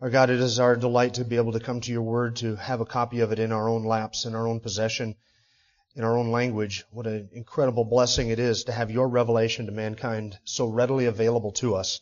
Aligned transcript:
Our 0.00 0.10
God, 0.10 0.30
it 0.30 0.38
is 0.38 0.60
our 0.60 0.76
delight 0.76 1.14
to 1.14 1.24
be 1.24 1.34
able 1.34 1.50
to 1.54 1.58
come 1.58 1.80
to 1.80 1.90
your 1.90 2.02
word, 2.02 2.36
to 2.36 2.54
have 2.54 2.80
a 2.80 2.86
copy 2.86 3.18
of 3.18 3.32
it 3.32 3.40
in 3.40 3.50
our 3.50 3.68
own 3.68 3.82
laps, 3.82 4.26
in 4.26 4.36
our 4.36 4.46
own 4.46 4.60
possession, 4.60 5.16
in 5.96 6.04
our 6.04 6.16
own 6.16 6.30
language. 6.30 6.84
What 6.92 7.08
an 7.08 7.30
incredible 7.32 7.84
blessing 7.84 8.28
it 8.28 8.38
is 8.38 8.62
to 8.64 8.72
have 8.72 8.92
your 8.92 9.08
revelation 9.08 9.66
to 9.66 9.72
mankind 9.72 10.38
so 10.44 10.68
readily 10.68 11.06
available 11.06 11.50
to 11.54 11.74
us. 11.74 12.00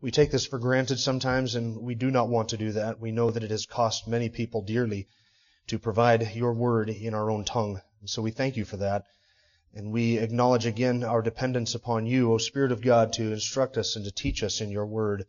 We 0.00 0.10
take 0.10 0.32
this 0.32 0.44
for 0.44 0.58
granted 0.58 0.98
sometimes, 0.98 1.54
and 1.54 1.80
we 1.80 1.94
do 1.94 2.10
not 2.10 2.28
want 2.28 2.48
to 2.48 2.56
do 2.56 2.72
that. 2.72 2.98
We 2.98 3.12
know 3.12 3.30
that 3.30 3.44
it 3.44 3.52
has 3.52 3.64
cost 3.64 4.08
many 4.08 4.28
people 4.28 4.62
dearly 4.62 5.06
to 5.68 5.78
provide 5.78 6.34
your 6.34 6.52
word 6.52 6.88
in 6.88 7.14
our 7.14 7.30
own 7.30 7.44
tongue. 7.44 7.80
And 8.00 8.10
so 8.10 8.22
we 8.22 8.32
thank 8.32 8.56
you 8.56 8.64
for 8.64 8.78
that. 8.78 9.04
And 9.72 9.92
we 9.92 10.18
acknowledge 10.18 10.66
again 10.66 11.04
our 11.04 11.22
dependence 11.22 11.76
upon 11.76 12.06
you, 12.06 12.32
O 12.32 12.38
Spirit 12.38 12.72
of 12.72 12.82
God, 12.82 13.12
to 13.12 13.32
instruct 13.32 13.78
us 13.78 13.94
and 13.94 14.04
to 14.04 14.10
teach 14.10 14.42
us 14.42 14.60
in 14.60 14.72
your 14.72 14.86
word. 14.86 15.26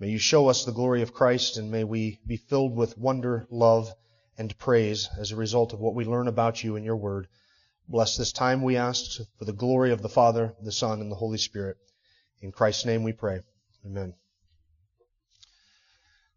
May 0.00 0.08
you 0.08 0.18
show 0.18 0.48
us 0.48 0.64
the 0.64 0.72
glory 0.72 1.02
of 1.02 1.12
Christ 1.12 1.58
and 1.58 1.70
may 1.70 1.84
we 1.84 2.20
be 2.26 2.38
filled 2.38 2.74
with 2.74 2.96
wonder, 2.96 3.46
love, 3.50 3.92
and 4.38 4.56
praise 4.56 5.10
as 5.18 5.30
a 5.30 5.36
result 5.36 5.74
of 5.74 5.78
what 5.78 5.94
we 5.94 6.06
learn 6.06 6.26
about 6.26 6.64
you 6.64 6.76
in 6.76 6.84
your 6.84 6.96
word. 6.96 7.28
Bless 7.86 8.16
this 8.16 8.32
time, 8.32 8.62
we 8.62 8.78
ask, 8.78 9.20
for 9.36 9.44
the 9.44 9.52
glory 9.52 9.92
of 9.92 10.00
the 10.00 10.08
Father, 10.08 10.54
the 10.62 10.72
Son, 10.72 11.02
and 11.02 11.12
the 11.12 11.16
Holy 11.16 11.36
Spirit. 11.36 11.76
In 12.40 12.50
Christ's 12.50 12.86
name 12.86 13.02
we 13.02 13.12
pray. 13.12 13.40
Amen. 13.84 14.14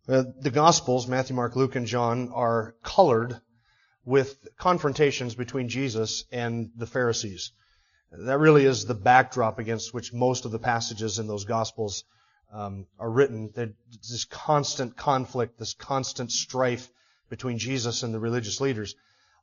The 0.08 0.52
Gospels, 0.54 1.08
Matthew, 1.08 1.38
Mark, 1.38 1.56
Luke, 1.56 1.78
and 1.78 1.88
John, 1.88 2.34
are 2.34 2.76
colored 2.84 3.40
with 4.04 4.46
confrontations 4.58 5.36
between 5.36 5.70
Jesus 5.70 6.26
and 6.34 6.70
the 6.76 6.88
Pharisees. 6.88 7.54
That 8.12 8.40
really 8.40 8.66
is 8.66 8.84
the 8.84 8.94
backdrop 8.94 9.58
against 9.58 9.94
which 9.94 10.12
most 10.12 10.44
of 10.44 10.52
the 10.52 10.60
passages 10.60 11.18
in 11.18 11.28
those 11.28 11.46
Gospels 11.46 12.04
um, 12.54 12.86
are 13.00 13.10
written. 13.10 13.52
There's 13.54 13.74
this 14.10 14.26
constant 14.26 14.96
conflict, 14.96 15.58
this 15.58 15.74
constant 15.74 16.32
strife 16.32 16.90
between 17.30 17.58
Jesus 17.58 18.04
and 18.04 18.14
the 18.14 18.20
religious 18.20 18.62
leaders. 18.62 18.96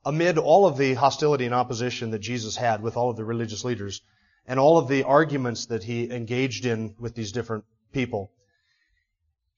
Amid 0.05 0.37
all 0.37 0.65
of 0.65 0.77
the 0.77 0.93
hostility 0.93 1.45
and 1.45 1.53
opposition 1.53 2.11
that 2.11 2.19
Jesus 2.19 2.55
had 2.55 2.81
with 2.81 2.97
all 2.97 3.09
of 3.11 3.17
the 3.17 3.25
religious 3.25 3.63
leaders, 3.63 4.01
and 4.47 4.59
all 4.59 4.77
of 4.79 4.87
the 4.87 5.03
arguments 5.03 5.67
that 5.67 5.83
he 5.83 6.09
engaged 6.09 6.65
in 6.65 6.95
with 6.99 7.13
these 7.13 7.31
different 7.31 7.65
people, 7.91 8.31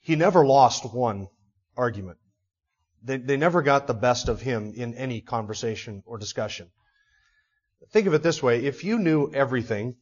he 0.02 0.16
never 0.16 0.46
lost 0.46 0.94
one 0.94 1.28
argument. 1.78 2.18
They, 3.04 3.18
they 3.18 3.38
never 3.38 3.62
got 3.62 3.88
the 3.88 3.94
best 3.94 4.28
of 4.28 4.42
him 4.42 4.74
in 4.76 4.96
any 4.96 5.22
conversation 5.22 6.04
or 6.06 6.18
discussion. 6.18 6.70
Think 7.92 8.08
of 8.08 8.14
it 8.14 8.24
this 8.24 8.42
way. 8.42 8.66
If 8.66 8.84
you 8.84 8.98
knew 8.98 9.32
everything, 9.34 9.96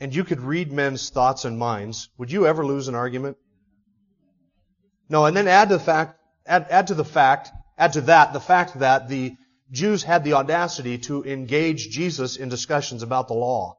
and 0.00 0.14
you 0.14 0.24
could 0.24 0.40
read 0.40 0.72
men's 0.72 1.10
thoughts 1.10 1.44
and 1.44 1.58
minds, 1.58 2.08
would 2.16 2.32
you 2.32 2.46
ever 2.46 2.64
lose 2.64 2.88
an 2.88 2.94
argument? 2.94 3.36
No, 5.10 5.26
and 5.26 5.36
then 5.36 5.46
add 5.46 5.68
to 5.68 5.76
the 5.76 5.84
fact, 5.84 6.18
add, 6.46 6.66
add 6.70 6.86
to 6.86 6.94
the 6.94 7.04
fact, 7.04 7.50
add 7.76 7.92
to 7.92 8.00
that 8.02 8.32
the 8.32 8.40
fact 8.40 8.78
that 8.78 9.08
the 9.08 9.34
Jews 9.70 10.02
had 10.02 10.24
the 10.24 10.32
audacity 10.32 10.98
to 10.98 11.24
engage 11.24 11.90
Jesus 11.90 12.36
in 12.36 12.48
discussions 12.48 13.02
about 13.02 13.28
the 13.28 13.34
law. 13.34 13.76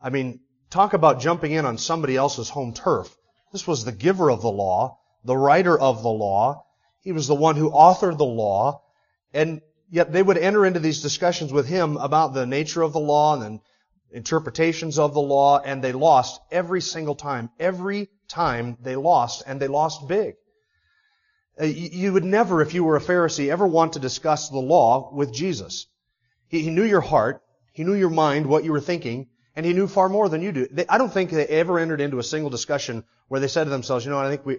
I 0.00 0.10
mean, 0.10 0.40
talk 0.70 0.94
about 0.94 1.20
jumping 1.20 1.52
in 1.52 1.66
on 1.66 1.78
somebody 1.78 2.16
else's 2.16 2.48
home 2.48 2.72
turf. 2.72 3.14
This 3.52 3.66
was 3.66 3.84
the 3.84 3.92
giver 3.92 4.30
of 4.30 4.42
the 4.42 4.50
law, 4.50 4.98
the 5.24 5.36
writer 5.36 5.78
of 5.78 6.02
the 6.02 6.08
law. 6.08 6.64
He 7.02 7.12
was 7.12 7.26
the 7.26 7.34
one 7.34 7.56
who 7.56 7.70
authored 7.70 8.18
the 8.18 8.24
law, 8.24 8.82
and 9.32 9.60
yet 9.90 10.12
they 10.12 10.22
would 10.22 10.38
enter 10.38 10.66
into 10.66 10.80
these 10.80 11.02
discussions 11.02 11.52
with 11.52 11.66
him 11.66 11.96
about 11.96 12.34
the 12.34 12.46
nature 12.46 12.82
of 12.82 12.92
the 12.92 13.00
law 13.00 13.40
and 13.40 13.60
interpretations 14.10 14.98
of 14.98 15.14
the 15.14 15.20
law, 15.20 15.58
and 15.58 15.82
they 15.82 15.92
lost 15.92 16.40
every 16.50 16.80
single 16.80 17.14
time. 17.14 17.50
Every 17.58 18.08
time 18.28 18.76
they 18.80 18.96
lost, 18.96 19.42
and 19.46 19.60
they 19.60 19.68
lost 19.68 20.08
big. 20.08 20.34
Uh, 21.60 21.64
you 21.64 22.12
would 22.12 22.24
never, 22.24 22.60
if 22.60 22.74
you 22.74 22.84
were 22.84 22.96
a 22.96 23.00
Pharisee, 23.00 23.50
ever 23.50 23.66
want 23.66 23.94
to 23.94 23.98
discuss 23.98 24.48
the 24.48 24.58
law 24.58 25.10
with 25.12 25.32
Jesus. 25.32 25.86
He, 26.48 26.70
knew 26.70 26.84
your 26.84 27.00
heart, 27.00 27.42
he 27.72 27.82
knew 27.82 27.94
your 27.94 28.10
mind, 28.10 28.46
what 28.46 28.64
you 28.64 28.72
were 28.72 28.80
thinking, 28.80 29.28
and 29.54 29.64
he 29.64 29.72
knew 29.72 29.88
far 29.88 30.08
more 30.08 30.28
than 30.28 30.42
you 30.42 30.52
do. 30.52 30.68
I 30.88 30.98
don't 30.98 31.12
think 31.12 31.30
they 31.30 31.46
ever 31.46 31.78
entered 31.78 32.00
into 32.00 32.18
a 32.18 32.22
single 32.22 32.50
discussion 32.50 33.04
where 33.28 33.40
they 33.40 33.48
said 33.48 33.64
to 33.64 33.70
themselves, 33.70 34.04
you 34.04 34.10
know, 34.10 34.18
I 34.18 34.28
think 34.28 34.44
we, 34.44 34.58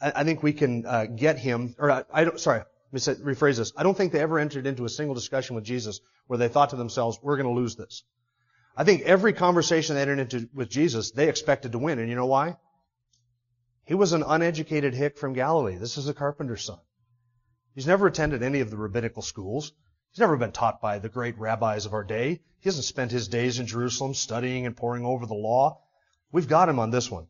I 0.00 0.24
think 0.24 0.42
we 0.42 0.52
can 0.52 0.84
uh, 0.84 1.06
get 1.06 1.38
him, 1.38 1.74
or 1.78 1.90
I, 1.90 2.04
I 2.12 2.24
don't, 2.24 2.38
sorry, 2.38 2.62
let 2.92 3.08
me 3.08 3.32
rephrase 3.32 3.56
this. 3.56 3.72
I 3.76 3.82
don't 3.82 3.96
think 3.96 4.12
they 4.12 4.20
ever 4.20 4.38
entered 4.38 4.66
into 4.66 4.84
a 4.84 4.88
single 4.90 5.14
discussion 5.14 5.56
with 5.56 5.64
Jesus 5.64 6.00
where 6.26 6.38
they 6.38 6.48
thought 6.48 6.70
to 6.70 6.76
themselves, 6.76 7.18
we're 7.22 7.36
going 7.36 7.48
to 7.48 7.60
lose 7.60 7.76
this. 7.76 8.04
I 8.76 8.84
think 8.84 9.02
every 9.02 9.32
conversation 9.32 9.94
they 9.94 10.02
entered 10.02 10.18
into 10.18 10.48
with 10.52 10.68
Jesus, 10.68 11.12
they 11.12 11.28
expected 11.28 11.72
to 11.72 11.78
win. 11.78 11.98
And 11.98 12.08
you 12.08 12.16
know 12.16 12.26
why? 12.26 12.56
He 13.84 13.94
was 13.94 14.12
an 14.12 14.24
uneducated 14.26 14.94
hick 14.94 15.18
from 15.18 15.34
Galilee. 15.34 15.76
This 15.76 15.96
is 15.96 16.08
a 16.08 16.14
carpenter's 16.14 16.64
son. 16.64 16.78
He's 17.74 17.86
never 17.86 18.06
attended 18.06 18.42
any 18.42 18.60
of 18.60 18.70
the 18.70 18.76
rabbinical 18.76 19.22
schools. 19.22 19.72
He's 20.10 20.20
never 20.20 20.36
been 20.36 20.52
taught 20.52 20.80
by 20.80 20.98
the 20.98 21.08
great 21.08 21.38
rabbis 21.38 21.86
of 21.86 21.92
our 21.92 22.04
day. 22.04 22.40
He 22.60 22.68
hasn't 22.68 22.84
spent 22.84 23.10
his 23.10 23.28
days 23.28 23.58
in 23.58 23.66
Jerusalem 23.66 24.14
studying 24.14 24.64
and 24.64 24.76
poring 24.76 25.04
over 25.04 25.26
the 25.26 25.34
law. 25.34 25.82
We've 26.32 26.48
got 26.48 26.68
him 26.68 26.78
on 26.78 26.90
this 26.90 27.10
one. 27.10 27.26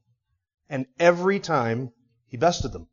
And 0.69 0.87
every 0.99 1.41
time 1.41 1.93
he 2.29 2.37
bested 2.37 2.73
them. 2.73 2.89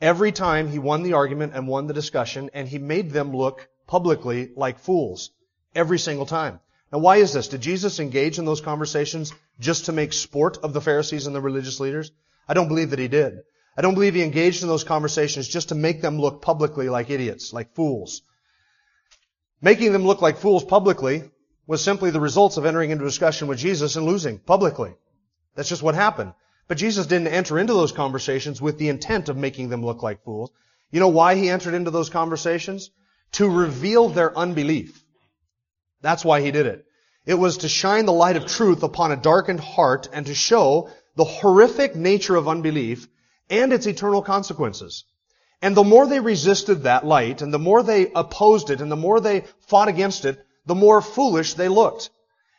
Every 0.00 0.32
time 0.32 0.68
he 0.68 0.78
won 0.78 1.02
the 1.02 1.12
argument 1.12 1.52
and 1.54 1.68
won 1.68 1.86
the 1.86 1.94
discussion, 1.94 2.50
and 2.54 2.66
he 2.68 2.78
made 2.78 3.10
them 3.10 3.36
look 3.36 3.68
publicly 3.86 4.50
like 4.56 4.78
fools. 4.78 5.30
Every 5.74 5.98
single 5.98 6.26
time. 6.26 6.60
Now 6.92 6.98
why 6.98 7.16
is 7.16 7.32
this? 7.32 7.48
Did 7.48 7.62
Jesus 7.62 8.00
engage 8.00 8.38
in 8.38 8.44
those 8.44 8.60
conversations 8.60 9.32
just 9.58 9.86
to 9.86 9.92
make 9.92 10.12
sport 10.12 10.58
of 10.62 10.74
the 10.74 10.80
Pharisees 10.80 11.26
and 11.26 11.34
the 11.34 11.40
religious 11.40 11.80
leaders? 11.80 12.12
I 12.46 12.54
don't 12.54 12.68
believe 12.68 12.90
that 12.90 12.98
he 12.98 13.08
did. 13.08 13.40
I 13.76 13.80
don't 13.80 13.94
believe 13.94 14.14
he 14.14 14.22
engaged 14.22 14.62
in 14.62 14.68
those 14.68 14.84
conversations 14.84 15.48
just 15.48 15.70
to 15.70 15.74
make 15.74 16.02
them 16.02 16.20
look 16.20 16.42
publicly 16.42 16.90
like 16.90 17.08
idiots, 17.08 17.54
like 17.54 17.74
fools. 17.74 18.20
Making 19.62 19.92
them 19.92 20.04
look 20.04 20.20
like 20.20 20.36
fools 20.36 20.64
publicly 20.64 21.30
was 21.66 21.82
simply 21.82 22.10
the 22.10 22.20
results 22.20 22.58
of 22.58 22.66
entering 22.66 22.90
into 22.90 23.04
discussion 23.04 23.48
with 23.48 23.58
Jesus 23.58 23.96
and 23.96 24.04
losing 24.04 24.38
publicly. 24.38 24.94
That's 25.54 25.70
just 25.70 25.82
what 25.82 25.94
happened. 25.94 26.34
But 26.68 26.76
Jesus 26.76 27.06
didn't 27.06 27.28
enter 27.28 27.58
into 27.58 27.72
those 27.72 27.92
conversations 27.92 28.60
with 28.60 28.76
the 28.76 28.90
intent 28.90 29.30
of 29.30 29.36
making 29.36 29.70
them 29.70 29.84
look 29.84 30.02
like 30.02 30.24
fools. 30.24 30.50
You 30.90 31.00
know 31.00 31.08
why 31.08 31.36
he 31.36 31.48
entered 31.48 31.72
into 31.72 31.90
those 31.90 32.10
conversations? 32.10 32.90
To 33.32 33.48
reveal 33.48 34.10
their 34.10 34.36
unbelief. 34.36 35.01
That's 36.02 36.24
why 36.24 36.40
he 36.40 36.50
did 36.50 36.66
it. 36.66 36.84
It 37.24 37.34
was 37.34 37.58
to 37.58 37.68
shine 37.68 38.04
the 38.04 38.12
light 38.12 38.36
of 38.36 38.46
truth 38.46 38.82
upon 38.82 39.12
a 39.12 39.16
darkened 39.16 39.60
heart 39.60 40.08
and 40.12 40.26
to 40.26 40.34
show 40.34 40.90
the 41.16 41.24
horrific 41.24 41.94
nature 41.94 42.36
of 42.36 42.48
unbelief 42.48 43.08
and 43.48 43.72
its 43.72 43.86
eternal 43.86 44.22
consequences. 44.22 45.04
And 45.60 45.76
the 45.76 45.84
more 45.84 46.06
they 46.06 46.18
resisted 46.18 46.82
that 46.82 47.06
light, 47.06 47.40
and 47.40 47.54
the 47.54 47.58
more 47.58 47.84
they 47.84 48.10
opposed 48.12 48.70
it, 48.70 48.80
and 48.80 48.90
the 48.90 48.96
more 48.96 49.20
they 49.20 49.44
fought 49.68 49.86
against 49.86 50.24
it, 50.24 50.44
the 50.66 50.74
more 50.74 51.00
foolish 51.00 51.54
they 51.54 51.68
looked. 51.68 52.10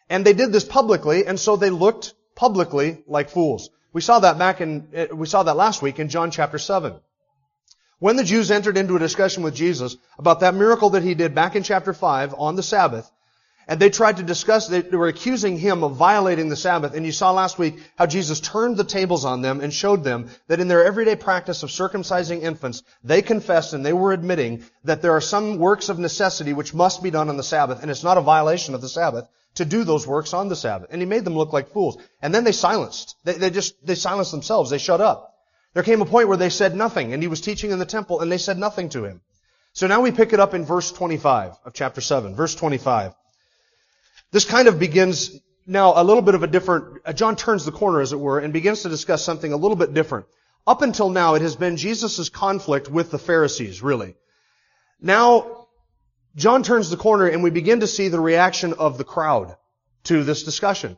And 0.09 0.25
they 0.25 0.33
did 0.33 0.53
this 0.53 0.63
publicly, 0.63 1.25
and 1.25 1.37
so 1.37 1.57
they 1.57 1.69
looked 1.69 2.13
publicly 2.35 3.03
like 3.05 3.29
fools. 3.29 3.69
We 3.91 3.99
saw 4.01 4.19
that 4.19 4.37
back 4.37 4.61
in, 4.61 4.87
eh, 4.93 5.07
we 5.13 5.27
saw 5.27 5.43
that 5.43 5.57
last 5.57 5.81
week 5.81 5.99
in 5.99 6.07
John 6.07 6.31
chapter 6.31 6.57
7. 6.57 6.95
When 7.99 8.15
the 8.15 8.23
Jews 8.23 8.51
entered 8.51 8.77
into 8.77 8.95
a 8.95 8.99
discussion 8.99 9.43
with 9.43 9.55
Jesus 9.55 9.97
about 10.17 10.39
that 10.39 10.55
miracle 10.55 10.91
that 10.91 11.03
he 11.03 11.13
did 11.13 11.35
back 11.35 11.55
in 11.55 11.63
chapter 11.63 11.93
5 11.93 12.35
on 12.37 12.55
the 12.55 12.63
Sabbath, 12.63 13.09
and 13.67 13.79
they 13.79 13.89
tried 13.89 14.17
to 14.17 14.23
discuss, 14.23 14.67
they 14.67 14.81
were 14.81 15.07
accusing 15.07 15.57
him 15.57 15.83
of 15.83 15.95
violating 15.95 16.49
the 16.49 16.55
Sabbath. 16.55 16.93
And 16.93 17.05
you 17.05 17.11
saw 17.11 17.31
last 17.31 17.57
week 17.57 17.75
how 17.97 18.05
Jesus 18.05 18.39
turned 18.39 18.77
the 18.77 18.83
tables 18.83 19.25
on 19.25 19.41
them 19.41 19.61
and 19.61 19.73
showed 19.73 20.03
them 20.03 20.29
that 20.47 20.59
in 20.59 20.67
their 20.67 20.83
everyday 20.83 21.15
practice 21.15 21.63
of 21.63 21.69
circumcising 21.69 22.41
infants, 22.41 22.83
they 23.03 23.21
confessed 23.21 23.73
and 23.73 23.85
they 23.85 23.93
were 23.93 24.11
admitting 24.11 24.63
that 24.83 25.01
there 25.01 25.13
are 25.13 25.21
some 25.21 25.57
works 25.57 25.89
of 25.89 25.99
necessity 25.99 26.53
which 26.53 26.73
must 26.73 27.01
be 27.01 27.11
done 27.11 27.29
on 27.29 27.37
the 27.37 27.43
Sabbath. 27.43 27.81
And 27.81 27.89
it's 27.89 28.03
not 28.03 28.17
a 28.17 28.21
violation 28.21 28.75
of 28.75 28.81
the 28.81 28.89
Sabbath 28.89 29.27
to 29.55 29.65
do 29.65 29.83
those 29.83 30.05
works 30.05 30.33
on 30.33 30.49
the 30.49 30.55
Sabbath. 30.55 30.89
And 30.91 31.01
he 31.01 31.05
made 31.05 31.23
them 31.23 31.35
look 31.35 31.53
like 31.53 31.71
fools. 31.71 31.97
And 32.21 32.33
then 32.33 32.43
they 32.43 32.51
silenced. 32.51 33.15
They, 33.23 33.33
they 33.33 33.49
just, 33.49 33.75
they 33.85 33.95
silenced 33.95 34.31
themselves. 34.31 34.69
They 34.69 34.77
shut 34.77 34.99
up. 34.99 35.33
There 35.73 35.83
came 35.83 36.01
a 36.01 36.05
point 36.05 36.27
where 36.27 36.37
they 36.37 36.49
said 36.49 36.75
nothing 36.75 37.13
and 37.13 37.23
he 37.23 37.27
was 37.27 37.41
teaching 37.41 37.71
in 37.71 37.79
the 37.79 37.85
temple 37.85 38.19
and 38.19 38.31
they 38.31 38.37
said 38.37 38.57
nothing 38.57 38.89
to 38.89 39.05
him. 39.05 39.21
So 39.73 39.87
now 39.87 40.01
we 40.01 40.11
pick 40.11 40.33
it 40.33 40.39
up 40.39 40.53
in 40.53 40.65
verse 40.65 40.91
25 40.91 41.53
of 41.65 41.73
chapter 41.73 42.01
7. 42.01 42.35
Verse 42.35 42.53
25. 42.53 43.13
This 44.33 44.45
kind 44.45 44.67
of 44.67 44.79
begins 44.79 45.39
now 45.67 45.93
a 45.95 46.03
little 46.03 46.23
bit 46.23 46.33
of 46.33 46.41
a 46.41 46.47
different, 46.47 47.03
uh, 47.05 47.13
John 47.13 47.35
turns 47.35 47.65
the 47.65 47.71
corner 47.71 48.01
as 48.01 48.13
it 48.13 48.19
were 48.19 48.39
and 48.39 48.51
begins 48.51 48.81
to 48.81 48.89
discuss 48.89 49.23
something 49.23 49.53
a 49.53 49.57
little 49.57 49.77
bit 49.77 49.93
different. 49.93 50.25
Up 50.65 50.81
until 50.81 51.09
now, 51.09 51.35
it 51.35 51.43
has 51.43 51.55
been 51.55 51.77
Jesus' 51.77 52.29
conflict 52.29 52.89
with 52.89 53.11
the 53.11 53.19
Pharisees, 53.19 53.83
really. 53.83 54.15
Now, 54.99 55.67
John 56.35 56.63
turns 56.63 56.89
the 56.89 56.97
corner 56.97 57.27
and 57.27 57.43
we 57.43 57.51
begin 57.51 57.81
to 57.81 57.87
see 57.87 58.07
the 58.07 58.19
reaction 58.19 58.73
of 58.73 58.97
the 58.97 59.03
crowd 59.03 59.55
to 60.05 60.23
this 60.23 60.41
discussion. 60.41 60.97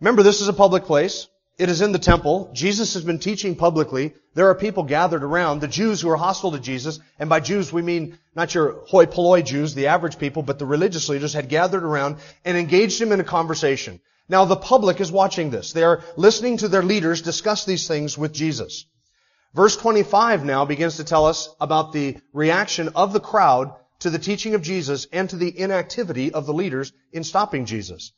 Remember, 0.00 0.22
this 0.22 0.40
is 0.40 0.48
a 0.48 0.54
public 0.54 0.84
place. 0.84 1.28
It 1.62 1.68
is 1.68 1.80
in 1.80 1.92
the 1.92 2.00
temple. 2.00 2.50
Jesus 2.52 2.94
has 2.94 3.04
been 3.04 3.20
teaching 3.20 3.54
publicly. 3.54 4.14
There 4.34 4.48
are 4.48 4.54
people 4.56 4.82
gathered 4.82 5.22
around, 5.22 5.60
the 5.60 5.68
Jews 5.68 6.00
who 6.00 6.10
are 6.10 6.16
hostile 6.16 6.50
to 6.50 6.58
Jesus, 6.58 6.98
and 7.20 7.30
by 7.30 7.38
Jews 7.38 7.72
we 7.72 7.82
mean 7.82 8.18
not 8.34 8.52
your 8.52 8.80
hoi 8.88 9.06
polloi 9.06 9.42
Jews, 9.42 9.72
the 9.72 9.86
average 9.86 10.18
people, 10.18 10.42
but 10.42 10.58
the 10.58 10.66
religious 10.66 11.08
leaders 11.08 11.34
had 11.34 11.48
gathered 11.48 11.84
around 11.84 12.16
and 12.44 12.58
engaged 12.58 13.00
him 13.00 13.12
in 13.12 13.20
a 13.20 13.24
conversation. 13.38 14.00
Now 14.28 14.44
the 14.44 14.56
public 14.56 15.00
is 15.00 15.12
watching 15.12 15.50
this. 15.50 15.72
They 15.72 15.84
are 15.84 16.02
listening 16.16 16.56
to 16.56 16.66
their 16.66 16.82
leaders 16.82 17.22
discuss 17.22 17.64
these 17.64 17.86
things 17.86 18.18
with 18.18 18.32
Jesus. 18.32 18.84
Verse 19.54 19.76
25 19.76 20.44
now 20.44 20.64
begins 20.64 20.96
to 20.96 21.04
tell 21.04 21.26
us 21.26 21.48
about 21.60 21.92
the 21.92 22.16
reaction 22.32 22.88
of 22.96 23.12
the 23.12 23.20
crowd 23.20 23.72
to 24.00 24.10
the 24.10 24.18
teaching 24.18 24.56
of 24.56 24.62
Jesus 24.62 25.06
and 25.12 25.30
to 25.30 25.36
the 25.36 25.56
inactivity 25.56 26.32
of 26.32 26.44
the 26.44 26.54
leaders 26.54 26.92
in 27.12 27.22
stopping 27.22 27.66
Jesus. 27.66 28.10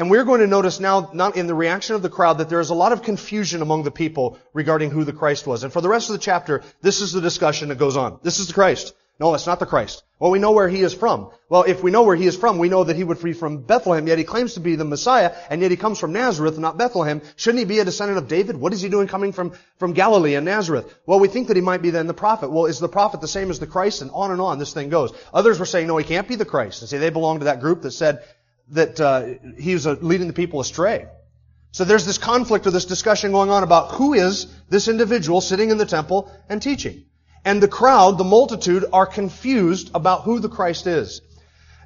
And 0.00 0.10
we're 0.10 0.24
going 0.24 0.40
to 0.40 0.46
notice 0.46 0.80
now, 0.80 1.10
not 1.12 1.36
in 1.36 1.46
the 1.46 1.54
reaction 1.54 1.94
of 1.94 2.00
the 2.00 2.08
crowd, 2.08 2.38
that 2.38 2.48
there 2.48 2.58
is 2.58 2.70
a 2.70 2.74
lot 2.74 2.92
of 2.92 3.02
confusion 3.02 3.60
among 3.60 3.82
the 3.82 3.90
people 3.90 4.38
regarding 4.54 4.90
who 4.90 5.04
the 5.04 5.12
Christ 5.12 5.46
was. 5.46 5.62
And 5.62 5.70
for 5.70 5.82
the 5.82 5.90
rest 5.90 6.08
of 6.08 6.14
the 6.14 6.22
chapter, 6.22 6.62
this 6.80 7.02
is 7.02 7.12
the 7.12 7.20
discussion 7.20 7.68
that 7.68 7.76
goes 7.76 7.98
on. 7.98 8.18
This 8.22 8.38
is 8.38 8.46
the 8.46 8.54
Christ. 8.54 8.94
No, 9.20 9.34
it's 9.34 9.46
not 9.46 9.58
the 9.58 9.66
Christ. 9.66 10.02
Well, 10.18 10.30
we 10.30 10.38
know 10.38 10.52
where 10.52 10.70
he 10.70 10.80
is 10.80 10.94
from. 10.94 11.30
Well, 11.50 11.64
if 11.64 11.82
we 11.82 11.90
know 11.90 12.04
where 12.04 12.16
he 12.16 12.26
is 12.26 12.34
from, 12.34 12.56
we 12.56 12.70
know 12.70 12.84
that 12.84 12.96
he 12.96 13.04
would 13.04 13.22
be 13.22 13.34
from 13.34 13.58
Bethlehem, 13.58 14.06
yet 14.06 14.16
he 14.16 14.24
claims 14.24 14.54
to 14.54 14.60
be 14.60 14.74
the 14.74 14.86
Messiah, 14.86 15.34
and 15.50 15.60
yet 15.60 15.70
he 15.70 15.76
comes 15.76 15.98
from 15.98 16.14
Nazareth, 16.14 16.58
not 16.58 16.78
Bethlehem. 16.78 17.20
Shouldn't 17.36 17.58
he 17.58 17.66
be 17.66 17.80
a 17.80 17.84
descendant 17.84 18.16
of 18.16 18.26
David? 18.26 18.56
What 18.56 18.72
is 18.72 18.80
he 18.80 18.88
doing 18.88 19.06
coming 19.06 19.32
from, 19.32 19.52
from 19.76 19.92
Galilee 19.92 20.36
and 20.36 20.46
Nazareth? 20.46 20.98
Well, 21.04 21.20
we 21.20 21.28
think 21.28 21.48
that 21.48 21.58
he 21.58 21.62
might 21.62 21.82
be 21.82 21.90
then 21.90 22.06
the 22.06 22.14
prophet. 22.14 22.50
Well, 22.50 22.64
is 22.64 22.78
the 22.78 22.88
prophet 22.88 23.20
the 23.20 23.28
same 23.28 23.50
as 23.50 23.58
the 23.58 23.66
Christ? 23.66 24.00
And 24.00 24.10
on 24.14 24.30
and 24.30 24.40
on 24.40 24.58
this 24.58 24.72
thing 24.72 24.88
goes. 24.88 25.12
Others 25.34 25.58
were 25.58 25.66
saying, 25.66 25.86
no, 25.88 25.98
he 25.98 26.04
can't 26.04 26.26
be 26.26 26.36
the 26.36 26.46
Christ. 26.46 26.80
And 26.80 26.88
see, 26.88 26.96
they 26.96 27.10
belong 27.10 27.40
to 27.40 27.44
that 27.44 27.60
group 27.60 27.82
that 27.82 27.90
said 27.90 28.24
that 28.70 29.00
uh, 29.00 29.26
he 29.58 29.74
was 29.74 29.86
uh, 29.86 29.96
leading 30.00 30.26
the 30.26 30.32
people 30.32 30.60
astray. 30.60 31.06
So 31.72 31.84
there's 31.84 32.06
this 32.06 32.18
conflict 32.18 32.66
or 32.66 32.70
this 32.70 32.84
discussion 32.84 33.32
going 33.32 33.50
on 33.50 33.62
about 33.62 33.92
who 33.92 34.14
is 34.14 34.46
this 34.68 34.88
individual 34.88 35.40
sitting 35.40 35.70
in 35.70 35.78
the 35.78 35.86
temple 35.86 36.32
and 36.48 36.60
teaching. 36.60 37.04
And 37.44 37.62
the 37.62 37.68
crowd, 37.68 38.18
the 38.18 38.24
multitude, 38.24 38.84
are 38.92 39.06
confused 39.06 39.90
about 39.94 40.22
who 40.22 40.40
the 40.40 40.48
Christ 40.48 40.86
is. 40.86 41.22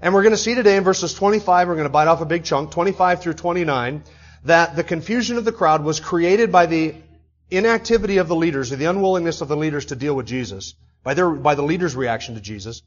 And 0.00 0.12
we're 0.12 0.22
going 0.22 0.32
to 0.32 0.38
see 0.38 0.54
today 0.54 0.76
in 0.76 0.84
verses 0.84 1.14
25, 1.14 1.68
we're 1.68 1.74
going 1.74 1.84
to 1.84 1.90
bite 1.90 2.08
off 2.08 2.20
a 2.20 2.26
big 2.26 2.44
chunk, 2.44 2.70
25 2.70 3.22
through 3.22 3.34
29, 3.34 4.02
that 4.44 4.74
the 4.74 4.84
confusion 4.84 5.38
of 5.38 5.44
the 5.44 5.52
crowd 5.52 5.84
was 5.84 6.00
created 6.00 6.50
by 6.50 6.66
the 6.66 6.94
inactivity 7.50 8.18
of 8.18 8.28
the 8.28 8.36
leaders, 8.36 8.72
or 8.72 8.76
the 8.76 8.86
unwillingness 8.86 9.40
of 9.40 9.48
the 9.48 9.56
leaders 9.56 9.86
to 9.86 9.96
deal 9.96 10.14
with 10.14 10.26
Jesus, 10.26 10.74
by 11.02 11.14
their, 11.14 11.30
by 11.30 11.54
the 11.54 11.62
leaders' 11.62 11.94
reaction 11.94 12.34
to 12.34 12.40
Jesus. 12.40 12.82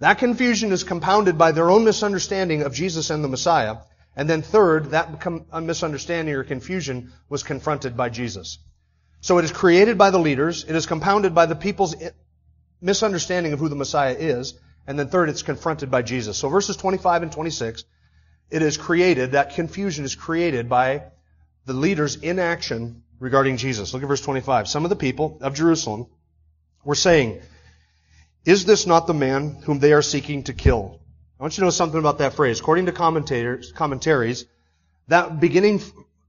That 0.00 0.18
confusion 0.18 0.72
is 0.72 0.82
compounded 0.82 1.38
by 1.38 1.52
their 1.52 1.70
own 1.70 1.84
misunderstanding 1.84 2.62
of 2.62 2.74
Jesus 2.74 3.10
and 3.10 3.22
the 3.22 3.28
Messiah. 3.28 3.76
And 4.16 4.28
then 4.28 4.42
third, 4.42 4.90
that 4.90 5.26
uh, 5.52 5.60
misunderstanding 5.60 6.34
or 6.34 6.42
confusion 6.42 7.12
was 7.28 7.42
confronted 7.42 7.96
by 7.96 8.08
Jesus. 8.08 8.58
So 9.20 9.38
it 9.38 9.44
is 9.44 9.52
created 9.52 9.98
by 9.98 10.10
the 10.10 10.18
leaders, 10.18 10.64
it 10.64 10.74
is 10.74 10.86
compounded 10.86 11.34
by 11.34 11.46
the 11.46 11.54
people's 11.54 11.94
eh, 12.00 12.10
misunderstanding 12.80 13.52
of 13.52 13.58
who 13.58 13.68
the 13.68 13.76
Messiah 13.76 14.16
is, 14.18 14.54
and 14.86 14.98
then 14.98 15.08
third, 15.08 15.28
it's 15.28 15.42
confronted 15.42 15.90
by 15.90 16.00
Jesus. 16.00 16.38
So 16.38 16.48
verses 16.48 16.76
25 16.78 17.24
and 17.24 17.32
26, 17.32 17.84
it 18.50 18.62
is 18.62 18.78
created, 18.78 19.32
that 19.32 19.54
confusion 19.54 20.06
is 20.06 20.14
created 20.14 20.70
by 20.70 21.02
the 21.66 21.74
leaders' 21.74 22.16
inaction 22.16 23.02
regarding 23.18 23.58
Jesus. 23.58 23.92
Look 23.92 24.02
at 24.02 24.08
verse 24.08 24.22
25. 24.22 24.66
Some 24.66 24.84
of 24.84 24.88
the 24.88 24.96
people 24.96 25.38
of 25.42 25.54
Jerusalem 25.54 26.06
were 26.82 26.94
saying, 26.94 27.42
is 28.44 28.64
this 28.64 28.86
not 28.86 29.06
the 29.06 29.14
man 29.14 29.56
whom 29.64 29.78
they 29.78 29.92
are 29.92 30.02
seeking 30.02 30.44
to 30.44 30.52
kill? 30.52 31.00
I 31.38 31.42
want 31.42 31.56
you 31.56 31.62
to 31.62 31.66
know 31.66 31.70
something 31.70 31.98
about 31.98 32.18
that 32.18 32.34
phrase. 32.34 32.60
According 32.60 32.86
to 32.86 32.92
commentators, 32.92 33.72
commentaries, 33.72 34.46
that 35.08 35.40
beginning 35.40 35.80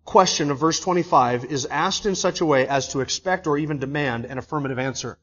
question 0.06 0.52
of 0.52 0.60
verse 0.60 0.80
25 0.80 1.46
is 1.46 1.66
asked 1.66 2.06
in 2.06 2.16
such 2.16 2.42
a 2.42 2.46
way 2.46 2.68
as 2.68 2.90
to 2.90 3.02
expect 3.02 3.48
or 3.48 3.58
even 3.58 3.80
demand 3.80 4.26
an 4.26 4.38
affirmative 4.38 4.80
answer. 4.80 5.18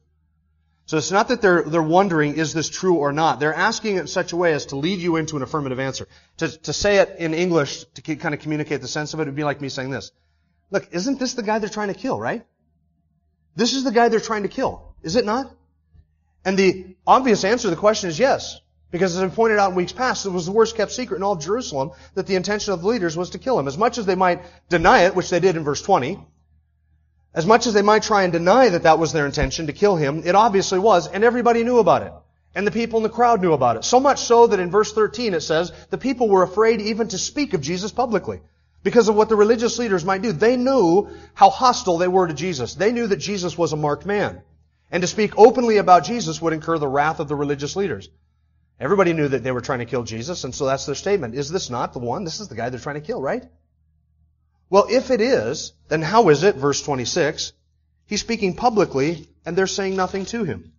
So 0.85 0.97
it's 0.97 1.11
not 1.11 1.27
that 1.27 1.41
they're, 1.41 1.61
they're 1.61 1.83
wondering, 1.83 2.35
is 2.35 2.53
this 2.53 2.67
true 2.67 2.95
or 2.95 3.11
not? 3.11 3.39
They're 3.39 3.53
asking 3.53 3.97
it 3.97 4.01
in 4.01 4.07
such 4.07 4.31
a 4.31 4.35
way 4.35 4.53
as 4.53 4.67
to 4.67 4.75
lead 4.75 4.99
you 4.99 5.17
into 5.17 5.35
an 5.35 5.43
affirmative 5.43 5.79
answer. 5.79 6.07
To, 6.37 6.47
to 6.47 6.73
say 6.73 6.97
it 6.97 7.17
in 7.19 7.35
English, 7.35 7.85
to 7.93 8.15
kind 8.15 8.33
of 8.33 8.41
communicate 8.41 8.81
the 8.81 8.87
sense 8.87 9.13
of 9.13 9.19
it, 9.19 9.25
would 9.25 9.35
be 9.35 9.43
like 9.43 9.61
me 9.61 9.69
saying 9.69 9.91
this. 9.91 10.11
Look, 10.71 10.87
isn't 10.91 11.19
this 11.19 11.35
the 11.35 11.43
guy 11.43 11.59
they're 11.59 11.69
trying 11.69 11.89
to 11.89 11.99
kill, 11.99 12.19
right? 12.19 12.43
This 13.55 13.73
is 13.73 13.83
the 13.83 13.91
guy 13.91 14.09
they're 14.09 14.19
trying 14.19 14.43
to 14.43 14.49
kill. 14.49 14.95
Is 15.03 15.15
it 15.15 15.25
not? 15.25 15.55
And 16.45 16.57
the 16.57 16.95
obvious 17.05 17.43
answer 17.43 17.63
to 17.63 17.69
the 17.69 17.79
question 17.79 18.09
is 18.09 18.19
yes. 18.19 18.59
Because 18.91 19.15
as 19.15 19.21
I 19.21 19.27
pointed 19.27 19.59
out 19.59 19.69
in 19.69 19.75
weeks 19.75 19.91
past, 19.91 20.25
it 20.25 20.29
was 20.29 20.45
the 20.45 20.51
worst 20.51 20.75
kept 20.75 20.91
secret 20.91 21.17
in 21.17 21.23
all 21.23 21.33
of 21.33 21.41
Jerusalem 21.41 21.91
that 22.15 22.25
the 22.25 22.35
intention 22.35 22.73
of 22.73 22.81
the 22.81 22.87
leaders 22.87 23.15
was 23.15 23.31
to 23.31 23.37
kill 23.37 23.59
him. 23.59 23.67
As 23.67 23.77
much 23.77 23.99
as 23.99 24.05
they 24.05 24.15
might 24.15 24.41
deny 24.67 25.03
it, 25.03 25.15
which 25.15 25.29
they 25.29 25.39
did 25.39 25.55
in 25.55 25.63
verse 25.63 25.81
20, 25.81 26.19
as 27.33 27.45
much 27.45 27.67
as 27.67 27.73
they 27.73 27.83
might 27.83 28.01
try 28.01 28.23
and 28.23 28.33
deny 28.33 28.69
that 28.69 28.83
that 28.83 28.97
was 28.97 29.13
their 29.13 29.27
intention 29.27 29.67
to 29.67 29.73
kill 29.73 29.95
him, 29.95 30.23
it 30.25 30.33
obviously 30.33 30.79
was, 30.79 31.07
and 31.07 31.23
everybody 31.23 31.63
knew 31.63 31.77
about 31.77 32.01
it. 32.01 32.13
And 32.55 32.65
the 32.65 32.71
people 32.71 32.97
in 32.97 33.03
the 33.03 33.09
crowd 33.09 33.41
knew 33.41 33.53
about 33.53 33.75
it. 33.75 33.85
So 33.85 33.99
much 33.99 34.19
so 34.19 34.47
that 34.47 34.59
in 34.59 34.71
verse 34.71 34.91
13 34.91 35.35
it 35.35 35.41
says, 35.41 35.71
the 35.91 35.99
people 35.99 36.27
were 36.27 36.41
afraid 36.41 36.81
even 36.81 37.09
to 37.09 37.19
speak 37.19 37.53
of 37.53 37.61
Jesus 37.61 37.91
publicly. 37.91 38.41
Because 38.81 39.09
of 39.09 39.15
what 39.15 39.29
the 39.29 39.35
religious 39.35 39.77
leaders 39.77 40.05
might 40.05 40.21
do. 40.21 40.31
They 40.31 40.55
knew 40.55 41.09
how 41.33 41.49
hostile 41.49 41.97
they 41.97 42.07
were 42.07 42.27
to 42.27 42.33
Jesus. 42.33 42.75
They 42.75 42.93
knew 42.93 43.07
that 43.07 43.17
Jesus 43.17 43.57
was 43.57 43.73
a 43.73 43.77
marked 43.77 44.05
man. 44.05 44.41
And 44.91 45.01
to 45.01 45.07
speak 45.07 45.37
openly 45.37 45.77
about 45.77 46.05
Jesus 46.05 46.41
would 46.41 46.53
incur 46.53 46.77
the 46.77 46.87
wrath 46.87 47.19
of 47.19 47.27
the 47.27 47.35
religious 47.35 47.75
leaders. 47.75 48.09
Everybody 48.79 49.13
knew 49.13 49.27
that 49.27 49.43
they 49.43 49.51
were 49.51 49.61
trying 49.61 49.79
to 49.79 49.85
kill 49.85 50.03
Jesus, 50.03 50.45
and 50.45 50.55
so 50.55 50.65
that's 50.65 50.85
their 50.85 50.95
statement. 50.95 51.35
Is 51.35 51.49
this 51.49 51.69
not 51.69 51.93
the 51.93 51.99
one? 51.99 52.23
This 52.23 52.39
is 52.39 52.47
the 52.47 52.55
guy 52.55 52.69
they're 52.69 52.79
trying 52.79 52.95
to 52.95 53.01
kill, 53.01 53.21
right? 53.21 53.43
Well, 54.69 54.87
if 54.89 55.11
it 55.11 55.19
is, 55.21 55.73
then 55.89 56.01
how 56.01 56.29
is 56.29 56.43
it, 56.43 56.55
verse 56.55 56.81
26, 56.81 57.53
he's 58.05 58.21
speaking 58.21 58.55
publicly 58.55 59.27
and 59.45 59.57
they're 59.57 59.67
saying 59.67 59.95
nothing 59.95 60.25
to 60.27 60.43
him? 60.43 60.71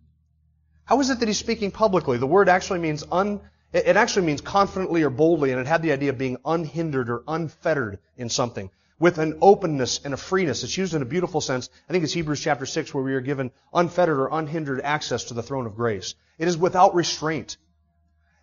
How 0.83 0.99
is 0.99 1.09
it 1.09 1.19
that 1.19 1.27
he's 1.27 1.37
speaking 1.37 1.71
publicly? 1.71 2.17
The 2.17 2.27
word 2.27 2.49
actually 2.49 2.79
means 2.79 3.03
un, 3.11 3.39
it 3.71 3.95
actually 3.95 4.25
means 4.25 4.41
confidently 4.41 5.03
or 5.03 5.09
boldly, 5.09 5.51
and 5.51 5.61
it 5.61 5.67
had 5.67 5.81
the 5.81 5.91
idea 5.91 6.09
of 6.09 6.17
being 6.17 6.37
unhindered 6.43 7.09
or 7.09 7.23
unfettered 7.27 7.99
in 8.17 8.29
something 8.29 8.69
with 9.01 9.17
an 9.17 9.39
openness 9.41 9.99
and 10.05 10.13
a 10.13 10.17
freeness. 10.17 10.63
It's 10.63 10.77
used 10.77 10.93
in 10.93 11.01
a 11.01 11.05
beautiful 11.05 11.41
sense. 11.41 11.71
I 11.89 11.91
think 11.91 12.03
it's 12.03 12.13
Hebrews 12.13 12.39
chapter 12.39 12.67
6 12.67 12.93
where 12.93 13.03
we 13.03 13.15
are 13.15 13.19
given 13.19 13.49
unfettered 13.73 14.19
or 14.19 14.29
unhindered 14.31 14.79
access 14.79 15.25
to 15.25 15.33
the 15.33 15.41
throne 15.41 15.65
of 15.65 15.75
grace. 15.75 16.13
It 16.37 16.47
is 16.47 16.55
without 16.55 16.93
restraint. 16.93 17.57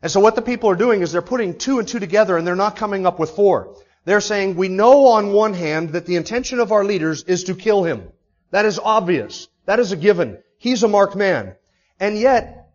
And 0.03 0.11
so 0.11 0.19
what 0.19 0.35
the 0.35 0.43
people 0.43 0.69
are 0.69 0.75
doing 0.75 1.01
is 1.01 1.13
they're 1.13 1.23
putting 1.23 1.57
two 1.57 1.79
and 1.79 1.87
two 1.87 2.01
together 2.01 2.37
and 2.37 2.45
they're 2.45 2.57
not 2.57 2.75
coming 2.75 3.07
up 3.07 3.21
with 3.21 3.31
four. 3.31 3.77
They're 4.05 4.21
saying, 4.21 4.57
we 4.57 4.69
know 4.69 5.07
on 5.07 5.33
one 5.33 5.55
hand 5.55 5.91
that 5.91 6.07
the 6.07 6.17
intention 6.17 6.59
of 6.59 6.73
our 6.73 6.85
leaders 6.85 7.23
is 7.23 7.45
to 7.45 7.55
kill 7.55 7.85
him. 7.85 8.11
That 8.51 8.65
is 8.65 8.81
obvious. 8.81 9.47
That 9.67 9.79
is 9.79 9.93
a 9.93 9.97
given. 9.97 10.39
He's 10.59 10.83
a 10.83 10.89
marked 10.89 11.15
man. 11.15 11.55
And 12.01 12.19
yet, 12.19 12.71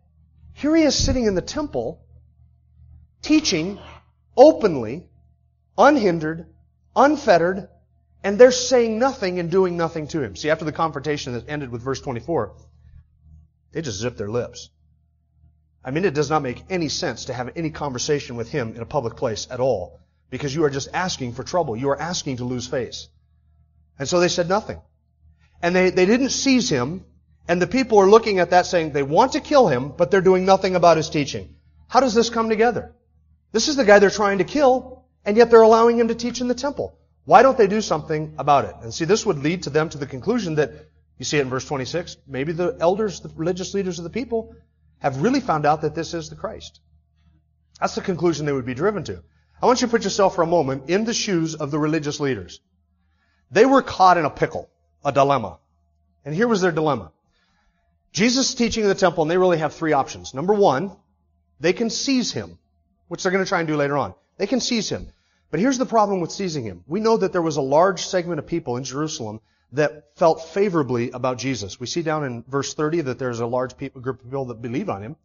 here 0.53 0.73
he 0.73 0.83
is 0.83 0.95
sitting 0.95 1.25
in 1.25 1.35
the 1.35 1.41
temple, 1.41 2.01
teaching 3.21 3.77
openly, 4.37 5.09
unhindered, 5.77 6.45
unfettered, 6.95 7.67
and 8.23 8.39
they're 8.39 8.51
saying 8.51 8.97
nothing 8.99 9.39
and 9.39 9.51
doing 9.51 9.75
nothing 9.75 10.07
to 10.07 10.21
him. 10.21 10.35
See, 10.35 10.49
after 10.49 10.65
the 10.65 10.71
confrontation 10.71 11.33
that 11.33 11.49
ended 11.49 11.69
with 11.69 11.81
verse 11.81 11.99
24, 11.99 12.53
they 13.73 13.81
just 13.81 13.99
zip 13.99 14.17
their 14.17 14.29
lips. 14.29 14.69
I 15.83 15.91
mean, 15.91 16.05
it 16.05 16.13
does 16.13 16.29
not 16.29 16.41
make 16.41 16.63
any 16.69 16.87
sense 16.87 17.25
to 17.25 17.33
have 17.33 17.51
any 17.55 17.69
conversation 17.69 18.37
with 18.37 18.49
him 18.49 18.75
in 18.75 18.81
a 18.81 18.85
public 18.85 19.17
place 19.17 19.47
at 19.51 19.59
all 19.59 19.99
because 20.29 20.55
you 20.55 20.63
are 20.63 20.69
just 20.69 20.87
asking 20.93 21.33
for 21.33 21.43
trouble. 21.43 21.75
You 21.75 21.89
are 21.89 21.99
asking 21.99 22.37
to 22.37 22.45
lose 22.45 22.65
face. 22.65 23.09
And 23.99 24.07
so 24.07 24.19
they 24.19 24.29
said 24.29 24.47
nothing. 24.47 24.81
And 25.61 25.75
they, 25.75 25.89
they 25.89 26.05
didn't 26.05 26.29
seize 26.29 26.69
him, 26.69 27.05
and 27.47 27.61
the 27.61 27.67
people 27.67 27.99
are 27.99 28.09
looking 28.09 28.39
at 28.39 28.51
that 28.51 28.65
saying 28.65 28.91
they 28.91 29.03
want 29.03 29.33
to 29.33 29.41
kill 29.41 29.67
him, 29.67 29.89
but 29.89 30.11
they're 30.11 30.21
doing 30.21 30.45
nothing 30.45 30.75
about 30.75 30.97
his 30.97 31.09
teaching. 31.09 31.55
How 31.87 31.99
does 31.99 32.13
this 32.13 32.29
come 32.29 32.49
together? 32.49 32.95
This 33.51 33.67
is 33.67 33.75
the 33.75 33.85
guy 33.85 33.99
they're 33.99 34.09
trying 34.09 34.39
to 34.39 34.43
kill, 34.43 35.05
and 35.25 35.37
yet 35.37 35.51
they're 35.51 35.61
allowing 35.61 35.99
him 35.99 36.07
to 36.07 36.15
teach 36.15 36.41
in 36.41 36.47
the 36.47 36.55
temple. 36.55 36.97
Why 37.25 37.41
don't 37.41 37.57
they 37.57 37.67
do 37.67 37.81
something 37.81 38.35
about 38.37 38.65
it? 38.65 38.75
And 38.81 38.93
see, 38.93 39.05
this 39.05 39.25
would 39.25 39.39
lead 39.39 39.63
to 39.63 39.69
them 39.69 39.89
to 39.89 39.97
the 39.97 40.05
conclusion 40.05 40.55
that, 40.55 40.71
you 41.17 41.25
see 41.25 41.37
it 41.37 41.41
in 41.41 41.49
verse 41.49 41.65
26, 41.65 42.17
maybe 42.27 42.51
the 42.51 42.75
elders, 42.79 43.21
the 43.21 43.29
religious 43.35 43.73
leaders 43.73 43.97
of 43.97 44.03
the 44.03 44.09
people, 44.09 44.55
have 44.99 45.21
really 45.21 45.39
found 45.39 45.65
out 45.65 45.81
that 45.81 45.95
this 45.95 46.13
is 46.13 46.29
the 46.29 46.35
Christ. 46.35 46.81
That's 47.79 47.95
the 47.95 48.01
conclusion 48.01 48.45
they 48.45 48.51
would 48.51 48.65
be 48.65 48.73
driven 48.73 49.03
to. 49.05 49.23
I 49.61 49.65
want 49.65 49.81
you 49.81 49.87
to 49.87 49.91
put 49.91 50.03
yourself 50.03 50.35
for 50.35 50.41
a 50.41 50.47
moment 50.47 50.89
in 50.89 51.05
the 51.05 51.13
shoes 51.13 51.55
of 51.55 51.71
the 51.71 51.79
religious 51.79 52.19
leaders. 52.19 52.59
They 53.51 53.65
were 53.65 53.81
caught 53.81 54.17
in 54.17 54.25
a 54.25 54.29
pickle, 54.29 54.69
a 55.05 55.11
dilemma. 55.11 55.59
And 56.25 56.35
here 56.35 56.47
was 56.47 56.61
their 56.61 56.71
dilemma. 56.71 57.11
Jesus 58.11 58.49
is 58.49 58.55
teaching 58.55 58.83
in 58.83 58.89
the 58.89 58.95
temple, 58.95 59.23
and 59.23 59.31
they 59.31 59.37
really 59.37 59.59
have 59.59 59.73
three 59.73 59.93
options. 59.93 60.33
Number 60.33 60.53
one, 60.53 60.95
they 61.59 61.73
can 61.73 61.89
seize 61.89 62.31
him, 62.31 62.57
which 63.07 63.23
they're 63.23 63.31
going 63.31 63.43
to 63.43 63.49
try 63.49 63.59
and 63.59 63.67
do 63.67 63.75
later 63.75 63.97
on. 63.97 64.13
They 64.37 64.47
can 64.47 64.59
seize 64.59 64.89
him. 64.89 65.07
But 65.53 65.59
here's 65.59 65.77
the 65.77 65.85
problem 65.85 66.19
with 66.19 66.31
seizing 66.31 66.63
him. 66.63 66.83
We 66.87 66.99
know 66.99 67.15
that 67.15 67.31
there 67.31 67.39
was 67.39 67.57
a 67.57 67.61
large 67.61 68.07
segment 68.07 68.39
of 68.39 68.47
people 68.47 68.75
in 68.77 68.83
Jerusalem 68.83 69.39
that 69.73 70.17
felt 70.17 70.45
favorably 70.45 71.11
about 71.11 71.37
Jesus. 71.37 71.79
We 71.79 71.85
see 71.85 72.01
down 72.01 72.23
in 72.23 72.43
verse 72.47 72.73
30 72.73 73.01
that 73.01 73.19
there's 73.19 73.39
a 73.39 73.45
large 73.45 73.77
people, 73.77 74.01
group 74.01 74.21
of 74.21 74.25
people 74.25 74.45
that 74.45 74.63
believe 74.63 74.89
on 74.89 75.03
him 75.03 75.15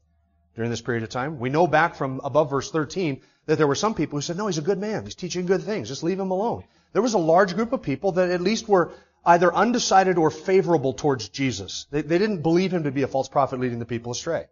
during 0.55 0.71
this 0.71 0.83
period 0.83 1.03
of 1.03 1.09
time. 1.09 1.39
We 1.39 1.49
know 1.49 1.67
back 1.67 1.95
from 1.95 2.21
above 2.23 2.51
verse 2.51 2.71
13 2.71 3.23
that 3.47 3.57
there 3.57 3.67
were 3.67 3.75
some 3.75 3.95
people 3.95 4.19
who 4.19 4.21
said, 4.21 4.37
no, 4.37 4.49
he's 4.49 4.59
a 4.59 4.61
good 4.61 4.79
man. 4.79 5.05
He's 5.05 5.15
teaching 5.15 5.47
good 5.47 5.63
things. 5.63 5.89
Just 5.89 6.03
leave 6.03 6.21
him 6.21 6.31
alone. 6.31 6.65
There 6.93 7.01
was 7.01 7.15
a 7.15 7.19
large 7.19 7.55
group 7.55 7.73
of 7.73 7.81
people 7.81 8.13
that 8.13 8.29
at 8.29 8.43
least 8.43 8.69
were 8.69 8.93
either 9.25 9.51
undecided 9.55 10.19
or 10.19 10.31
favorable 10.31 10.93
towards 10.93 11.31
Jesus. 11.31 11.87
They, 11.91 12.03
they 12.03 12.19
didn't 12.19 12.43
believe 12.43 12.75
him 12.75 12.85
to 12.85 12.91
be 12.91 13.03
a 13.03 13.09
false 13.09 13.31
prophet 13.31 13.61
leading 13.61 13.79
the 13.79 13.87
people 13.87 14.13
astray. 14.13 14.45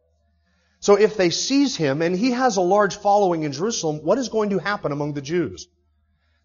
So 0.81 0.95
if 0.95 1.17
they 1.17 1.31
seize 1.31 1.77
him 1.77 2.03
and 2.03 2.15
he 2.15 2.33
has 2.33 2.57
a 2.57 2.61
large 2.63 2.97
following 2.97 3.43
in 3.43 3.53
Jerusalem, 3.53 4.01
what 4.03 4.19
is 4.19 4.29
going 4.29 4.51
to 4.51 4.59
happen 4.59 4.93
among 4.93 5.15
the 5.15 5.23
Jews? 5.23 5.69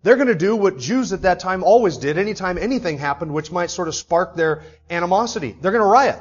They're 0.04 0.16
going 0.16 0.28
to 0.28 0.36
do 0.36 0.56
what 0.56 0.80
Jews 0.80 1.14
at 1.14 1.24
that 1.24 1.40
time 1.40 1.64
always 1.64 1.98
did 1.98 2.18
anytime 2.18 2.58
anything 2.58 2.98
happened 2.98 3.34
which 3.34 3.52
might 3.52 3.70
sort 3.70 3.88
of 3.88 3.96
spark 3.96 4.36
their 4.36 4.64
animosity. 4.90 5.56
They're 5.62 5.72
going 5.72 5.84
to 5.84 5.88
riot. 5.88 6.20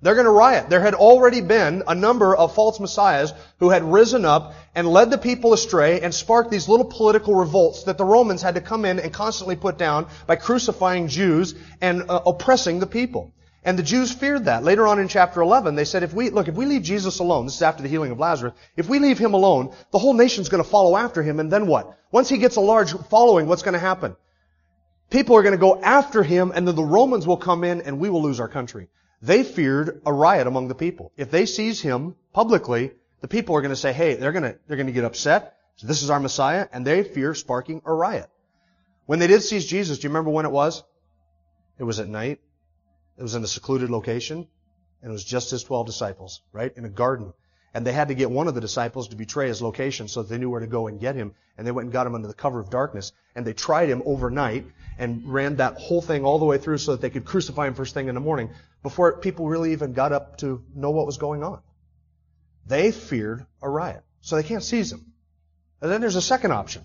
They're 0.00 0.14
going 0.14 0.26
to 0.26 0.30
riot. 0.30 0.68
There 0.68 0.82
had 0.82 0.94
already 0.94 1.40
been 1.40 1.82
a 1.88 1.94
number 1.94 2.36
of 2.36 2.54
false 2.54 2.78
messiahs 2.78 3.32
who 3.58 3.70
had 3.70 3.82
risen 3.82 4.26
up 4.26 4.52
and 4.74 4.86
led 4.86 5.10
the 5.10 5.16
people 5.16 5.54
astray 5.54 6.02
and 6.02 6.14
sparked 6.14 6.50
these 6.50 6.68
little 6.68 6.84
political 6.84 7.34
revolts 7.34 7.84
that 7.84 7.96
the 7.96 8.04
Romans 8.04 8.42
had 8.42 8.56
to 8.56 8.60
come 8.60 8.84
in 8.84 8.98
and 9.00 9.12
constantly 9.12 9.56
put 9.56 9.78
down 9.78 10.06
by 10.26 10.36
crucifying 10.36 11.08
Jews 11.08 11.54
and 11.80 12.02
uh, 12.10 12.20
oppressing 12.26 12.80
the 12.80 12.86
people. 12.86 13.32
And 13.64 13.78
the 13.78 13.82
Jews 13.82 14.12
feared 14.12 14.44
that. 14.44 14.62
Later 14.62 14.86
on 14.86 14.98
in 14.98 15.08
chapter 15.08 15.40
11, 15.40 15.74
they 15.74 15.86
said, 15.86 16.02
if 16.02 16.12
we, 16.12 16.28
look, 16.28 16.48
if 16.48 16.54
we 16.54 16.66
leave 16.66 16.82
Jesus 16.82 17.18
alone, 17.18 17.46
this 17.46 17.56
is 17.56 17.62
after 17.62 17.82
the 17.82 17.88
healing 17.88 18.10
of 18.10 18.18
Lazarus, 18.18 18.52
if 18.76 18.88
we 18.88 18.98
leave 18.98 19.18
him 19.18 19.32
alone, 19.32 19.74
the 19.90 19.98
whole 19.98 20.12
nation's 20.12 20.50
going 20.50 20.62
to 20.62 20.68
follow 20.68 20.96
after 20.96 21.22
him, 21.22 21.40
and 21.40 21.50
then 21.50 21.66
what? 21.66 21.98
Once 22.12 22.28
he 22.28 22.36
gets 22.36 22.56
a 22.56 22.60
large 22.60 22.92
following, 23.08 23.46
what's 23.46 23.62
going 23.62 23.72
to 23.72 23.78
happen? 23.78 24.16
People 25.08 25.36
are 25.36 25.42
going 25.42 25.54
to 25.54 25.58
go 25.58 25.80
after 25.80 26.22
him, 26.22 26.52
and 26.54 26.68
then 26.68 26.74
the 26.74 26.84
Romans 26.84 27.26
will 27.26 27.38
come 27.38 27.64
in, 27.64 27.80
and 27.80 27.98
we 27.98 28.10
will 28.10 28.22
lose 28.22 28.38
our 28.38 28.48
country. 28.48 28.88
They 29.22 29.42
feared 29.42 30.02
a 30.04 30.12
riot 30.12 30.46
among 30.46 30.68
the 30.68 30.74
people. 30.74 31.12
If 31.16 31.30
they 31.30 31.46
seize 31.46 31.80
him 31.80 32.16
publicly, 32.34 32.92
the 33.22 33.28
people 33.28 33.56
are 33.56 33.62
going 33.62 33.70
to 33.70 33.76
say, 33.76 33.94
hey, 33.94 34.14
they're 34.14 34.32
to, 34.32 34.58
they're 34.66 34.76
to 34.76 34.92
get 34.92 35.04
upset. 35.04 35.56
So 35.76 35.86
this 35.86 36.02
is 36.02 36.10
our 36.10 36.20
Messiah, 36.20 36.68
and 36.70 36.86
they 36.86 37.02
fear 37.02 37.34
sparking 37.34 37.80
a 37.86 37.92
riot. 37.92 38.28
When 39.06 39.20
they 39.20 39.26
did 39.26 39.42
seize 39.42 39.64
Jesus, 39.64 39.98
do 39.98 40.04
you 40.04 40.10
remember 40.10 40.30
when 40.30 40.44
it 40.44 40.52
was? 40.52 40.82
It 41.78 41.84
was 41.84 41.98
at 41.98 42.08
night. 42.08 42.40
It 43.16 43.22
was 43.22 43.34
in 43.34 43.44
a 43.44 43.48
secluded 43.48 43.90
location, 43.90 44.46
and 45.02 45.10
it 45.10 45.12
was 45.12 45.24
just 45.24 45.50
his 45.50 45.62
12 45.62 45.86
disciples, 45.86 46.42
right? 46.52 46.72
In 46.76 46.84
a 46.84 46.88
garden. 46.88 47.32
And 47.74 47.84
they 47.84 47.92
had 47.92 48.08
to 48.08 48.14
get 48.14 48.30
one 48.30 48.46
of 48.46 48.54
the 48.54 48.60
disciples 48.60 49.08
to 49.08 49.16
betray 49.16 49.48
his 49.48 49.60
location 49.60 50.06
so 50.06 50.22
that 50.22 50.28
they 50.28 50.38
knew 50.38 50.48
where 50.48 50.60
to 50.60 50.66
go 50.66 50.86
and 50.86 51.00
get 51.00 51.16
him. 51.16 51.34
And 51.58 51.66
they 51.66 51.72
went 51.72 51.86
and 51.86 51.92
got 51.92 52.06
him 52.06 52.14
under 52.14 52.28
the 52.28 52.34
cover 52.34 52.60
of 52.60 52.70
darkness. 52.70 53.12
And 53.34 53.44
they 53.44 53.52
tried 53.52 53.88
him 53.88 54.02
overnight 54.06 54.66
and 54.96 55.32
ran 55.32 55.56
that 55.56 55.76
whole 55.78 56.00
thing 56.00 56.24
all 56.24 56.38
the 56.38 56.44
way 56.44 56.58
through 56.58 56.78
so 56.78 56.92
that 56.92 57.00
they 57.00 57.10
could 57.10 57.24
crucify 57.24 57.66
him 57.66 57.74
first 57.74 57.92
thing 57.92 58.08
in 58.08 58.14
the 58.14 58.20
morning 58.20 58.50
before 58.84 59.18
people 59.18 59.48
really 59.48 59.72
even 59.72 59.92
got 59.92 60.12
up 60.12 60.38
to 60.38 60.62
know 60.74 60.90
what 60.90 61.06
was 61.06 61.18
going 61.18 61.42
on. 61.42 61.60
They 62.66 62.92
feared 62.92 63.44
a 63.60 63.68
riot. 63.68 64.04
So 64.20 64.36
they 64.36 64.44
can't 64.44 64.62
seize 64.62 64.92
him. 64.92 65.12
And 65.80 65.90
then 65.90 66.00
there's 66.00 66.16
a 66.16 66.22
second 66.22 66.52
option. 66.52 66.84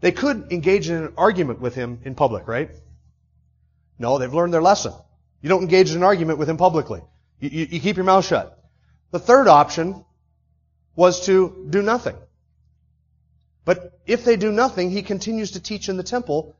They 0.00 0.12
could 0.12 0.50
engage 0.50 0.90
in 0.90 0.96
an 0.96 1.14
argument 1.16 1.60
with 1.60 1.74
him 1.74 2.00
in 2.04 2.14
public, 2.14 2.48
right? 2.48 2.70
No, 3.98 4.18
they've 4.18 4.32
learned 4.32 4.52
their 4.52 4.62
lesson. 4.62 4.92
You 5.42 5.48
don't 5.48 5.62
engage 5.62 5.90
in 5.90 5.98
an 5.98 6.02
argument 6.02 6.38
with 6.38 6.48
him 6.48 6.56
publicly. 6.56 7.02
You, 7.38 7.48
you, 7.50 7.66
you 7.70 7.80
keep 7.80 7.96
your 7.96 8.04
mouth 8.04 8.26
shut. 8.26 8.58
The 9.10 9.18
third 9.18 9.48
option 9.48 10.04
was 10.94 11.26
to 11.26 11.66
do 11.70 11.82
nothing. 11.82 12.16
But 13.64 13.98
if 14.06 14.24
they 14.24 14.36
do 14.36 14.52
nothing, 14.52 14.90
he 14.90 15.02
continues 15.02 15.52
to 15.52 15.60
teach 15.60 15.88
in 15.88 15.96
the 15.96 16.02
temple 16.02 16.56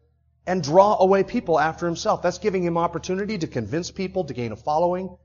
and 0.46 0.62
draw 0.62 0.96
away 0.98 1.22
people 1.22 1.58
after 1.58 1.86
himself. 1.86 2.22
That's 2.22 2.38
giving 2.38 2.62
him 2.62 2.76
opportunity 2.76 3.38
to 3.38 3.46
convince 3.46 3.90
people, 3.90 4.24
to 4.24 4.34
gain 4.34 4.52
a 4.52 4.56
following. 4.56 5.16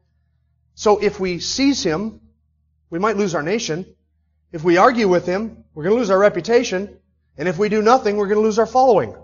So 0.73 0.99
if 0.99 1.19
we 1.19 1.39
seize 1.39 1.83
him, 1.83 2.21
we 2.89 2.99
might 2.99 3.17
lose 3.17 3.35
our 3.35 3.43
nation. 3.43 3.85
If 4.51 4.63
we 4.63 4.77
argue 4.77 5.07
with 5.07 5.25
him, 5.25 5.63
we're 5.73 5.83
going 5.83 5.95
to 5.95 5.99
lose 5.99 6.09
our 6.09 6.19
reputation. 6.19 6.97
And 7.37 7.47
if 7.47 7.57
we 7.57 7.69
do 7.69 7.81
nothing, 7.81 8.17
we're 8.17 8.27
going 8.27 8.39
to 8.39 8.43
lose 8.43 8.59
our 8.59 8.65
following. 8.65 9.15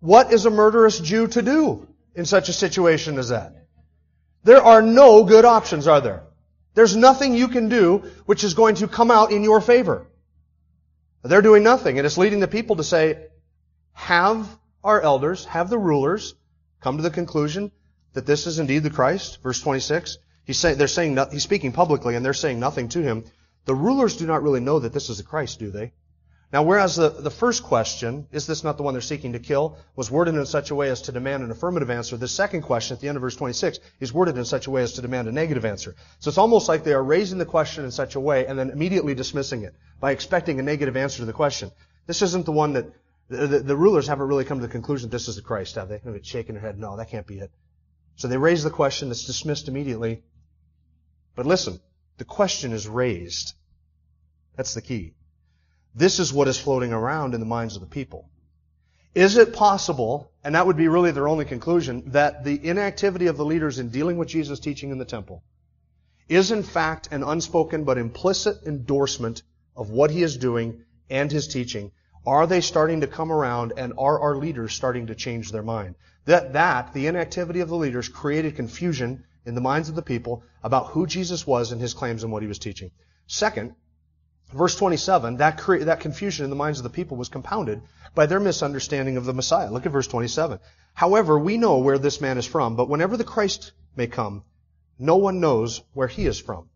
What 0.00 0.32
is 0.32 0.46
a 0.46 0.50
murderous 0.50 0.98
Jew 0.98 1.28
to 1.28 1.42
do 1.42 1.86
in 2.14 2.24
such 2.24 2.48
a 2.48 2.54
situation 2.54 3.18
as 3.18 3.28
that? 3.28 3.54
There 4.42 4.62
are 4.62 4.82
no 4.82 5.24
good 5.24 5.44
options, 5.44 5.86
are 5.86 6.00
there? 6.00 6.22
There's 6.74 6.96
nothing 6.96 7.34
you 7.34 7.48
can 7.48 7.68
do 7.68 7.98
which 8.26 8.42
is 8.42 8.54
going 8.54 8.76
to 8.76 8.88
come 8.88 9.10
out 9.10 9.32
in 9.32 9.44
your 9.44 9.60
favor. 9.60 10.06
They're 11.22 11.42
doing 11.42 11.62
nothing, 11.62 11.98
and 11.98 12.06
it's 12.06 12.16
leading 12.16 12.40
the 12.40 12.48
people 12.48 12.76
to 12.76 12.84
say, 12.84 13.26
have 13.92 14.48
our 14.82 15.00
elders, 15.02 15.44
have 15.44 15.68
the 15.68 15.78
rulers 15.78 16.34
come 16.80 16.96
to 16.96 17.02
the 17.02 17.10
conclusion 17.10 17.70
that 18.14 18.24
this 18.24 18.46
is 18.46 18.58
indeed 18.58 18.82
the 18.82 18.90
Christ. 18.90 19.42
Verse 19.42 19.60
26. 19.60 20.16
He's 20.44 20.58
saying, 20.58 20.78
they're 20.78 20.88
saying, 20.88 21.18
he's 21.30 21.42
speaking 21.42 21.72
publicly, 21.72 22.16
and 22.16 22.24
they're 22.24 22.32
saying 22.32 22.58
nothing 22.58 22.88
to 22.90 23.02
him. 23.02 23.24
The 23.66 23.74
rulers 23.74 24.16
do 24.16 24.26
not 24.26 24.42
really 24.42 24.60
know 24.60 24.78
that 24.78 24.94
this 24.94 25.10
is 25.10 25.18
the 25.18 25.22
Christ, 25.22 25.58
do 25.58 25.70
they? 25.70 25.92
Now, 26.52 26.64
whereas 26.64 26.96
the, 26.96 27.10
the 27.10 27.30
first 27.30 27.62
question, 27.62 28.26
is 28.32 28.44
this 28.46 28.64
not 28.64 28.76
the 28.76 28.82
one 28.82 28.94
they're 28.94 29.00
seeking 29.00 29.34
to 29.34 29.38
kill, 29.38 29.78
was 29.94 30.10
worded 30.10 30.34
in 30.34 30.44
such 30.46 30.72
a 30.72 30.74
way 30.74 30.90
as 30.90 31.02
to 31.02 31.12
demand 31.12 31.44
an 31.44 31.50
affirmative 31.52 31.90
answer, 31.90 32.16
the 32.16 32.26
second 32.26 32.62
question 32.62 32.96
at 32.96 33.00
the 33.00 33.08
end 33.08 33.16
of 33.16 33.22
verse 33.22 33.36
26 33.36 33.78
is 34.00 34.12
worded 34.12 34.36
in 34.36 34.44
such 34.44 34.66
a 34.66 34.70
way 34.70 34.82
as 34.82 34.94
to 34.94 35.02
demand 35.02 35.28
a 35.28 35.32
negative 35.32 35.64
answer. 35.64 35.94
So 36.18 36.28
it's 36.28 36.38
almost 36.38 36.68
like 36.68 36.82
they 36.82 36.92
are 36.92 37.04
raising 37.04 37.38
the 37.38 37.46
question 37.46 37.84
in 37.84 37.92
such 37.92 38.16
a 38.16 38.20
way 38.20 38.46
and 38.46 38.58
then 38.58 38.70
immediately 38.70 39.14
dismissing 39.14 39.62
it 39.62 39.76
by 40.00 40.10
expecting 40.10 40.58
a 40.58 40.62
negative 40.62 40.96
answer 40.96 41.18
to 41.18 41.24
the 41.24 41.32
question. 41.32 41.70
This 42.06 42.20
isn't 42.22 42.46
the 42.46 42.52
one 42.52 42.72
that 42.72 42.86
the, 43.28 43.46
the, 43.46 43.58
the 43.60 43.76
rulers 43.76 44.08
haven't 44.08 44.26
really 44.26 44.44
come 44.44 44.58
to 44.58 44.66
the 44.66 44.72
conclusion 44.72 45.08
that 45.08 45.16
this 45.16 45.28
is 45.28 45.36
the 45.36 45.42
Christ, 45.42 45.76
have 45.76 45.88
they? 45.88 46.00
They're 46.04 46.24
shaking 46.24 46.56
their 46.56 46.62
head, 46.62 46.80
no, 46.80 46.96
that 46.96 47.10
can't 47.10 47.28
be 47.28 47.38
it. 47.38 47.52
So 48.16 48.26
they 48.26 48.36
raise 48.36 48.64
the 48.64 48.70
question, 48.70 49.12
it's 49.12 49.24
dismissed 49.24 49.68
immediately. 49.68 50.24
But 51.36 51.46
listen, 51.46 51.78
the 52.18 52.24
question 52.24 52.72
is 52.72 52.88
raised. 52.88 53.54
That's 54.56 54.74
the 54.74 54.82
key. 54.82 55.14
This 55.94 56.18
is 56.18 56.32
what 56.32 56.48
is 56.48 56.58
floating 56.58 56.92
around 56.92 57.34
in 57.34 57.40
the 57.40 57.46
minds 57.46 57.74
of 57.74 57.80
the 57.80 57.88
people. 57.88 58.28
Is 59.14 59.36
it 59.36 59.52
possible, 59.52 60.30
and 60.44 60.54
that 60.54 60.66
would 60.66 60.76
be 60.76 60.88
really 60.88 61.10
their 61.10 61.28
only 61.28 61.44
conclusion, 61.44 62.10
that 62.12 62.44
the 62.44 62.64
inactivity 62.64 63.26
of 63.26 63.36
the 63.36 63.44
leaders 63.44 63.78
in 63.78 63.88
dealing 63.88 64.16
with 64.16 64.28
Jesus' 64.28 64.60
teaching 64.60 64.90
in 64.90 64.98
the 64.98 65.04
temple 65.04 65.42
is 66.28 66.52
in 66.52 66.62
fact 66.62 67.08
an 67.10 67.24
unspoken 67.24 67.82
but 67.82 67.98
implicit 67.98 68.56
endorsement 68.64 69.42
of 69.74 69.90
what 69.90 70.12
he 70.12 70.22
is 70.22 70.36
doing 70.36 70.84
and 71.10 71.32
his 71.32 71.48
teaching? 71.48 71.90
Are 72.24 72.46
they 72.46 72.60
starting 72.60 73.00
to 73.00 73.08
come 73.08 73.32
around 73.32 73.72
and 73.76 73.92
are 73.98 74.20
our 74.20 74.36
leaders 74.36 74.72
starting 74.72 75.08
to 75.08 75.16
change 75.16 75.50
their 75.50 75.64
mind? 75.64 75.96
That, 76.26 76.52
that, 76.52 76.92
the 76.92 77.08
inactivity 77.08 77.60
of 77.60 77.68
the 77.68 77.76
leaders 77.76 78.08
created 78.08 78.54
confusion 78.54 79.24
in 79.44 79.56
the 79.56 79.60
minds 79.60 79.88
of 79.88 79.96
the 79.96 80.02
people 80.02 80.44
about 80.62 80.88
who 80.88 81.06
Jesus 81.06 81.44
was 81.46 81.72
and 81.72 81.80
his 81.80 81.94
claims 81.94 82.22
and 82.22 82.32
what 82.32 82.42
he 82.42 82.48
was 82.48 82.58
teaching. 82.60 82.92
Second, 83.26 83.74
Verse 84.52 84.74
27, 84.74 85.36
that, 85.36 85.58
cre- 85.58 85.84
that 85.84 86.00
confusion 86.00 86.44
in 86.44 86.50
the 86.50 86.56
minds 86.56 86.80
of 86.80 86.82
the 86.82 86.90
people 86.90 87.16
was 87.16 87.28
compounded 87.28 87.82
by 88.14 88.26
their 88.26 88.40
misunderstanding 88.40 89.16
of 89.16 89.24
the 89.24 89.32
Messiah. 89.32 89.70
Look 89.70 89.86
at 89.86 89.92
verse 89.92 90.08
27. 90.08 90.58
However, 90.94 91.38
we 91.38 91.56
know 91.56 91.78
where 91.78 91.98
this 91.98 92.20
man 92.20 92.36
is 92.36 92.46
from, 92.46 92.74
but 92.74 92.88
whenever 92.88 93.16
the 93.16 93.24
Christ 93.24 93.72
may 93.94 94.08
come, 94.08 94.42
no 94.98 95.16
one 95.16 95.40
knows 95.40 95.82
where 95.94 96.08
he 96.08 96.26
is 96.26 96.40
from. 96.40 96.68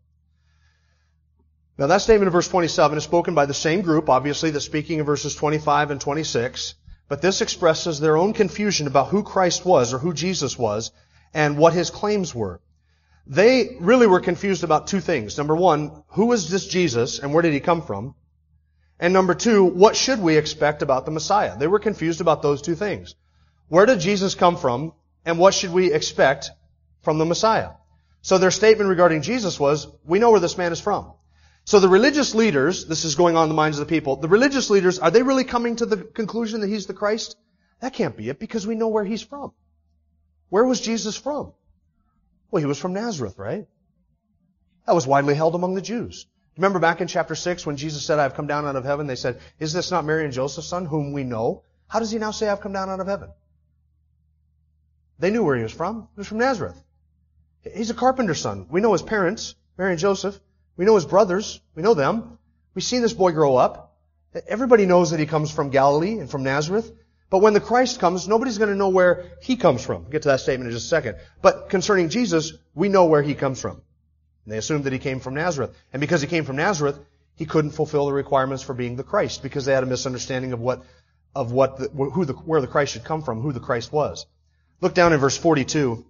Now 1.77 1.87
that 1.87 2.01
statement 2.01 2.27
in 2.27 2.31
verse 2.31 2.47
27 2.47 2.97
is 2.97 3.03
spoken 3.03 3.35
by 3.35 3.45
the 3.45 3.53
same 3.53 3.81
group, 3.81 4.09
obviously, 4.09 4.51
that's 4.51 4.63
speaking 4.63 4.99
in 4.99 5.05
verses 5.05 5.35
25 5.35 5.91
and 5.91 5.99
26, 5.99 6.75
but 7.09 7.21
this 7.21 7.41
expresses 7.41 7.99
their 7.99 8.15
own 8.15 8.31
confusion 8.33 8.87
about 8.87 9.09
who 9.09 9.23
Christ 9.23 9.65
was 9.65 9.93
or 9.93 9.99
who 9.99 10.13
Jesus 10.13 10.57
was 10.57 10.91
and 11.33 11.57
what 11.57 11.73
his 11.73 11.89
claims 11.89 12.33
were. 12.33 12.61
They 13.27 13.77
really 13.79 14.07
were 14.07 14.19
confused 14.19 14.63
about 14.63 14.87
two 14.87 14.99
things. 14.99 15.37
Number 15.37 15.55
one, 15.55 16.03
who 16.09 16.31
is 16.33 16.49
this 16.49 16.67
Jesus 16.67 17.19
and 17.19 17.33
where 17.33 17.41
did 17.41 17.53
he 17.53 17.59
come 17.59 17.81
from? 17.81 18.15
And 18.99 19.13
number 19.13 19.33
two, 19.33 19.63
what 19.63 19.95
should 19.95 20.19
we 20.19 20.37
expect 20.37 20.81
about 20.81 21.05
the 21.05 21.11
Messiah? 21.11 21.57
They 21.57 21.67
were 21.67 21.79
confused 21.79 22.21
about 22.21 22.41
those 22.41 22.61
two 22.61 22.75
things. 22.75 23.15
Where 23.67 23.85
did 23.85 23.99
Jesus 23.99 24.35
come 24.35 24.57
from 24.57 24.93
and 25.25 25.39
what 25.39 25.53
should 25.53 25.73
we 25.73 25.91
expect 25.91 26.51
from 27.01 27.17
the 27.17 27.25
Messiah? 27.25 27.71
So 28.21 28.37
their 28.37 28.51
statement 28.51 28.89
regarding 28.89 29.21
Jesus 29.21 29.59
was, 29.59 29.87
we 30.05 30.19
know 30.19 30.31
where 30.31 30.39
this 30.39 30.57
man 30.57 30.71
is 30.71 30.79
from. 30.79 31.13
So 31.63 31.79
the 31.79 31.89
religious 31.89 32.35
leaders, 32.35 32.85
this 32.85 33.05
is 33.05 33.15
going 33.15 33.35
on 33.35 33.43
in 33.43 33.49
the 33.49 33.55
minds 33.55 33.79
of 33.79 33.87
the 33.87 33.93
people, 33.93 34.17
the 34.17 34.27
religious 34.27 34.69
leaders, 34.69 34.99
are 34.99 35.09
they 35.09 35.23
really 35.23 35.43
coming 35.43 35.75
to 35.77 35.87
the 35.87 35.97
conclusion 35.97 36.61
that 36.61 36.69
he's 36.69 36.85
the 36.85 36.93
Christ? 36.93 37.35
That 37.81 37.93
can't 37.93 38.15
be 38.15 38.29
it 38.29 38.39
because 38.39 38.67
we 38.67 38.75
know 38.75 38.87
where 38.87 39.03
he's 39.03 39.23
from. 39.23 39.51
Where 40.49 40.63
was 40.63 40.79
Jesus 40.79 41.17
from? 41.17 41.53
Well, 42.51 42.61
he 42.61 42.65
was 42.65 42.79
from 42.79 42.93
Nazareth, 42.93 43.37
right? 43.37 43.67
That 44.85 44.95
was 44.95 45.07
widely 45.07 45.35
held 45.35 45.55
among 45.55 45.75
the 45.75 45.81
Jews. 45.81 46.27
Remember 46.57 46.79
back 46.79 47.01
in 47.01 47.07
chapter 47.07 47.35
6 47.35 47.65
when 47.65 47.75
Jesus 47.75 48.05
said, 48.05 48.19
I 48.19 48.23
have 48.23 48.35
come 48.35 48.47
down 48.47 48.65
out 48.65 48.75
of 48.75 48.85
heaven? 48.85 49.07
They 49.07 49.15
said, 49.15 49.39
Is 49.59 49.73
this 49.73 49.91
not 49.91 50.05
Mary 50.05 50.23
and 50.23 50.33
Joseph's 50.33 50.67
son, 50.67 50.85
whom 50.85 51.11
we 51.11 51.23
know? 51.23 51.63
How 51.87 51.99
does 51.99 52.11
he 52.11 52.17
now 52.17 52.31
say, 52.31 52.47
I've 52.47 52.61
come 52.61 52.71
down 52.71 52.89
out 52.89 52.99
of 52.99 53.07
heaven? 53.07 53.29
They 55.19 55.31
knew 55.31 55.43
where 55.43 55.55
he 55.55 55.63
was 55.63 55.71
from. 55.71 56.07
He 56.15 56.19
was 56.19 56.27
from 56.27 56.39
Nazareth. 56.39 56.81
He's 57.73 57.89
a 57.89 57.93
carpenter's 57.93 58.39
son. 58.41 58.67
We 58.69 58.81
know 58.81 58.93
his 58.93 59.01
parents, 59.01 59.55
Mary 59.77 59.91
and 59.91 59.99
Joseph. 59.99 60.39
We 60.77 60.85
know 60.85 60.95
his 60.95 61.05
brothers. 61.05 61.61
We 61.73 61.83
know 61.83 61.93
them. 61.93 62.37
We've 62.73 62.83
seen 62.83 63.01
this 63.01 63.13
boy 63.13 63.31
grow 63.31 63.55
up. 63.55 63.97
Everybody 64.47 64.85
knows 64.85 65.11
that 65.11 65.19
he 65.19 65.25
comes 65.25 65.51
from 65.51 65.69
Galilee 65.69 66.19
and 66.19 66.29
from 66.29 66.43
Nazareth. 66.43 66.91
But 67.29 67.39
when 67.39 67.53
the 67.53 67.59
Christ 67.59 67.99
comes, 67.99 68.27
nobody's 68.27 68.57
going 68.57 68.69
to 68.69 68.75
know 68.75 68.89
where 68.89 69.31
he 69.41 69.55
comes 69.55 69.83
from. 69.83 70.03
We'll 70.03 70.11
get 70.11 70.21
to 70.23 70.29
that 70.29 70.41
statement 70.41 70.69
in 70.69 70.75
just 70.75 70.85
a 70.85 70.89
second. 70.89 71.17
But 71.41 71.69
concerning 71.69 72.09
Jesus, 72.09 72.53
we 72.73 72.87
know 72.87 73.05
where 73.05 73.23
he 73.23 73.33
comes 73.33 73.59
from. 73.59 73.81
And 74.45 74.53
they 74.53 74.57
assumed 74.57 74.83
that 74.83 74.93
he 74.93 74.99
came 74.99 75.19
from 75.19 75.33
Nazareth. 75.33 75.75
And 75.91 75.99
because 75.99 76.21
he 76.21 76.27
came 76.27 76.45
from 76.45 76.57
Nazareth, 76.57 76.99
he 77.35 77.45
couldn't 77.45 77.71
fulfill 77.71 78.05
the 78.05 78.13
requirements 78.13 78.63
for 78.63 78.73
being 78.73 78.95
the 78.95 79.03
Christ 79.03 79.41
because 79.41 79.65
they 79.65 79.73
had 79.73 79.83
a 79.83 79.87
misunderstanding 79.87 80.53
of 80.53 80.59
what, 80.59 80.83
of 81.35 81.51
what, 81.51 81.77
the, 81.77 81.89
who 81.89 82.25
the, 82.25 82.33
where 82.33 82.61
the 82.61 82.67
Christ 82.67 82.93
should 82.93 83.03
come 83.03 83.23
from, 83.23 83.41
who 83.41 83.51
the 83.51 83.59
Christ 83.59 83.91
was. 83.91 84.25
Look 84.81 84.93
down 84.93 85.11
in 85.11 85.19
verse 85.19 85.37
42. 85.37 86.05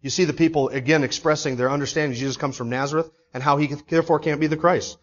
You 0.00 0.10
see 0.10 0.24
the 0.24 0.32
people 0.32 0.68
again 0.68 1.02
expressing 1.02 1.56
their 1.56 1.70
understanding 1.70 2.16
Jesus 2.16 2.36
comes 2.36 2.56
from 2.56 2.70
Nazareth 2.70 3.10
and 3.34 3.42
how 3.42 3.56
he 3.56 3.74
therefore 3.88 4.20
can't 4.20 4.40
be 4.40 4.46
the 4.46 4.56
Christ. 4.56 4.98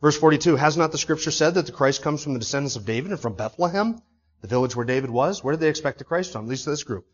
Verse 0.00 0.16
42, 0.16 0.56
has 0.56 0.76
not 0.76 0.92
the 0.92 0.98
scripture 0.98 1.32
said 1.32 1.54
that 1.54 1.66
the 1.66 1.72
Christ 1.72 2.02
comes 2.02 2.22
from 2.22 2.32
the 2.32 2.38
descendants 2.38 2.76
of 2.76 2.86
David 2.86 3.10
and 3.10 3.20
from 3.20 3.34
Bethlehem, 3.34 4.00
the 4.40 4.48
village 4.48 4.76
where 4.76 4.86
David 4.86 5.10
was? 5.10 5.42
Where 5.42 5.52
did 5.52 5.60
they 5.60 5.68
expect 5.68 5.98
the 5.98 6.04
Christ 6.04 6.32
from? 6.32 6.44
At 6.44 6.50
least 6.50 6.66
this 6.66 6.84
group. 6.84 7.06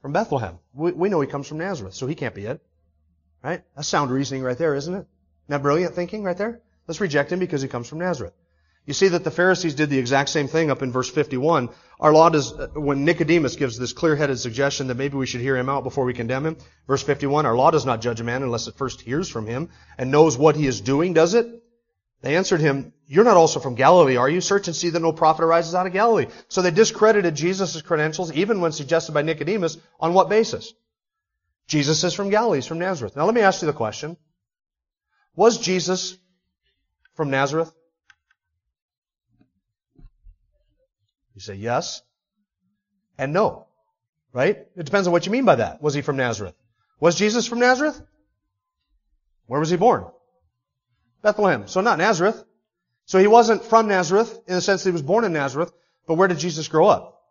From 0.00 0.12
Bethlehem. 0.12 0.58
We, 0.74 0.92
we 0.92 1.08
know 1.08 1.20
he 1.20 1.28
comes 1.28 1.46
from 1.46 1.58
Nazareth, 1.58 1.94
so 1.94 2.06
he 2.06 2.14
can't 2.14 2.34
be 2.34 2.46
it. 2.46 2.60
Right? 3.42 3.62
That's 3.76 3.88
sound 3.88 4.10
reasoning 4.10 4.42
right 4.42 4.58
there, 4.58 4.74
isn't 4.74 4.94
it? 4.94 5.06
That 5.48 5.62
brilliant 5.62 5.94
thinking 5.94 6.22
right 6.22 6.36
there? 6.36 6.60
Let's 6.86 7.00
reject 7.00 7.30
him 7.32 7.38
because 7.38 7.62
he 7.62 7.68
comes 7.68 7.88
from 7.88 7.98
Nazareth. 7.98 8.34
You 8.84 8.94
see 8.94 9.08
that 9.08 9.22
the 9.22 9.30
Pharisees 9.30 9.76
did 9.76 9.90
the 9.90 9.98
exact 9.98 10.28
same 10.28 10.48
thing 10.48 10.70
up 10.70 10.82
in 10.82 10.90
verse 10.90 11.08
51. 11.08 11.68
Our 12.00 12.12
law 12.12 12.30
does, 12.30 12.52
uh, 12.52 12.66
when 12.74 13.04
Nicodemus 13.04 13.54
gives 13.54 13.78
this 13.78 13.92
clear-headed 13.92 14.40
suggestion 14.40 14.88
that 14.88 14.96
maybe 14.96 15.16
we 15.16 15.26
should 15.26 15.40
hear 15.40 15.56
him 15.56 15.68
out 15.68 15.84
before 15.84 16.04
we 16.04 16.14
condemn 16.14 16.44
him, 16.44 16.56
verse 16.88 17.02
51, 17.02 17.46
our 17.46 17.54
law 17.54 17.70
does 17.70 17.86
not 17.86 18.00
judge 18.00 18.20
a 18.20 18.24
man 18.24 18.42
unless 18.42 18.66
it 18.66 18.74
first 18.74 19.00
hears 19.00 19.28
from 19.28 19.46
him 19.46 19.68
and 19.98 20.10
knows 20.10 20.36
what 20.36 20.56
he 20.56 20.66
is 20.66 20.80
doing, 20.80 21.12
does 21.12 21.34
it? 21.34 21.61
They 22.22 22.36
answered 22.36 22.60
him, 22.60 22.92
you're 23.06 23.24
not 23.24 23.36
also 23.36 23.58
from 23.58 23.74
Galilee, 23.74 24.16
are 24.16 24.28
you? 24.28 24.40
Search 24.40 24.68
and 24.68 24.76
see 24.76 24.90
that 24.90 25.00
no 25.00 25.12
prophet 25.12 25.44
arises 25.44 25.74
out 25.74 25.86
of 25.86 25.92
Galilee. 25.92 26.28
So 26.48 26.62
they 26.62 26.70
discredited 26.70 27.34
Jesus' 27.34 27.82
credentials, 27.82 28.32
even 28.32 28.60
when 28.60 28.72
suggested 28.72 29.12
by 29.12 29.22
Nicodemus, 29.22 29.76
on 29.98 30.14
what 30.14 30.28
basis? 30.28 30.72
Jesus 31.66 32.02
is 32.04 32.14
from 32.14 32.30
Galilee, 32.30 32.58
he's 32.58 32.66
from 32.66 32.78
Nazareth. 32.78 33.16
Now 33.16 33.24
let 33.24 33.34
me 33.34 33.40
ask 33.40 33.60
you 33.60 33.66
the 33.66 33.72
question. 33.72 34.16
Was 35.34 35.58
Jesus 35.58 36.16
from 37.14 37.30
Nazareth? 37.30 37.72
You 41.34 41.40
say 41.40 41.54
yes 41.54 42.02
and 43.18 43.32
no. 43.32 43.66
Right? 44.32 44.58
It 44.76 44.84
depends 44.84 45.08
on 45.08 45.12
what 45.12 45.26
you 45.26 45.32
mean 45.32 45.44
by 45.44 45.56
that. 45.56 45.82
Was 45.82 45.92
he 45.92 46.02
from 46.02 46.16
Nazareth? 46.16 46.54
Was 47.00 47.16
Jesus 47.16 47.46
from 47.46 47.58
Nazareth? 47.58 48.00
Where 49.46 49.60
was 49.60 49.70
he 49.70 49.76
born? 49.76 50.06
Bethlehem. 51.22 51.66
So 51.68 51.80
not 51.80 51.98
Nazareth. 51.98 52.44
So 53.06 53.18
he 53.18 53.26
wasn't 53.26 53.64
from 53.64 53.88
Nazareth 53.88 54.40
in 54.46 54.54
the 54.54 54.60
sense 54.60 54.82
that 54.82 54.90
he 54.90 54.92
was 54.92 55.02
born 55.02 55.24
in 55.24 55.32
Nazareth, 55.32 55.72
but 56.06 56.14
where 56.14 56.28
did 56.28 56.38
Jesus 56.38 56.68
grow 56.68 56.86
up? 56.86 57.22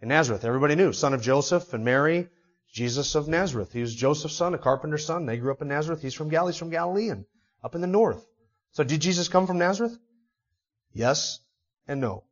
In 0.00 0.08
Nazareth. 0.08 0.44
Everybody 0.44 0.74
knew. 0.74 0.92
Son 0.92 1.14
of 1.14 1.22
Joseph 1.22 1.72
and 1.72 1.84
Mary. 1.84 2.28
Jesus 2.72 3.14
of 3.14 3.28
Nazareth. 3.28 3.72
He 3.72 3.80
was 3.80 3.94
Joseph's 3.94 4.36
son, 4.36 4.54
a 4.54 4.58
carpenter's 4.58 5.06
son. 5.06 5.26
They 5.26 5.38
grew 5.38 5.52
up 5.52 5.62
in 5.62 5.68
Nazareth. 5.68 6.02
He's 6.02 6.14
from 6.14 6.28
Galilee. 6.28 6.52
He's 6.52 6.58
from 6.58 6.70
Galilean. 6.70 7.24
Up 7.64 7.74
in 7.74 7.80
the 7.80 7.86
north. 7.86 8.24
So 8.72 8.84
did 8.84 9.00
Jesus 9.00 9.28
come 9.28 9.46
from 9.46 9.58
Nazareth? 9.58 9.98
Yes 10.92 11.40
and 11.86 12.00
no. 12.00 12.24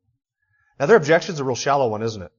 Now 0.79 0.87
their 0.87 0.97
objection's 0.97 1.41
a 1.41 1.45
real 1.45 1.57
shallow 1.57 1.89
one, 1.89 2.03
isn't 2.03 2.23
it? 2.23 2.33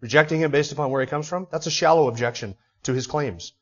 Rejecting 0.00 0.40
him 0.40 0.50
based 0.50 0.72
upon 0.72 0.90
where 0.90 1.00
he 1.00 1.06
comes 1.06 1.28
from? 1.28 1.46
That's 1.50 1.66
a 1.66 1.70
shallow 1.70 2.08
objection 2.08 2.56
to 2.82 2.92
his 2.92 3.06
claims. 3.06 3.52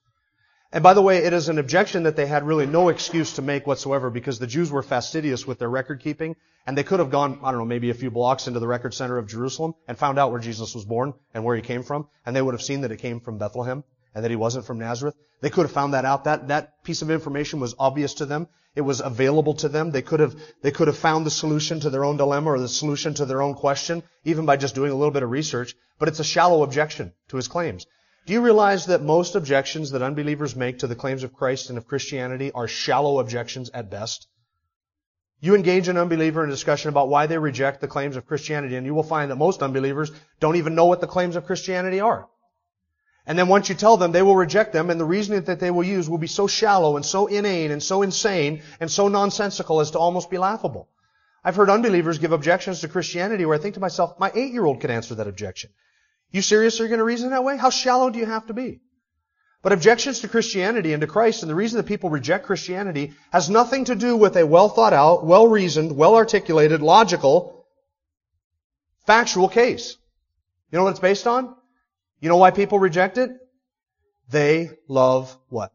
And 0.71 0.83
by 0.83 0.93
the 0.93 1.01
way, 1.01 1.25
it 1.25 1.33
is 1.33 1.49
an 1.49 1.59
objection 1.59 2.03
that 2.03 2.15
they 2.15 2.27
had 2.27 2.47
really 2.47 2.67
no 2.67 2.91
excuse 2.91 3.35
to 3.35 3.43
make 3.43 3.67
whatsoever 3.67 4.11
because 4.11 4.39
the 4.39 4.47
Jews 4.47 4.71
were 4.71 4.83
fastidious 4.83 5.47
with 5.47 5.59
their 5.59 5.71
record 5.71 6.01
keeping 6.01 6.37
and 6.67 6.77
they 6.77 6.83
could 6.83 7.01
have 7.01 7.11
gone, 7.11 7.41
I 7.43 7.51
don't 7.51 7.61
know, 7.61 7.65
maybe 7.65 7.89
a 7.89 7.95
few 7.95 8.11
blocks 8.11 8.47
into 8.47 8.61
the 8.61 8.69
record 8.69 8.93
center 8.93 9.17
of 9.17 9.27
Jerusalem 9.27 9.75
and 9.87 9.97
found 9.97 10.19
out 10.19 10.31
where 10.31 10.41
Jesus 10.41 10.75
was 10.75 10.85
born 10.85 11.15
and 11.33 11.43
where 11.43 11.57
he 11.57 11.63
came 11.63 11.83
from 11.83 12.09
and 12.27 12.37
they 12.37 12.43
would 12.43 12.53
have 12.53 12.63
seen 12.63 12.83
that 12.83 12.93
it 12.93 12.99
came 12.99 13.21
from 13.21 13.39
Bethlehem 13.39 13.83
and 14.15 14.25
that 14.25 14.31
he 14.31 14.37
wasn't 14.37 14.67
from 14.67 14.79
Nazareth. 14.79 15.15
They 15.41 15.49
could 15.49 15.63
have 15.63 15.73
found 15.73 15.95
that 15.95 16.05
out. 16.05 16.25
That, 16.25 16.49
that 16.49 16.85
piece 16.85 17.01
of 17.01 17.11
information 17.11 17.61
was 17.61 17.75
obvious 17.79 18.13
to 18.15 18.27
them. 18.27 18.47
It 18.75 18.83
was 18.83 19.01
available 19.01 19.55
to 19.55 19.71
them. 19.71 19.91
They 19.91 20.03
could 20.03 20.21
have, 20.21 20.37
they 20.61 20.71
could 20.71 20.89
have 20.89 20.99
found 20.99 21.25
the 21.25 21.31
solution 21.31 21.81
to 21.81 21.89
their 21.89 22.05
own 22.05 22.19
dilemma 22.19 22.51
or 22.51 22.61
the 22.61 22.69
solution 22.69 23.15
to 23.15 23.25
their 23.25 23.41
own 23.41 23.55
question, 23.55 24.03
even 24.25 24.45
by 24.45 24.59
just 24.59 24.75
doing 24.75 24.93
a 24.93 24.95
little 24.95 25.13
bit 25.13 25.23
of 25.23 25.31
research. 25.31 25.75
But 25.99 26.09
it's 26.09 26.21
a 26.21 26.25
shallow 26.25 26.63
objection 26.63 27.15
to 27.29 27.37
his 27.37 27.49
claims. 27.49 27.87
Do 28.29 28.35
you 28.35 28.43
realize 28.43 28.85
that 28.85 29.01
most 29.01 29.37
objections 29.37 29.93
that 29.93 30.03
unbelievers 30.03 30.55
make 30.55 30.81
to 30.81 30.87
the 30.87 30.95
claims 30.95 31.23
of 31.23 31.33
Christ 31.33 31.71
and 31.71 31.79
of 31.79 31.89
Christianity 31.89 32.53
are 32.53 32.69
shallow 32.69 33.21
objections 33.21 33.71
at 33.73 33.89
best? 33.89 34.29
You 35.41 35.55
engage 35.55 35.89
an 35.89 35.97
unbeliever 35.97 36.45
in 36.45 36.51
a 36.51 36.53
discussion 36.53 36.91
about 36.91 37.09
why 37.09 37.27
they 37.27 37.39
reject 37.39 37.81
the 37.81 37.89
claims 37.89 38.17
of 38.17 38.27
Christianity, 38.27 38.77
and 38.77 38.85
you 38.85 38.93
will 38.93 39.03
find 39.03 39.31
that 39.31 39.37
most 39.37 39.63
unbelievers 39.63 40.13
don't 40.41 40.57
even 40.57 40.75
know 40.75 40.85
what 40.85 41.01
the 41.01 41.07
claims 41.07 41.37
of 41.37 41.47
Christianity 41.47 42.01
are. 42.01 42.29
And 43.25 43.39
then 43.39 43.49
once 43.49 43.71
you 43.71 43.75
tell 43.75 43.97
them, 43.97 44.13
they 44.13 44.21
will 44.21 44.37
reject 44.37 44.75
them, 44.75 44.91
and 44.91 45.01
the 45.01 45.07
reasoning 45.07 45.45
that 45.45 45.59
they 45.59 45.71
will 45.71 45.83
use 45.83 46.07
will 46.07 46.19
be 46.19 46.27
so 46.27 46.47
shallow 46.47 46.97
and 46.97 47.07
so 47.07 47.29
inane 47.29 47.71
and 47.71 47.83
so 47.83 48.03
insane 48.03 48.61
and 48.79 48.91
so 48.91 49.09
nonsensical 49.09 49.81
as 49.81 49.93
to 49.93 49.99
almost 49.99 50.29
be 50.29 50.37
laughable. 50.37 50.91
I've 51.43 51.57
heard 51.57 51.71
unbelievers 51.71 52.19
give 52.19 52.33
objections 52.33 52.81
to 52.81 52.89
Christianity 52.89 53.47
where 53.47 53.57
I 53.57 53.63
think 53.63 53.77
to 53.77 53.81
myself, 53.81 54.21
my 54.21 54.31
eight-year-old 54.35 54.83
could 54.83 54.91
answer 54.91 55.15
that 55.15 55.29
objection. 55.29 55.71
You 56.31 56.43
serious 56.43 56.81
are 56.81 56.89
going 56.89 56.99
to 56.99 57.05
reason 57.05 57.31
that 57.31 57.45
way? 57.45 57.57
How 57.57 57.71
shallow 57.71 58.11
do 58.11 58.19
you 58.19 58.27
have 58.27 58.47
to 58.47 58.55
be? 58.55 58.81
But 59.63 59.73
objections 59.73 60.21
to 60.21 60.29
Christianity 60.29 60.93
and 60.93 61.01
to 61.01 61.07
Christ 61.07 61.43
and 61.43 61.51
the 61.51 61.55
reason 61.55 61.79
that 61.79 61.87
people 61.87 62.11
reject 62.11 62.47
Christianity 62.47 63.15
has 63.33 63.51
nothing 63.51 63.87
to 63.87 63.97
do 63.97 64.17
with 64.17 64.37
a 64.37 64.47
well 64.47 64.69
thought 64.69 64.93
out, 64.93 65.25
well 65.25 65.49
reasoned, 65.49 65.97
well 65.97 66.15
articulated, 66.15 66.81
logical, 66.81 67.67
factual 69.07 69.49
case. 69.49 69.97
You 70.71 70.79
know 70.79 70.85
what 70.85 70.91
it's 70.91 71.01
based 71.01 71.27
on? 71.27 71.57
You 72.21 72.29
know 72.29 72.37
why 72.37 72.51
people 72.51 72.79
reject 72.79 73.19
it? 73.19 73.31
They 74.31 74.71
love 74.87 75.37
what? 75.49 75.73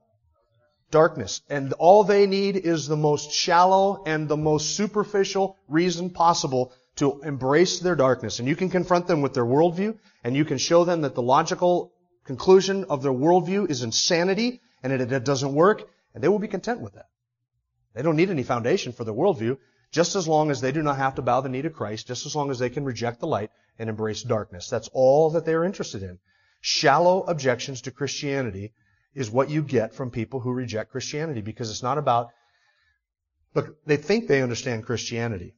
Darkness. 0.92 1.42
And 1.50 1.74
all 1.74 2.04
they 2.04 2.28
need 2.28 2.56
is 2.56 2.88
the 2.88 2.96
most 2.96 3.32
shallow 3.32 4.04
and 4.06 4.30
the 4.30 4.38
most 4.38 4.78
superficial 4.78 5.58
reason 5.68 6.12
possible 6.12 6.72
to 7.04 7.22
embrace 7.22 7.80
their 7.80 7.96
darkness. 7.96 8.40
And 8.40 8.48
you 8.48 8.56
can 8.56 8.70
confront 8.70 9.08
them 9.08 9.22
with 9.22 9.34
their 9.34 9.46
worldview, 9.46 9.98
and 10.24 10.36
you 10.36 10.46
can 10.46 10.58
show 10.58 10.86
them 10.86 11.02
that 11.02 11.16
the 11.16 11.22
logical 11.22 11.92
conclusion 12.24 12.86
of 12.86 13.04
their 13.04 13.12
worldview 13.12 13.70
is 13.70 13.84
insanity, 13.84 14.62
and 14.82 14.94
it, 14.94 15.12
it 15.12 15.26
doesn't 15.26 15.54
work, 15.54 15.84
and 16.14 16.24
they 16.24 16.30
will 16.30 16.40
be 16.40 16.48
content 16.48 16.80
with 16.80 16.94
that. 16.94 17.08
They 17.94 18.02
don't 18.02 18.16
need 18.16 18.30
any 18.30 18.44
foundation 18.44 18.94
for 18.94 19.04
their 19.04 19.14
worldview, 19.14 19.58
just 19.92 20.16
as 20.16 20.28
long 20.28 20.50
as 20.50 20.62
they 20.62 20.72
do 20.72 20.82
not 20.82 20.98
have 20.98 21.16
to 21.16 21.22
bow 21.22 21.42
the 21.42 21.50
knee 21.50 21.62
to 21.62 21.70
Christ, 21.70 22.08
just 22.08 22.26
as 22.26 22.36
long 22.36 22.50
as 22.50 22.58
they 22.58 22.70
can 22.70 22.86
reject 22.86 23.20
the 23.20 23.28
light 23.28 23.52
and 23.78 23.90
embrace 23.90 24.24
darkness. 24.24 24.70
That's 24.70 24.90
all 24.94 25.32
that 25.32 25.46
they 25.46 25.54
are 25.54 25.66
interested 25.66 26.04
in. 26.04 26.20
Shallow 26.62 27.24
objections 27.24 27.82
to 27.82 27.92
Christianity 27.92 28.74
is 29.14 29.30
what 29.30 29.50
you 29.50 29.62
get 29.62 29.94
from 29.94 30.10
people 30.10 30.40
who 30.40 30.52
reject 30.54 30.92
Christianity 30.92 31.42
because 31.42 31.70
it's 31.70 31.84
not 31.84 31.98
about, 31.98 32.30
look, 33.54 33.76
they 33.86 33.98
think 33.98 34.28
they 34.28 34.42
understand 34.42 34.86
Christianity. 34.86 35.54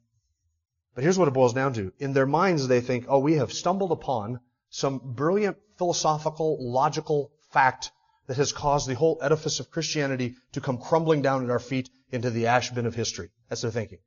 But 0.95 1.03
here's 1.03 1.19
what 1.19 1.27
it 1.27 1.33
boils 1.33 1.53
down 1.53 1.73
to. 1.73 1.91
In 1.99 2.13
their 2.13 2.25
minds, 2.25 2.67
they 2.67 2.79
think, 2.79 3.05
oh, 3.09 3.19
we 3.19 3.33
have 3.33 3.51
stumbled 3.51 3.91
upon 3.91 4.39
some 4.69 4.99
brilliant 5.03 5.57
philosophical, 5.77 6.57
logical 6.71 7.31
fact 7.51 7.91
that 8.27 8.37
has 8.37 8.53
caused 8.53 8.87
the 8.87 8.95
whole 8.95 9.19
edifice 9.21 9.59
of 9.59 9.69
Christianity 9.69 10.35
to 10.53 10.61
come 10.61 10.77
crumbling 10.77 11.21
down 11.21 11.43
at 11.43 11.49
our 11.49 11.59
feet 11.59 11.89
into 12.11 12.29
the 12.29 12.47
ash 12.47 12.71
bin 12.71 12.85
of 12.85 12.95
history. 12.95 13.29
That's 13.49 13.61
their 13.61 13.71
thinking. 13.71 13.99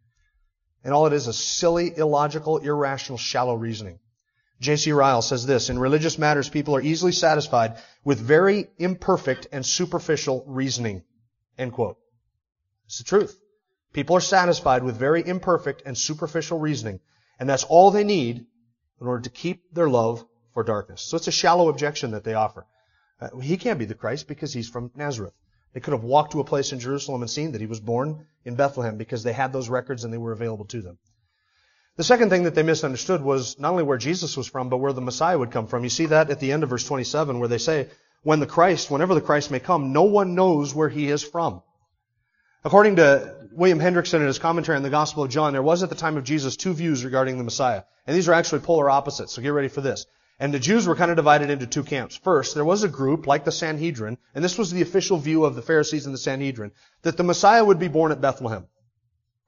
And 0.83 0.95
all 0.95 1.07
it 1.07 1.13
is 1.13 1.29
is 1.29 1.37
silly, 1.37 1.95
illogical, 1.95 2.59
irrational, 2.59 3.19
shallow 3.19 3.55
reasoning. 3.55 3.99
J.C. 4.61 4.91
Ryle 4.91 5.23
says 5.23 5.47
this, 5.47 5.69
in 5.69 5.79
religious 5.79 6.19
matters, 6.19 6.49
people 6.49 6.75
are 6.75 6.81
easily 6.81 7.13
satisfied 7.13 7.77
with 8.03 8.19
very 8.19 8.69
imperfect 8.79 9.47
and 9.53 9.65
superficial 9.65 10.43
reasoning. 10.47 11.05
End 11.59 11.73
quote. 11.73 11.99
It's 12.87 12.99
the 12.99 13.05
truth. 13.05 13.39
People 13.99 14.17
are 14.17 14.21
satisfied 14.21 14.85
with 14.85 14.97
very 14.97 15.27
imperfect 15.27 15.83
and 15.85 15.99
superficial 15.99 16.61
reasoning, 16.61 17.01
and 17.41 17.49
that's 17.49 17.65
all 17.65 17.91
they 17.91 18.05
need 18.05 18.47
in 19.01 19.07
order 19.09 19.23
to 19.23 19.29
keep 19.29 19.75
their 19.75 19.89
love 19.89 20.25
for 20.55 20.63
darkness. 20.63 21.03
So 21.03 21.17
it's 21.17 21.27
a 21.27 21.33
shallow 21.33 21.69
objection 21.69 22.13
that 22.13 22.23
they 22.23 22.35
offer. 22.35 22.65
Uh, 23.21 23.39
he 23.39 23.57
can't 23.57 23.81
be 23.81 23.87
the 23.87 23.97
Christ 23.97 24.29
because 24.29 24.53
he's 24.53 24.69
from 24.69 24.93
Nazareth. 24.95 25.33
They 25.75 25.81
could 25.81 25.95
have 25.95 26.05
walked 26.05 26.31
to 26.31 26.39
a 26.39 26.45
place 26.45 26.71
in 26.71 26.79
Jerusalem 26.79 27.23
and 27.23 27.29
seen 27.29 27.51
that 27.51 27.61
he 27.61 27.67
was 27.67 27.81
born 27.81 28.25
in 28.45 28.55
Bethlehem 28.55 28.99
because 28.99 29.25
they 29.25 29.33
had 29.33 29.53
those 29.53 29.69
records 29.69 30.05
and 30.05 30.13
they 30.13 30.19
were 30.19 30.31
available 30.31 30.67
to 30.67 30.81
them. 30.81 30.99
The 31.97 32.05
second 32.05 32.31
thing 32.31 32.45
that 32.45 32.55
they 32.55 32.63
misunderstood 32.63 33.21
was 33.21 33.59
not 33.59 33.73
only 33.73 33.83
where 33.83 33.99
Jesus 33.99 34.37
was 34.37 34.47
from, 34.47 34.69
but 34.69 34.77
where 34.77 34.93
the 34.93 35.01
Messiah 35.01 35.37
would 35.37 35.51
come 35.51 35.67
from. 35.67 35.83
You 35.83 35.91
see 35.91 36.07
that 36.07 36.31
at 36.31 36.39
the 36.39 36.53
end 36.53 36.63
of 36.63 36.71
verse 36.71 36.87
27 36.87 37.41
where 37.41 37.49
they 37.49 37.59
say, 37.59 37.89
when 38.23 38.39
the 38.39 38.47
Christ, 38.47 38.93
whenever 38.93 39.17
the 39.17 39.21
Christ 39.21 39.51
may 39.51 39.59
come, 39.59 39.93
no 39.93 40.05
one 40.05 40.37
knows 40.37 40.73
where 40.73 40.89
he 40.89 41.09
is 41.09 41.25
from. 41.25 41.65
According 42.65 42.97
to 42.97 43.38
William 43.59 43.81
Hendriksen 43.81 44.21
in 44.21 44.27
his 44.29 44.39
commentary 44.39 44.77
on 44.77 44.85
the 44.85 44.89
Gospel 44.89 45.25
of 45.25 45.31
John, 45.31 45.53
there 45.53 45.63
was 45.65 45.83
at 45.83 45.89
the 45.89 45.97
time 45.97 46.17
of 46.17 46.23
Jesus 46.23 46.57
two 46.57 46.73
views 46.73 47.05
regarding 47.05 47.39
the 47.39 47.45
Messiah. 47.45 47.83
And 48.07 48.17
these 48.17 48.29
are 48.29 48.33
actually 48.33 48.61
polar 48.61 48.89
opposites, 48.89 49.33
so 49.33 49.43
get 49.43 49.49
ready 49.49 49.67
for 49.67 49.81
this. 49.81 50.07
And 50.39 50.55
the 50.55 50.61
Jews 50.61 50.87
were 50.87 50.95
kind 50.95 51.11
of 51.11 51.17
divided 51.17 51.51
into 51.51 51.67
two 51.67 51.83
camps. 51.83 52.15
First, 52.15 52.55
there 52.55 52.65
was 52.65 52.85
a 52.85 52.89
group, 52.89 53.27
like 53.27 53.45
the 53.45 53.51
Sanhedrin, 53.51 54.17
and 54.33 54.45
this 54.45 54.57
was 54.57 54.71
the 54.71 54.83
official 54.83 55.19
view 55.19 55.45
of 55.45 55.57
the 55.57 55.63
Pharisees 55.63 56.07
and 56.07 56.15
the 56.15 56.19
Sanhedrin, 56.19 56.71
that 57.03 57.17
the 57.17 57.25
Messiah 57.25 57.65
would 57.65 57.81
be 57.81 57.89
born 57.89 58.13
at 58.13 58.21
Bethlehem. 58.21 58.69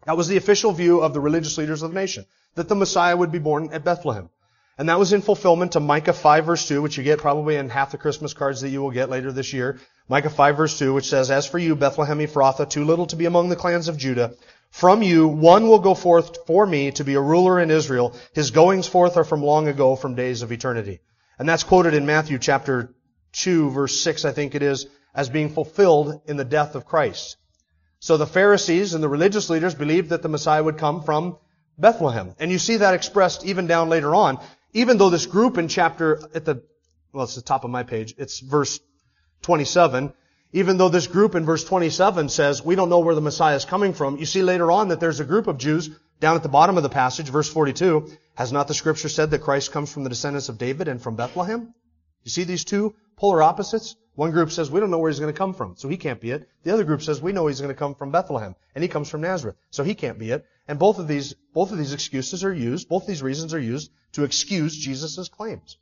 That 0.07 0.17
was 0.17 0.27
the 0.27 0.39
official 0.39 0.73
view 0.73 1.03
of 1.03 1.15
the 1.15 1.21
religious 1.21 1.57
leaders 1.57 1.83
of 1.83 1.93
the 1.93 2.01
nation, 2.01 2.27
that 2.57 2.69
the 2.69 2.75
Messiah 2.75 3.17
would 3.17 3.31
be 3.31 3.39
born 3.39 3.71
at 3.73 3.85
Bethlehem. 3.85 4.29
And 4.77 4.89
that 4.89 4.99
was 4.99 5.13
in 5.13 5.21
fulfillment 5.23 5.73
to 5.73 5.81
Micah 5.81 6.15
5 6.15 6.47
verse 6.47 6.67
2, 6.67 6.83
which 6.83 6.97
you 6.97 7.05
get 7.05 7.19
probably 7.19 7.57
in 7.57 7.69
half 7.69 7.93
the 7.93 7.99
Christmas 7.99 8.35
cards 8.35 8.63
that 8.63 8.71
you 8.71 8.81
will 8.81 8.91
get 8.91 9.11
later 9.11 9.31
this 9.31 9.53
year. 9.53 9.79
Micah 10.11 10.29
5 10.29 10.57
verse 10.57 10.77
2, 10.77 10.93
which 10.93 11.09
says, 11.09 11.31
As 11.31 11.47
for 11.47 11.61
you, 11.61 11.77
Bethlehem 11.77 12.19
Ephrathah, 12.19 12.69
too 12.69 12.85
little 12.85 13.07
to 13.07 13.15
be 13.15 13.27
among 13.27 13.49
the 13.49 13.55
clans 13.55 13.87
of 13.87 13.97
Judah, 13.97 14.35
from 14.69 15.05
you 15.05 15.29
one 15.29 15.69
will 15.69 15.79
go 15.79 15.95
forth 15.95 16.49
for 16.49 16.67
me 16.67 16.91
to 16.91 17.05
be 17.05 17.15
a 17.15 17.21
ruler 17.21 17.61
in 17.61 17.71
Israel. 17.71 18.17
His 18.35 18.51
goings 18.51 18.89
forth 18.89 19.17
are 19.17 19.23
from 19.23 19.41
long 19.41 19.69
ago, 19.69 19.95
from 19.95 20.17
days 20.17 20.43
of 20.43 20.51
eternity. 20.51 20.99
And 21.39 21.49
that's 21.49 21.63
quoted 21.63 21.95
in 21.95 22.07
Matthew 22.07 22.39
chapter 22.39 22.93
2 23.35 23.71
verse 23.71 24.01
6, 24.01 24.25
I 24.25 24.33
think 24.33 24.57
it 24.57 24.65
is, 24.65 24.89
as 25.15 25.29
being 25.29 25.49
fulfilled 25.49 26.23
in 26.27 26.37
the 26.37 26.45
death 26.45 26.75
of 26.75 26.87
Christ. 26.87 27.37
So 28.01 28.17
the 28.17 28.27
Pharisees 28.27 28.95
and 28.95 29.05
the 29.05 29.09
religious 29.09 29.49
leaders 29.49 29.77
believed 29.77 30.11
that 30.11 30.23
the 30.23 30.29
Messiah 30.29 30.65
would 30.65 30.79
come 30.79 31.05
from 31.05 31.39
Bethlehem. 31.79 32.35
And 32.41 32.51
you 32.51 32.59
see 32.59 32.79
that 32.79 32.95
expressed 32.95 33.47
even 33.47 33.69
down 33.69 33.89
later 33.89 34.13
on. 34.13 34.41
Even 34.73 34.99
though 34.99 35.11
this 35.11 35.27
group 35.27 35.57
in 35.57 35.69
chapter, 35.69 36.21
at 36.35 36.45
the, 36.45 36.65
well, 37.13 37.23
it's 37.23 37.37
the 37.37 37.43
top 37.43 37.63
of 37.63 37.71
my 37.71 37.85
page, 37.85 38.15
it's 38.19 38.41
verse 38.41 38.81
27. 39.43 40.13
Even 40.53 40.79
though 40.79 40.89
this 40.89 41.07
group 41.07 41.35
in 41.35 41.45
verse 41.45 41.63
27 41.65 42.29
says, 42.29 42.65
we 42.65 42.75
don't 42.75 42.89
know 42.89 42.99
where 42.99 43.15
the 43.15 43.21
Messiah 43.21 43.55
is 43.55 43.65
coming 43.65 43.93
from, 43.93 44.17
you 44.17 44.27
see 44.27 44.43
later 44.43 44.71
on 44.73 44.89
that 44.89 44.99
there's 44.99 45.21
a 45.21 45.25
group 45.25 45.47
of 45.47 45.59
Jews 45.59 45.91
down 46.19 46.37
at 46.37 46.43
the 46.43 46.49
bottom 46.49 46.77
of 46.77 46.83
the 46.83 46.89
passage, 46.89 47.29
verse 47.29 47.49
42, 47.49 48.11
has 48.35 48.53
not 48.53 48.67
the 48.67 48.75
scripture 48.75 49.09
said 49.09 49.31
that 49.31 49.43
Christ 49.43 49.71
comes 49.71 49.93
from 49.93 50.03
the 50.03 50.11
descendants 50.11 50.49
of 50.49 50.59
David 50.59 50.89
and 50.89 51.01
from 51.01 51.15
Bethlehem? 51.15 51.73
You 52.25 52.31
see 52.31 52.45
these 52.45 52.65
two 52.65 52.95
polar 53.17 53.43
opposites? 53.43 53.95
One 54.17 54.33
group 54.33 54.51
says, 54.51 54.71
we 54.71 54.81
don't 54.81 54.91
know 54.91 54.99
where 54.99 55.11
he's 55.11 55.21
going 55.21 55.33
to 55.33 55.39
come 55.39 55.55
from, 55.55 55.77
so 55.77 55.89
he 55.89 55.97
can't 55.97 56.21
be 56.21 56.33
it. 56.33 56.49
The 56.65 56.73
other 56.73 56.85
group 56.85 57.01
says, 57.01 57.23
we 57.23 57.33
know 57.33 57.47
he's 57.47 57.61
going 57.61 57.73
to 57.73 57.79
come 57.79 57.95
from 57.95 58.11
Bethlehem, 58.11 58.57
and 58.75 58.83
he 58.83 58.89
comes 58.89 59.09
from 59.09 59.23
Nazareth, 59.23 59.57
so 59.71 59.85
he 59.85 59.95
can't 59.95 60.19
be 60.19 60.31
it. 60.33 60.45
And 60.69 60.79
both 60.79 60.99
of 60.99 61.09
these, 61.09 61.35
both 61.55 61.73
of 61.73 61.79
these 61.79 61.95
excuses 61.95 62.45
are 62.45 62.53
used, 62.53 62.89
both 62.89 63.05
of 63.05 63.09
these 63.09 63.23
reasons 63.23 63.55
are 63.55 63.61
used 63.61 63.91
to 64.13 64.25
excuse 64.25 64.77
Jesus' 64.77 65.29
claims. 65.29 65.79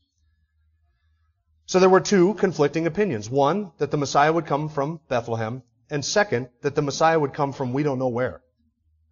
So 1.69 1.81
there 1.81 1.91
were 1.91 2.01
two 2.01 2.33
conflicting 2.33 2.87
opinions. 2.87 3.29
One, 3.29 3.73
that 3.77 3.91
the 3.91 3.99
Messiah 3.99 4.33
would 4.33 4.47
come 4.47 4.71
from 4.71 5.01
Bethlehem, 5.11 5.63
and 5.91 6.03
second, 6.03 6.49
that 6.63 6.75
the 6.75 6.81
Messiah 6.81 7.21
would 7.21 7.35
come 7.35 7.53
from 7.53 7.75
we 7.75 7.83
don't 7.83 7.99
know 7.99 8.09
where. 8.09 8.41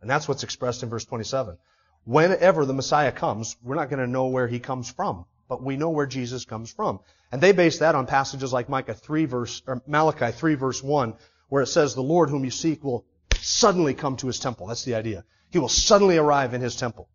And 0.00 0.08
that's 0.08 0.26
what's 0.26 0.42
expressed 0.42 0.82
in 0.82 0.88
verse 0.88 1.04
27. 1.04 1.58
Whenever 2.06 2.64
the 2.64 2.72
Messiah 2.72 3.12
comes, 3.12 3.58
we're 3.62 3.74
not 3.74 3.90
going 3.90 4.00
to 4.00 4.06
know 4.06 4.28
where 4.28 4.48
he 4.48 4.58
comes 4.58 4.90
from, 4.90 5.26
but 5.50 5.62
we 5.62 5.76
know 5.76 5.90
where 5.90 6.06
Jesus 6.06 6.46
comes 6.46 6.72
from. 6.72 7.00
And 7.30 7.42
they 7.42 7.52
base 7.52 7.80
that 7.80 7.94
on 7.94 8.06
passages 8.06 8.54
like 8.54 8.70
Micah 8.70 8.94
3 8.94 9.26
verse, 9.26 9.60
or 9.66 9.82
Malachi 9.86 10.32
3 10.32 10.54
verse 10.54 10.82
1, 10.82 11.12
where 11.50 11.62
it 11.62 11.66
says, 11.66 11.94
the 11.94 12.02
Lord 12.02 12.30
whom 12.30 12.42
you 12.42 12.50
seek 12.50 12.82
will 12.82 13.04
suddenly 13.38 13.92
come 13.92 14.16
to 14.16 14.28
his 14.28 14.38
temple. 14.38 14.68
That's 14.68 14.84
the 14.86 14.94
idea. 14.94 15.26
He 15.50 15.58
will 15.58 15.68
suddenly 15.68 16.16
arrive 16.16 16.54
in 16.54 16.62
his 16.62 16.76
temple. 16.76 17.10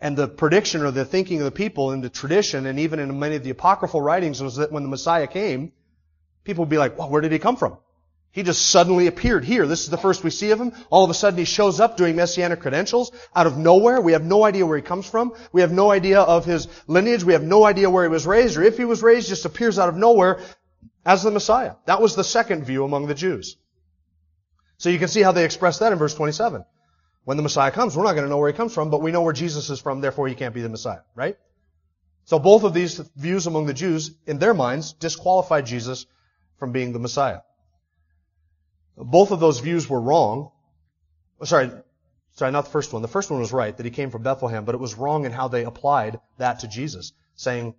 And 0.00 0.16
the 0.16 0.28
prediction 0.28 0.82
or 0.82 0.90
the 0.90 1.04
thinking 1.04 1.38
of 1.38 1.44
the 1.44 1.50
people 1.50 1.92
in 1.92 2.00
the 2.00 2.08
tradition 2.08 2.66
and 2.66 2.78
even 2.78 2.98
in 2.98 3.18
many 3.18 3.36
of 3.36 3.44
the 3.44 3.50
apocryphal 3.50 4.00
writings 4.00 4.42
was 4.42 4.56
that 4.56 4.72
when 4.72 4.82
the 4.82 4.88
Messiah 4.88 5.26
came, 5.26 5.72
people 6.44 6.64
would 6.64 6.70
be 6.70 6.78
like, 6.78 6.98
well, 6.98 7.10
where 7.10 7.20
did 7.20 7.32
he 7.32 7.38
come 7.38 7.56
from? 7.56 7.76
He 8.32 8.44
just 8.44 8.70
suddenly 8.70 9.08
appeared 9.08 9.44
here. 9.44 9.66
This 9.66 9.82
is 9.82 9.90
the 9.90 9.98
first 9.98 10.22
we 10.22 10.30
see 10.30 10.52
of 10.52 10.60
him. 10.60 10.72
All 10.88 11.02
of 11.02 11.10
a 11.10 11.14
sudden 11.14 11.38
he 11.38 11.44
shows 11.44 11.80
up 11.80 11.96
doing 11.96 12.14
messianic 12.14 12.60
credentials 12.60 13.10
out 13.34 13.48
of 13.48 13.58
nowhere. 13.58 14.00
We 14.00 14.12
have 14.12 14.22
no 14.22 14.44
idea 14.44 14.64
where 14.64 14.76
he 14.76 14.82
comes 14.82 15.08
from. 15.08 15.34
We 15.52 15.62
have 15.62 15.72
no 15.72 15.90
idea 15.90 16.20
of 16.20 16.44
his 16.44 16.68
lineage. 16.86 17.24
We 17.24 17.32
have 17.32 17.42
no 17.42 17.64
idea 17.64 17.90
where 17.90 18.04
he 18.04 18.08
was 18.08 18.26
raised 18.26 18.56
or 18.56 18.62
if 18.62 18.76
he 18.76 18.84
was 18.84 19.02
raised, 19.02 19.28
just 19.28 19.46
appears 19.46 19.78
out 19.78 19.88
of 19.88 19.96
nowhere 19.96 20.40
as 21.04 21.24
the 21.24 21.32
Messiah. 21.32 21.74
That 21.86 22.00
was 22.00 22.14
the 22.14 22.24
second 22.24 22.64
view 22.64 22.84
among 22.84 23.08
the 23.08 23.14
Jews. 23.14 23.56
So 24.78 24.88
you 24.90 24.98
can 24.98 25.08
see 25.08 25.22
how 25.22 25.32
they 25.32 25.44
express 25.44 25.80
that 25.80 25.92
in 25.92 25.98
verse 25.98 26.14
27. 26.14 26.64
When 27.30 27.36
the 27.36 27.44
Messiah 27.44 27.70
comes, 27.70 27.96
we're 27.96 28.02
not 28.02 28.14
going 28.14 28.24
to 28.24 28.28
know 28.28 28.38
where 28.38 28.50
he 28.50 28.56
comes 28.56 28.74
from, 28.74 28.90
but 28.90 29.02
we 29.02 29.12
know 29.12 29.22
where 29.22 29.32
Jesus 29.32 29.70
is 29.70 29.78
from, 29.78 30.00
therefore 30.00 30.26
he 30.26 30.34
can't 30.34 30.52
be 30.52 30.62
the 30.62 30.68
Messiah, 30.68 31.02
right? 31.14 31.36
So 32.24 32.40
both 32.40 32.64
of 32.64 32.74
these 32.74 32.98
views 33.14 33.46
among 33.46 33.66
the 33.66 33.72
Jews, 33.72 34.10
in 34.26 34.40
their 34.40 34.52
minds, 34.52 34.94
disqualified 34.94 35.64
Jesus 35.64 36.06
from 36.58 36.72
being 36.72 36.92
the 36.92 36.98
Messiah. 36.98 37.42
Both 38.96 39.30
of 39.30 39.38
those 39.38 39.60
views 39.60 39.88
were 39.88 40.00
wrong. 40.00 40.50
Oh, 41.40 41.44
sorry, 41.44 41.70
sorry, 42.32 42.50
not 42.50 42.64
the 42.64 42.72
first 42.72 42.92
one. 42.92 43.00
The 43.00 43.06
first 43.06 43.30
one 43.30 43.38
was 43.38 43.52
right, 43.52 43.76
that 43.76 43.86
he 43.86 43.92
came 43.92 44.10
from 44.10 44.24
Bethlehem, 44.24 44.64
but 44.64 44.74
it 44.74 44.80
was 44.80 44.96
wrong 44.96 45.24
in 45.24 45.30
how 45.30 45.46
they 45.46 45.64
applied 45.64 46.18
that 46.38 46.58
to 46.60 46.66
Jesus, 46.66 47.12
saying, 47.36 47.76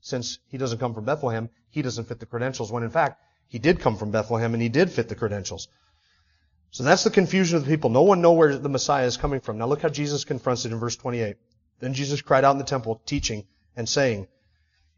since 0.00 0.40
he 0.48 0.58
doesn't 0.58 0.78
come 0.78 0.94
from 0.94 1.04
Bethlehem, 1.04 1.48
he 1.68 1.82
doesn't 1.82 2.08
fit 2.08 2.18
the 2.18 2.26
credentials, 2.26 2.72
when 2.72 2.82
in 2.82 2.90
fact, 2.90 3.22
he 3.46 3.60
did 3.60 3.78
come 3.78 3.96
from 3.96 4.10
Bethlehem 4.10 4.52
and 4.52 4.60
he 4.60 4.68
did 4.68 4.90
fit 4.90 5.08
the 5.08 5.14
credentials. 5.14 5.68
So 6.72 6.84
that's 6.84 7.04
the 7.04 7.10
confusion 7.10 7.56
of 7.56 7.64
the 7.64 7.70
people. 7.70 7.90
No 7.90 8.02
one 8.02 8.22
knows 8.22 8.38
where 8.38 8.56
the 8.56 8.68
Messiah 8.68 9.06
is 9.06 9.16
coming 9.16 9.40
from. 9.40 9.58
Now 9.58 9.66
look 9.66 9.82
how 9.82 9.88
Jesus 9.88 10.24
confronts 10.24 10.64
it 10.64 10.72
in 10.72 10.78
verse 10.78 10.96
28. 10.96 11.36
Then 11.80 11.94
Jesus 11.94 12.22
cried 12.22 12.44
out 12.44 12.52
in 12.52 12.58
the 12.58 12.64
temple, 12.64 13.02
teaching 13.06 13.46
and 13.74 13.88
saying, 13.88 14.28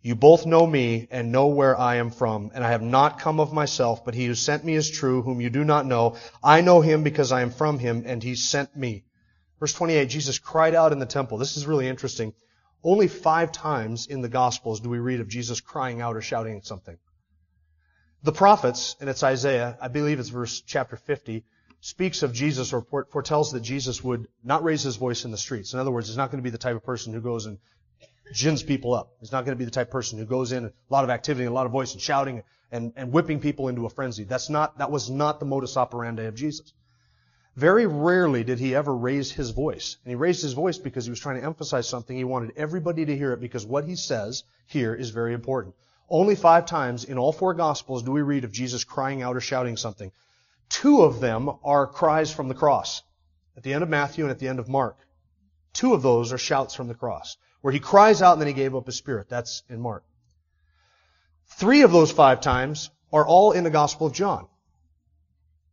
You 0.02 0.14
both 0.14 0.44
know 0.44 0.66
me 0.66 1.08
and 1.10 1.32
know 1.32 1.46
where 1.46 1.78
I 1.78 1.96
am 1.96 2.10
from, 2.10 2.50
and 2.54 2.62
I 2.62 2.70
have 2.70 2.82
not 2.82 3.20
come 3.20 3.40
of 3.40 3.52
myself, 3.52 4.04
but 4.04 4.14
he 4.14 4.26
who 4.26 4.34
sent 4.34 4.64
me 4.64 4.74
is 4.74 4.90
true, 4.90 5.22
whom 5.22 5.40
you 5.40 5.48
do 5.48 5.64
not 5.64 5.86
know. 5.86 6.16
I 6.42 6.60
know 6.60 6.82
him 6.82 7.02
because 7.04 7.32
I 7.32 7.40
am 7.40 7.50
from 7.50 7.78
him, 7.78 8.02
and 8.04 8.22
he 8.22 8.34
sent 8.34 8.76
me. 8.76 9.04
Verse 9.58 9.72
28, 9.72 10.06
Jesus 10.06 10.38
cried 10.38 10.74
out 10.74 10.92
in 10.92 10.98
the 10.98 11.06
temple. 11.06 11.38
This 11.38 11.56
is 11.56 11.66
really 11.66 11.88
interesting. 11.88 12.34
Only 12.84 13.06
five 13.06 13.52
times 13.52 14.08
in 14.08 14.20
the 14.20 14.28
Gospels 14.28 14.80
do 14.80 14.90
we 14.90 14.98
read 14.98 15.20
of 15.20 15.28
Jesus 15.28 15.60
crying 15.60 16.00
out 16.00 16.16
or 16.16 16.20
shouting 16.20 16.60
something. 16.62 16.98
The 18.24 18.32
prophets, 18.32 18.96
and 19.00 19.08
it's 19.08 19.22
Isaiah, 19.22 19.78
I 19.80 19.88
believe 19.88 20.18
it's 20.18 20.28
verse 20.28 20.60
chapter 20.60 20.96
50, 20.96 21.44
speaks 21.82 22.22
of 22.22 22.32
Jesus 22.32 22.72
or 22.72 22.86
foretells 23.10 23.50
that 23.52 23.60
Jesus 23.60 24.04
would 24.04 24.28
not 24.44 24.62
raise 24.62 24.84
his 24.84 24.94
voice 24.94 25.24
in 25.24 25.32
the 25.32 25.36
streets. 25.36 25.72
In 25.72 25.80
other 25.80 25.90
words, 25.90 26.06
he's 26.06 26.16
not 26.16 26.30
going 26.30 26.38
to 26.38 26.44
be 26.44 26.50
the 26.50 26.56
type 26.56 26.76
of 26.76 26.84
person 26.84 27.12
who 27.12 27.20
goes 27.20 27.46
and 27.46 27.58
gins 28.32 28.62
people 28.62 28.94
up. 28.94 29.10
He's 29.18 29.32
not 29.32 29.44
going 29.44 29.56
to 29.56 29.58
be 29.58 29.64
the 29.64 29.72
type 29.72 29.88
of 29.88 29.92
person 29.92 30.16
who 30.16 30.24
goes 30.24 30.52
in 30.52 30.66
a 30.66 30.72
lot 30.90 31.02
of 31.02 31.10
activity, 31.10 31.44
a 31.44 31.50
lot 31.50 31.66
of 31.66 31.72
voice 31.72 31.92
and 31.92 32.00
shouting 32.00 32.44
and, 32.70 32.92
and 32.94 33.12
whipping 33.12 33.40
people 33.40 33.66
into 33.66 33.84
a 33.84 33.90
frenzy. 33.90 34.22
That's 34.22 34.48
not, 34.48 34.78
that 34.78 34.92
was 34.92 35.10
not 35.10 35.40
the 35.40 35.44
modus 35.44 35.76
operandi 35.76 36.22
of 36.26 36.36
Jesus. 36.36 36.72
Very 37.56 37.86
rarely 37.86 38.44
did 38.44 38.60
he 38.60 38.76
ever 38.76 38.94
raise 38.96 39.32
his 39.32 39.50
voice. 39.50 39.96
And 40.04 40.10
he 40.12 40.14
raised 40.14 40.40
his 40.40 40.52
voice 40.52 40.78
because 40.78 41.04
he 41.04 41.10
was 41.10 41.18
trying 41.18 41.40
to 41.40 41.44
emphasize 41.44 41.88
something. 41.88 42.16
He 42.16 42.22
wanted 42.22 42.52
everybody 42.56 43.04
to 43.04 43.16
hear 43.16 43.32
it 43.32 43.40
because 43.40 43.66
what 43.66 43.86
he 43.86 43.96
says 43.96 44.44
here 44.66 44.94
is 44.94 45.10
very 45.10 45.34
important. 45.34 45.74
Only 46.08 46.36
five 46.36 46.64
times 46.64 47.02
in 47.02 47.18
all 47.18 47.32
four 47.32 47.54
Gospels 47.54 48.04
do 48.04 48.12
we 48.12 48.22
read 48.22 48.44
of 48.44 48.52
Jesus 48.52 48.84
crying 48.84 49.20
out 49.20 49.36
or 49.36 49.40
shouting 49.40 49.76
something. 49.76 50.12
Two 50.72 51.02
of 51.02 51.20
them 51.20 51.50
are 51.62 51.86
cries 51.86 52.32
from 52.32 52.48
the 52.48 52.54
cross. 52.54 53.02
At 53.58 53.62
the 53.62 53.74
end 53.74 53.82
of 53.82 53.90
Matthew 53.90 54.24
and 54.24 54.30
at 54.30 54.38
the 54.38 54.48
end 54.48 54.58
of 54.58 54.70
Mark. 54.70 54.96
Two 55.74 55.92
of 55.92 56.00
those 56.00 56.32
are 56.32 56.38
shouts 56.38 56.74
from 56.74 56.88
the 56.88 56.94
cross. 56.94 57.36
Where 57.60 57.74
he 57.74 57.78
cries 57.78 58.22
out 58.22 58.32
and 58.32 58.40
then 58.40 58.48
he 58.48 58.54
gave 58.54 58.74
up 58.74 58.86
his 58.86 58.96
spirit. 58.96 59.28
That's 59.28 59.62
in 59.68 59.82
Mark. 59.82 60.02
Three 61.46 61.82
of 61.82 61.92
those 61.92 62.10
five 62.10 62.40
times 62.40 62.88
are 63.12 63.26
all 63.26 63.52
in 63.52 63.64
the 63.64 63.70
Gospel 63.70 64.06
of 64.06 64.14
John. 64.14 64.48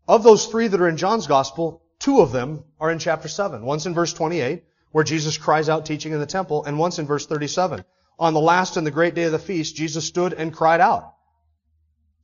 Of 0.05 0.23
those 0.23 0.47
three 0.47 0.67
that 0.67 0.81
are 0.81 0.89
in 0.89 0.97
John's 0.97 1.27
Gospel, 1.27 1.81
two 1.99 2.19
of 2.19 2.33
them 2.33 2.65
are 2.77 2.91
in 2.91 2.99
chapter 2.99 3.29
7. 3.29 3.63
One's 3.63 3.85
in 3.85 3.93
verse 3.93 4.12
28, 4.12 4.65
where 4.91 5.05
Jesus 5.05 5.38
cries 5.38 5.69
out 5.69 5.85
teaching 5.85 6.12
in 6.12 6.19
the 6.19 6.25
temple, 6.25 6.65
and 6.65 6.77
once 6.77 6.99
in 6.99 7.07
verse 7.07 7.25
37. 7.25 7.85
On 8.19 8.33
the 8.33 8.41
last 8.41 8.75
and 8.75 8.85
the 8.85 8.91
great 8.91 9.15
day 9.15 9.23
of 9.23 9.31
the 9.31 9.39
feast, 9.39 9.77
Jesus 9.77 10.03
stood 10.03 10.33
and 10.33 10.53
cried 10.53 10.81
out, 10.81 11.13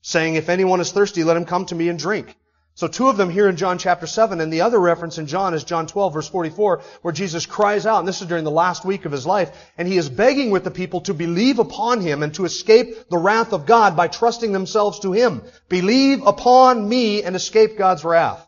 saying, 0.01 0.35
If 0.35 0.49
anyone 0.49 0.81
is 0.81 0.91
thirsty, 0.91 1.23
let 1.23 1.37
him 1.37 1.45
come 1.45 1.65
to 1.67 1.75
me 1.75 1.87
and 1.87 1.97
drink. 1.97 2.35
So 2.77 2.89
two 2.89 3.07
of 3.07 3.15
them 3.15 3.29
here 3.29 3.47
in 3.47 3.55
John 3.55 3.77
chapter 3.77 4.05
7, 4.05 4.41
and 4.41 4.51
the 4.51 4.59
other 4.59 4.77
reference 4.77 5.17
in 5.17 5.27
John 5.27 5.53
is 5.53 5.63
John 5.63 5.87
12 5.87 6.13
verse 6.13 6.27
44, 6.27 6.81
where 7.03 7.13
Jesus 7.13 7.45
cries 7.45 7.85
out, 7.85 7.99
and 7.99 8.07
this 8.07 8.21
is 8.21 8.27
during 8.27 8.43
the 8.43 8.51
last 8.51 8.83
week 8.83 9.05
of 9.05 9.13
his 9.13 9.25
life, 9.25 9.49
and 9.77 9.87
he 9.87 9.95
is 9.95 10.09
begging 10.09 10.51
with 10.51 10.65
the 10.65 10.71
people 10.71 10.99
to 11.01 11.13
believe 11.13 11.59
upon 11.59 12.01
him 12.01 12.21
and 12.21 12.33
to 12.33 12.43
escape 12.43 13.07
the 13.09 13.17
wrath 13.17 13.53
of 13.53 13.65
God 13.65 13.95
by 13.95 14.09
trusting 14.09 14.51
themselves 14.51 14.99
to 14.99 15.13
him. 15.13 15.41
Believe 15.69 16.27
upon 16.27 16.89
me 16.89 17.23
and 17.23 17.33
escape 17.33 17.77
God's 17.77 18.03
wrath. 18.03 18.45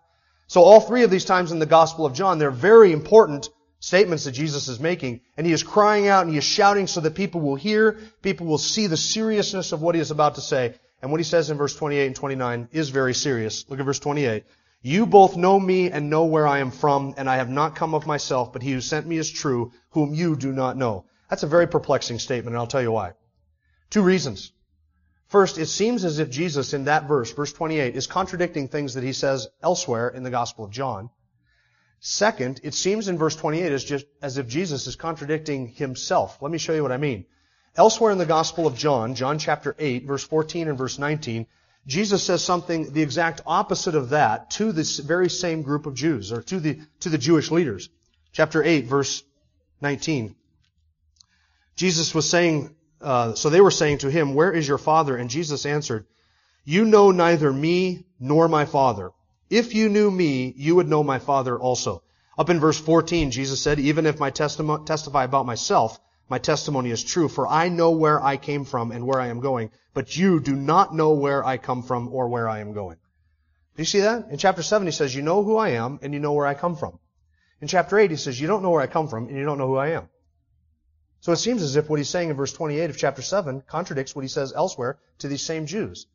So 0.47 0.61
all 0.61 0.81
three 0.81 1.03
of 1.03 1.09
these 1.09 1.25
times 1.25 1.53
in 1.53 1.59
the 1.59 1.65
Gospel 1.65 2.05
of 2.05 2.13
John, 2.13 2.37
they're 2.37 2.51
very 2.51 2.91
important 2.91 3.49
statements 3.79 4.25
that 4.25 4.31
Jesus 4.31 4.67
is 4.67 4.77
making, 4.77 5.21
and 5.37 5.47
he 5.47 5.53
is 5.53 5.63
crying 5.63 6.09
out 6.09 6.23
and 6.23 6.31
he 6.31 6.37
is 6.37 6.43
shouting 6.43 6.87
so 6.87 6.99
that 6.99 7.15
people 7.15 7.39
will 7.39 7.55
hear, 7.55 7.97
people 8.21 8.45
will 8.45 8.57
see 8.57 8.87
the 8.87 8.97
seriousness 8.97 9.71
of 9.71 9.81
what 9.81 9.95
he 9.95 10.01
is 10.01 10.11
about 10.11 10.35
to 10.35 10.41
say, 10.41 10.75
and 11.01 11.11
what 11.11 11.19
he 11.19 11.23
says 11.23 11.49
in 11.49 11.57
verse 11.57 11.75
28 11.75 12.07
and 12.07 12.15
29 12.15 12.69
is 12.71 12.89
very 12.89 13.13
serious. 13.13 13.69
Look 13.69 13.79
at 13.79 13.85
verse 13.85 13.99
28. 13.99 14.43
You 14.81 15.05
both 15.05 15.35
know 15.35 15.59
me 15.59 15.91
and 15.91 16.09
know 16.09 16.25
where 16.25 16.47
I 16.47 16.59
am 16.59 16.71
from, 16.71 17.13
and 17.17 17.29
I 17.29 17.37
have 17.37 17.49
not 17.49 17.75
come 17.75 17.93
of 17.93 18.07
myself, 18.07 18.53
but 18.53 18.61
he 18.61 18.71
who 18.71 18.81
sent 18.81 19.07
me 19.07 19.17
is 19.17 19.29
true, 19.29 19.71
whom 19.91 20.13
you 20.13 20.35
do 20.35 20.51
not 20.51 20.77
know. 20.77 21.05
That's 21.29 21.43
a 21.43 21.47
very 21.47 21.67
perplexing 21.67 22.19
statement, 22.19 22.53
and 22.53 22.57
I'll 22.57 22.67
tell 22.67 22.81
you 22.81 22.91
why. 22.91 23.13
Two 23.89 24.01
reasons. 24.01 24.51
First, 25.27 25.57
it 25.57 25.65
seems 25.65 26.05
as 26.05 26.19
if 26.19 26.29
Jesus 26.29 26.73
in 26.73 26.85
that 26.85 27.07
verse, 27.07 27.33
verse 27.33 27.51
28, 27.51 27.95
is 27.95 28.07
contradicting 28.07 28.67
things 28.67 28.93
that 28.93 29.03
he 29.03 29.13
says 29.13 29.47
elsewhere 29.61 30.07
in 30.07 30.23
the 30.23 30.29
Gospel 30.29 30.65
of 30.65 30.71
John. 30.71 31.09
Second, 31.99 32.61
it 32.63 32.73
seems 32.73 33.07
in 33.07 33.17
verse 33.17 33.35
28 33.35 33.71
as, 33.71 33.83
just, 33.83 34.05
as 34.21 34.37
if 34.37 34.47
Jesus 34.47 34.87
is 34.87 34.95
contradicting 34.95 35.67
himself. 35.67 36.37
Let 36.41 36.51
me 36.51 36.59
show 36.59 36.73
you 36.73 36.83
what 36.83 36.91
I 36.91 36.97
mean. 36.97 37.25
Elsewhere 37.77 38.11
in 38.11 38.17
the 38.17 38.25
Gospel 38.25 38.65
of 38.65 38.75
John, 38.75 39.13
John 39.13 39.37
chapter 39.37 39.75
8, 39.77 40.05
verse 40.05 40.23
14 40.23 40.67
and 40.67 40.77
verse 40.77 40.97
19, 40.97 41.45
Jesus 41.85 42.23
says 42.23 42.43
something 42.43 42.91
the 42.91 43.03
exact 43.03 43.41
opposite 43.45 43.93
of 43.93 44.09
that 44.09 44.49
to 44.51 44.71
this 44.71 44.97
very 44.97 45.29
same 45.29 45.61
group 45.61 45.85
of 45.85 45.93
Jews, 45.93 46.31
or 46.31 46.41
to 46.41 46.59
the, 46.59 46.79
to 47.01 47.09
the 47.09 47.19
Jewish 47.19 47.51
leaders. 47.51 47.89
Chapter 48.33 48.63
8, 48.63 48.87
verse 48.87 49.23
19. 49.81 50.35
Jesus 51.75 52.15
was 52.15 52.27
saying, 52.27 52.75
uh, 52.99 53.35
so 53.35 53.51
they 53.51 53.61
were 53.61 53.71
saying 53.71 53.99
to 53.99 54.09
him, 54.09 54.33
Where 54.33 54.51
is 54.51 54.67
your 54.67 54.79
Father? 54.79 55.15
And 55.15 55.29
Jesus 55.29 55.67
answered, 55.67 56.07
You 56.65 56.83
know 56.83 57.11
neither 57.11 57.53
me 57.53 58.05
nor 58.19 58.47
my 58.47 58.65
Father. 58.65 59.11
If 59.51 59.75
you 59.75 59.87
knew 59.87 60.09
me, 60.09 60.51
you 60.57 60.75
would 60.75 60.89
know 60.89 61.03
my 61.03 61.19
Father 61.19 61.57
also. 61.57 62.01
Up 62.37 62.49
in 62.49 62.59
verse 62.59 62.79
14, 62.79 63.29
Jesus 63.29 63.61
said, 63.61 63.79
Even 63.79 64.07
if 64.07 64.19
I 64.19 64.31
testify 64.31 65.23
about 65.23 65.45
myself, 65.45 65.99
my 66.29 66.39
testimony 66.39 66.91
is 66.91 67.03
true, 67.03 67.29
for 67.29 67.47
I 67.47 67.69
know 67.69 67.91
where 67.91 68.21
I 68.21 68.37
came 68.37 68.65
from 68.65 68.91
and 68.91 69.07
where 69.07 69.19
I 69.19 69.27
am 69.27 69.39
going, 69.39 69.71
but 69.93 70.15
you 70.15 70.39
do 70.39 70.55
not 70.55 70.93
know 70.93 71.13
where 71.13 71.43
I 71.45 71.57
come 71.57 71.83
from 71.83 72.13
or 72.13 72.27
where 72.27 72.49
I 72.49 72.59
am 72.59 72.73
going. 72.73 72.97
Do 73.75 73.81
you 73.81 73.85
see 73.85 74.01
that? 74.01 74.29
In 74.29 74.37
chapter 74.37 74.63
7, 74.63 74.87
he 74.87 74.91
says, 74.91 75.15
You 75.15 75.21
know 75.21 75.43
who 75.43 75.57
I 75.57 75.69
am 75.69 75.99
and 76.01 76.13
you 76.13 76.19
know 76.19 76.33
where 76.33 76.47
I 76.47 76.53
come 76.53 76.75
from. 76.75 76.99
In 77.61 77.67
chapter 77.67 77.97
8, 77.97 78.11
he 78.11 78.17
says, 78.17 78.39
You 78.39 78.47
don't 78.47 78.61
know 78.61 78.71
where 78.71 78.81
I 78.81 78.87
come 78.87 79.07
from 79.07 79.27
and 79.27 79.37
you 79.37 79.45
don't 79.45 79.57
know 79.57 79.67
who 79.67 79.77
I 79.77 79.89
am. 79.89 80.09
So 81.21 81.31
it 81.31 81.37
seems 81.37 81.61
as 81.61 81.75
if 81.75 81.89
what 81.89 81.99
he's 81.99 82.09
saying 82.09 82.29
in 82.29 82.35
verse 82.35 82.53
28 82.53 82.89
of 82.89 82.97
chapter 82.97 83.21
7 83.21 83.61
contradicts 83.67 84.15
what 84.15 84.23
he 84.23 84.27
says 84.27 84.53
elsewhere 84.53 84.99
to 85.19 85.27
these 85.27 85.41
same 85.41 85.65
Jews. 85.65 86.07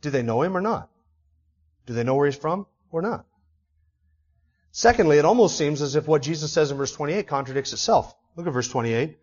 Do 0.00 0.10
they 0.10 0.22
know 0.22 0.42
him 0.42 0.56
or 0.56 0.60
not? 0.60 0.88
Do 1.86 1.92
they 1.92 2.04
know 2.04 2.14
where 2.14 2.26
he's 2.26 2.36
from 2.36 2.66
or 2.90 3.02
not? 3.02 3.26
Secondly, 4.72 5.18
it 5.18 5.24
almost 5.24 5.58
seems 5.58 5.82
as 5.82 5.96
if 5.96 6.06
what 6.06 6.22
Jesus 6.22 6.52
says 6.52 6.70
in 6.70 6.76
verse 6.76 6.92
28 6.92 7.26
contradicts 7.26 7.72
itself. 7.72 8.14
Look 8.36 8.46
at 8.46 8.52
verse 8.52 8.68
28. 8.68 9.18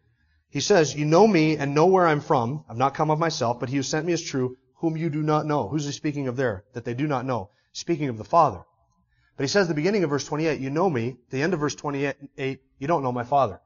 He 0.50 0.60
says, 0.60 0.96
You 0.96 1.06
know 1.06 1.28
me 1.28 1.58
and 1.58 1.74
know 1.74 1.88
where 1.88 2.08
I'm 2.08 2.22
from. 2.22 2.64
I've 2.70 2.78
not 2.78 2.94
come 2.94 3.12
of 3.12 3.20
myself, 3.20 3.60
but 3.60 3.70
he 3.70 3.78
who 3.78 3.84
sent 3.84 4.06
me 4.06 4.14
is 4.14 4.22
true, 4.22 4.58
whom 4.76 4.98
you 4.98 5.10
do 5.10 5.22
not 5.22 5.46
know. 5.46 5.68
Who's 5.68 5.86
he 5.86 5.92
speaking 5.92 6.28
of 6.28 6.36
there? 6.36 6.64
That 6.74 6.86
they 6.86 6.94
do 6.94 7.08
not 7.08 7.26
know. 7.26 7.50
Speaking 7.74 8.10
of 8.10 8.18
the 8.18 8.24
Father. 8.24 8.64
But 9.36 9.44
he 9.44 9.48
says 9.48 9.68
the 9.68 9.74
beginning 9.74 10.04
of 10.04 10.10
verse 10.10 10.26
28, 10.26 10.60
You 10.60 10.70
know 10.70 10.90
me. 10.90 11.18
the 11.30 11.42
end 11.42 11.54
of 11.54 11.60
verse 11.60 11.76
28, 11.76 12.16
You 12.80 12.88
don't 12.88 13.04
know 13.04 13.12
my 13.12 13.24
Father. 13.24 13.60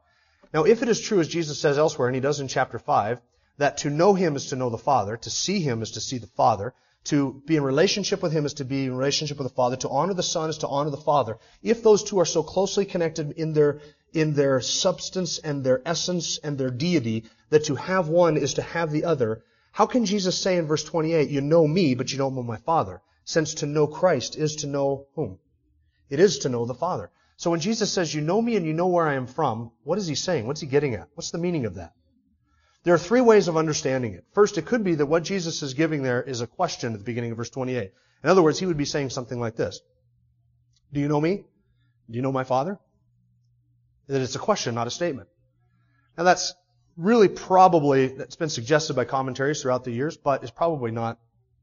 Now, 0.54 0.64
if 0.64 0.82
it 0.84 0.90
is 0.90 1.00
true, 1.00 1.20
as 1.20 1.30
Jesus 1.30 1.60
says 1.60 1.78
elsewhere, 1.78 2.08
and 2.10 2.16
he 2.16 2.22
does 2.22 2.42
in 2.42 2.50
chapter 2.50 2.78
5, 2.78 3.22
that 3.58 3.78
to 3.78 3.90
know 3.90 4.14
him 4.14 4.36
is 4.36 4.48
to 4.48 4.56
know 4.56 4.70
the 4.70 4.78
Father, 4.78 5.18
to 5.18 5.30
see 5.30 5.62
him 5.62 5.82
is 5.82 5.92
to 5.92 6.02
see 6.02 6.18
the 6.18 6.28
Father, 6.28 6.74
to 7.06 7.42
be 7.46 7.56
in 7.56 7.64
relationship 7.64 8.22
with 8.22 8.32
him 8.32 8.46
is 8.46 8.56
to 8.56 8.66
be 8.66 8.86
in 8.86 8.96
relationship 8.96 9.38
with 9.38 9.48
the 9.48 9.54
Father, 9.54 9.76
to 9.78 9.90
honor 9.90 10.14
the 10.14 10.24
Son 10.24 10.50
is 10.50 10.60
to 10.60 10.68
honor 10.68 10.90
the 10.90 10.98
Father, 10.98 11.38
if 11.64 11.82
those 11.82 12.04
two 12.04 12.20
are 12.20 12.26
so 12.26 12.44
closely 12.44 12.86
connected 12.86 13.32
in 13.32 13.54
their, 13.54 13.80
in 14.14 14.34
their 14.34 14.62
substance 14.62 15.40
and 15.40 15.64
their 15.64 15.82
essence 15.86 16.38
and 16.44 16.58
their 16.58 16.70
deity, 16.70 17.26
that 17.50 17.66
to 17.66 17.76
have 17.76 18.08
one 18.08 18.38
is 18.38 18.56
to 18.56 18.62
have 18.62 18.92
the 18.92 19.06
other, 19.06 19.44
how 19.72 19.86
can 19.86 20.06
Jesus 20.06 20.38
say 20.38 20.58
in 20.58 20.68
verse 20.68 20.84
28, 20.84 21.30
you 21.30 21.42
know 21.42 21.68
me, 21.68 21.96
but 21.96 22.12
you 22.12 22.18
don't 22.18 22.36
know 22.36 22.44
my 22.44 22.58
Father? 22.58 23.02
Since 23.24 23.56
to 23.56 23.66
know 23.66 23.88
Christ 23.88 24.36
is 24.36 24.58
to 24.58 24.68
know 24.68 25.08
whom? 25.16 25.40
It 26.10 26.20
is 26.20 26.40
to 26.40 26.50
know 26.50 26.66
the 26.66 26.74
Father. 26.74 27.10
So 27.38 27.50
when 27.52 27.62
Jesus 27.62 27.92
says, 27.92 28.14
you 28.14 28.22
know 28.22 28.42
me 28.42 28.56
and 28.56 28.66
you 28.66 28.74
know 28.74 28.88
where 28.88 29.08
I 29.08 29.16
am 29.16 29.28
from, 29.28 29.72
what 29.84 29.98
is 29.98 30.08
he 30.08 30.16
saying? 30.16 30.46
What's 30.46 30.62
he 30.62 30.68
getting 30.68 30.94
at? 30.96 31.08
What's 31.16 31.32
the 31.32 31.38
meaning 31.38 31.66
of 31.66 31.76
that? 31.76 31.94
There 32.84 32.94
are 32.94 33.00
three 33.00 33.22
ways 33.22 33.48
of 33.48 33.58
understanding 33.58 34.14
it. 34.14 34.26
First, 34.34 34.58
it 34.58 34.66
could 34.66 34.84
be 34.84 34.96
that 34.96 35.06
what 35.06 35.24
Jesus 35.24 35.62
is 35.62 35.74
giving 35.74 36.04
there 36.04 36.22
is 36.22 36.42
a 36.42 36.48
question 36.48 36.94
at 36.94 37.00
the 37.00 37.06
beginning 37.06 37.32
of 37.32 37.38
verse 37.38 37.50
28. 37.50 37.92
In 38.24 38.30
other 38.30 38.42
words, 38.42 38.60
he 38.60 38.66
would 38.66 38.78
be 38.78 38.86
saying 38.86 39.12
something 39.12 39.40
like 39.40 39.56
this. 39.56 39.80
Do 40.92 41.00
you 41.00 41.08
know 41.08 41.22
me? 41.22 41.46
Do 42.10 42.16
you 42.16 42.22
know 42.22 42.32
my 42.32 42.44
Father? 42.44 42.80
That 44.08 44.22
it's 44.22 44.36
a 44.36 44.40
question, 44.40 44.76
not 44.76 44.88
a 44.88 44.92
statement. 44.92 45.30
Now 46.18 46.24
that's 46.24 46.54
really 46.98 47.30
probably, 47.30 48.08
that's 48.08 48.36
been 48.36 48.50
suggested 48.50 48.96
by 48.96 49.06
commentaries 49.06 49.62
throughout 49.62 49.84
the 49.84 49.92
years, 49.92 50.18
but 50.18 50.44
it's 50.44 50.52
probably 50.52 50.92
not 50.92 51.18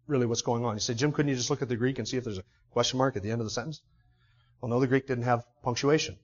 really 0.07 0.27
what's 0.27 0.43
going 0.43 0.65
on. 0.65 0.75
You 0.75 0.81
say, 0.81 0.95
Jim, 0.95 1.13
couldn't 1.13 1.29
you 1.29 1.37
just 1.37 1.51
look 1.51 1.63
at 1.63 1.69
the 1.69 1.77
Greek 1.77 1.99
and 1.99 2.09
see 2.09 2.17
if 2.17 2.25
there's 2.25 2.39
a 2.39 2.45
question 2.71 2.99
mark 2.99 3.17
at 3.17 3.23
the 3.23 3.31
end 3.31 3.41
of 3.41 3.47
the 3.47 3.51
sentence? 3.51 3.83
Well, 4.61 4.71
no, 4.71 4.81
the 4.81 4.87
Greek 4.87 5.07
didn't 5.07 5.25
have 5.25 5.45
punctuation 5.63 6.17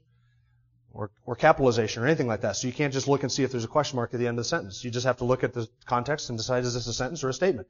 or, 0.93 1.11
or 1.27 1.37
capitalization 1.37 2.03
or 2.03 2.07
anything 2.07 2.27
like 2.27 2.41
that. 2.41 2.57
So 2.57 2.67
you 2.67 2.73
can't 2.73 2.93
just 2.93 3.09
look 3.09 3.23
and 3.23 3.31
see 3.31 3.43
if 3.43 3.51
there's 3.51 3.65
a 3.65 3.69
question 3.69 3.97
mark 3.97 4.15
at 4.15 4.21
the 4.21 4.27
end 4.27 4.39
of 4.39 4.45
the 4.45 4.49
sentence. 4.49 4.85
You 4.85 4.91
just 4.91 5.07
have 5.07 5.19
to 5.19 5.25
look 5.25 5.45
at 5.45 5.53
the 5.53 5.69
context 5.87 6.31
and 6.31 6.39
decide 6.39 6.65
is 6.65 6.75
this 6.75 6.87
a 6.87 6.93
sentence 6.93 7.23
or 7.23 7.29
a 7.29 7.35
statement. 7.35 7.69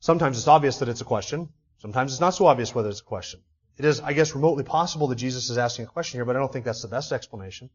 Sometimes 0.00 0.38
it's 0.38 0.48
obvious 0.48 0.78
that 0.78 0.88
it's 0.88 1.00
a 1.00 1.04
question. 1.04 1.48
Sometimes 1.78 2.12
it's 2.12 2.20
not 2.20 2.30
so 2.30 2.46
obvious 2.46 2.74
whether 2.74 2.88
it's 2.88 3.00
a 3.00 3.04
question. 3.04 3.40
It 3.78 3.84
is, 3.84 4.00
I 4.00 4.12
guess, 4.14 4.34
remotely 4.34 4.64
possible 4.64 5.08
that 5.08 5.16
Jesus 5.16 5.50
is 5.50 5.58
asking 5.58 5.84
a 5.84 5.88
question 5.88 6.18
here, 6.18 6.24
but 6.24 6.36
I 6.36 6.38
don't 6.38 6.52
think 6.52 6.64
that's 6.64 6.82
the 6.82 6.88
best 6.88 7.12
explanation. 7.12 7.68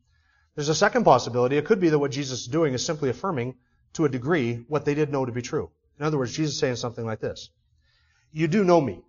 There's 0.56 0.70
a 0.70 0.76
second 0.76 1.04
possibility. 1.04 1.58
It 1.58 1.66
could 1.66 1.80
be 1.80 1.90
that 1.90 2.00
what 2.00 2.12
Jesus 2.12 2.42
is 2.42 2.48
doing 2.48 2.74
is 2.74 2.86
simply 2.86 3.10
affirming, 3.10 3.56
to 3.94 4.06
a 4.06 4.10
degree, 4.10 4.66
what 4.68 4.86
they 4.86 4.96
did 4.96 5.12
know 5.12 5.26
to 5.26 5.32
be 5.32 5.42
true. 5.42 5.70
In 6.00 6.06
other 6.06 6.18
words, 6.18 6.34
Jesus 6.34 6.54
is 6.54 6.60
saying 6.60 6.78
something 6.78 7.06
like 7.06 7.20
this. 7.20 7.50
You 8.32 8.48
do 8.48 8.64
know 8.64 8.82
me. 8.82 9.02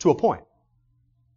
To 0.00 0.10
a 0.10 0.14
point. 0.14 0.44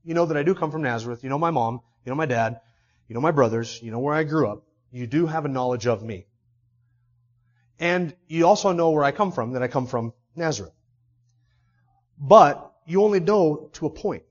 You 0.03 0.13
know 0.13 0.25
that 0.25 0.37
I 0.37 0.43
do 0.43 0.55
come 0.55 0.71
from 0.71 0.81
Nazareth. 0.81 1.23
You 1.23 1.29
know 1.29 1.37
my 1.37 1.51
mom. 1.51 1.81
You 2.05 2.09
know 2.09 2.15
my 2.15 2.25
dad. 2.25 2.59
You 3.07 3.13
know 3.13 3.21
my 3.21 3.31
brothers. 3.31 3.81
You 3.81 3.91
know 3.91 3.99
where 3.99 4.15
I 4.15 4.23
grew 4.23 4.47
up. 4.47 4.63
You 4.91 5.05
do 5.05 5.27
have 5.27 5.45
a 5.45 5.49
knowledge 5.49 5.85
of 5.85 6.01
me. 6.01 6.25
And 7.79 8.15
you 8.27 8.47
also 8.47 8.71
know 8.71 8.91
where 8.91 9.03
I 9.03 9.11
come 9.11 9.31
from, 9.31 9.53
that 9.53 9.63
I 9.63 9.67
come 9.67 9.87
from 9.87 10.13
Nazareth. 10.35 10.73
But 12.17 12.72
you 12.85 13.03
only 13.03 13.19
know 13.19 13.69
to 13.73 13.85
a 13.85 13.89
point. 13.89 14.23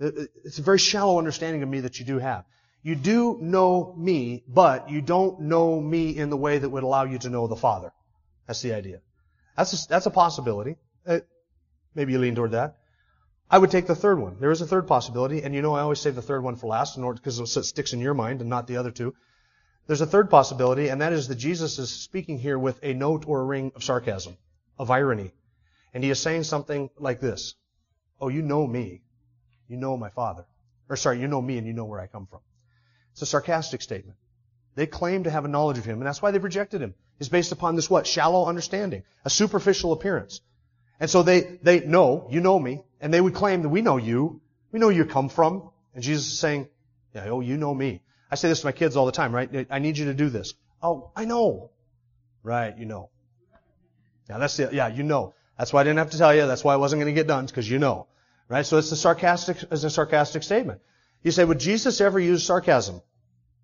It's 0.00 0.58
a 0.58 0.62
very 0.62 0.78
shallow 0.78 1.18
understanding 1.18 1.62
of 1.62 1.68
me 1.68 1.80
that 1.80 1.98
you 1.98 2.04
do 2.04 2.18
have. 2.18 2.44
You 2.82 2.96
do 2.96 3.38
know 3.40 3.94
me, 3.96 4.42
but 4.48 4.90
you 4.90 5.00
don't 5.00 5.42
know 5.42 5.80
me 5.80 6.16
in 6.16 6.30
the 6.30 6.36
way 6.36 6.58
that 6.58 6.68
would 6.68 6.82
allow 6.82 7.04
you 7.04 7.18
to 7.18 7.30
know 7.30 7.46
the 7.46 7.56
Father. 7.56 7.92
That's 8.46 8.60
the 8.62 8.74
idea. 8.74 9.00
That's 9.56 9.84
a, 9.84 9.88
that's 9.88 10.06
a 10.06 10.10
possibility. 10.10 10.76
Uh, 11.06 11.20
maybe 11.94 12.12
you 12.12 12.18
lean 12.18 12.34
toward 12.34 12.52
that. 12.52 12.78
I 13.48 13.58
would 13.58 13.70
take 13.70 13.86
the 13.86 13.94
third 13.94 14.18
one. 14.18 14.38
There 14.40 14.50
is 14.50 14.62
a 14.62 14.66
third 14.66 14.88
possibility, 14.88 15.42
and 15.42 15.54
you 15.54 15.62
know 15.62 15.74
I 15.74 15.82
always 15.82 16.00
save 16.00 16.14
the 16.14 16.22
third 16.22 16.42
one 16.42 16.56
for 16.56 16.66
last 16.66 16.96
in 16.96 17.04
order 17.04 17.20
because 17.20 17.38
it 17.38 17.64
sticks 17.64 17.92
in 17.92 18.00
your 18.00 18.14
mind 18.14 18.40
and 18.40 18.50
not 18.50 18.66
the 18.66 18.78
other 18.78 18.90
two. 18.90 19.14
There's 19.86 20.00
a 20.00 20.06
third 20.06 20.30
possibility, 20.30 20.88
and 20.88 21.00
that 21.02 21.12
is 21.12 21.28
that 21.28 21.34
Jesus 21.34 21.78
is 21.78 21.90
speaking 21.90 22.38
here 22.38 22.58
with 22.58 22.80
a 22.82 22.94
note 22.94 23.24
or 23.28 23.40
a 23.40 23.44
ring 23.44 23.72
of 23.76 23.84
sarcasm, 23.84 24.36
of 24.78 24.90
irony. 24.90 25.32
And 25.92 26.02
he 26.02 26.10
is 26.10 26.18
saying 26.18 26.44
something 26.44 26.88
like 26.98 27.20
this. 27.20 27.54
Oh, 28.22 28.28
you 28.28 28.40
know 28.40 28.64
me. 28.66 29.02
You 29.68 29.76
know 29.76 29.96
my 29.96 30.08
father. 30.08 30.44
Or 30.88 30.96
sorry, 30.96 31.20
you 31.20 31.26
know 31.26 31.42
me 31.42 31.58
and 31.58 31.66
you 31.66 31.72
know 31.72 31.84
where 31.84 32.00
I 32.00 32.06
come 32.06 32.26
from. 32.26 32.40
It's 33.10 33.22
a 33.22 33.26
sarcastic 33.26 33.82
statement. 33.82 34.16
They 34.76 34.86
claim 34.86 35.24
to 35.24 35.30
have 35.30 35.44
a 35.44 35.48
knowledge 35.48 35.78
of 35.78 35.84
him, 35.84 35.98
and 35.98 36.06
that's 36.06 36.22
why 36.22 36.30
they've 36.30 36.42
rejected 36.42 36.80
him. 36.80 36.94
It's 37.18 37.28
based 37.28 37.52
upon 37.52 37.76
this 37.76 37.90
what? 37.90 38.06
Shallow 38.06 38.46
understanding. 38.46 39.02
A 39.24 39.30
superficial 39.30 39.92
appearance. 39.92 40.40
And 41.00 41.10
so 41.10 41.22
they, 41.22 41.58
they 41.62 41.80
know, 41.80 42.28
you 42.30 42.40
know 42.40 42.58
me, 42.58 42.82
and 43.00 43.12
they 43.12 43.20
would 43.20 43.34
claim 43.34 43.62
that 43.62 43.68
we 43.68 43.82
know 43.82 43.96
you. 43.96 44.40
We 44.70 44.78
know 44.78 44.88
you 44.88 45.04
come 45.04 45.28
from. 45.28 45.70
And 45.94 46.02
Jesus 46.02 46.26
is 46.28 46.38
saying, 46.38 46.68
yeah, 47.14 47.26
oh, 47.28 47.40
you 47.40 47.56
know 47.56 47.74
me. 47.74 48.02
I 48.30 48.36
say 48.36 48.48
this 48.48 48.60
to 48.60 48.66
my 48.66 48.72
kids 48.72 48.96
all 48.96 49.06
the 49.06 49.12
time, 49.12 49.34
right? 49.34 49.66
I 49.68 49.80
need 49.80 49.98
you 49.98 50.06
to 50.06 50.14
do 50.14 50.30
this. 50.30 50.54
Oh, 50.80 51.10
I 51.16 51.24
know. 51.24 51.70
Right, 52.42 52.78
you 52.78 52.86
know. 52.86 53.10
Yeah, 54.30 54.38
that's 54.38 54.58
it. 54.58 54.72
Yeah, 54.72 54.88
you 54.88 55.02
know. 55.02 55.34
That's 55.62 55.72
why 55.72 55.82
I 55.82 55.84
didn't 55.84 55.98
have 55.98 56.10
to 56.10 56.18
tell 56.18 56.34
you. 56.34 56.48
That's 56.48 56.64
why 56.64 56.74
I 56.74 56.76
wasn't 56.76 57.00
going 57.02 57.14
to 57.14 57.16
get 57.16 57.28
done, 57.28 57.46
because 57.46 57.70
you 57.70 57.78
know. 57.78 58.08
Right? 58.48 58.66
So 58.66 58.78
it's 58.78 58.90
a 58.90 58.96
sarcastic, 58.96 59.58
it's 59.70 59.84
a 59.84 59.90
sarcastic 59.90 60.42
statement. 60.42 60.80
You 61.22 61.30
say, 61.30 61.44
would 61.44 61.60
Jesus 61.60 62.00
ever 62.00 62.18
use 62.18 62.42
sarcasm? 62.42 63.00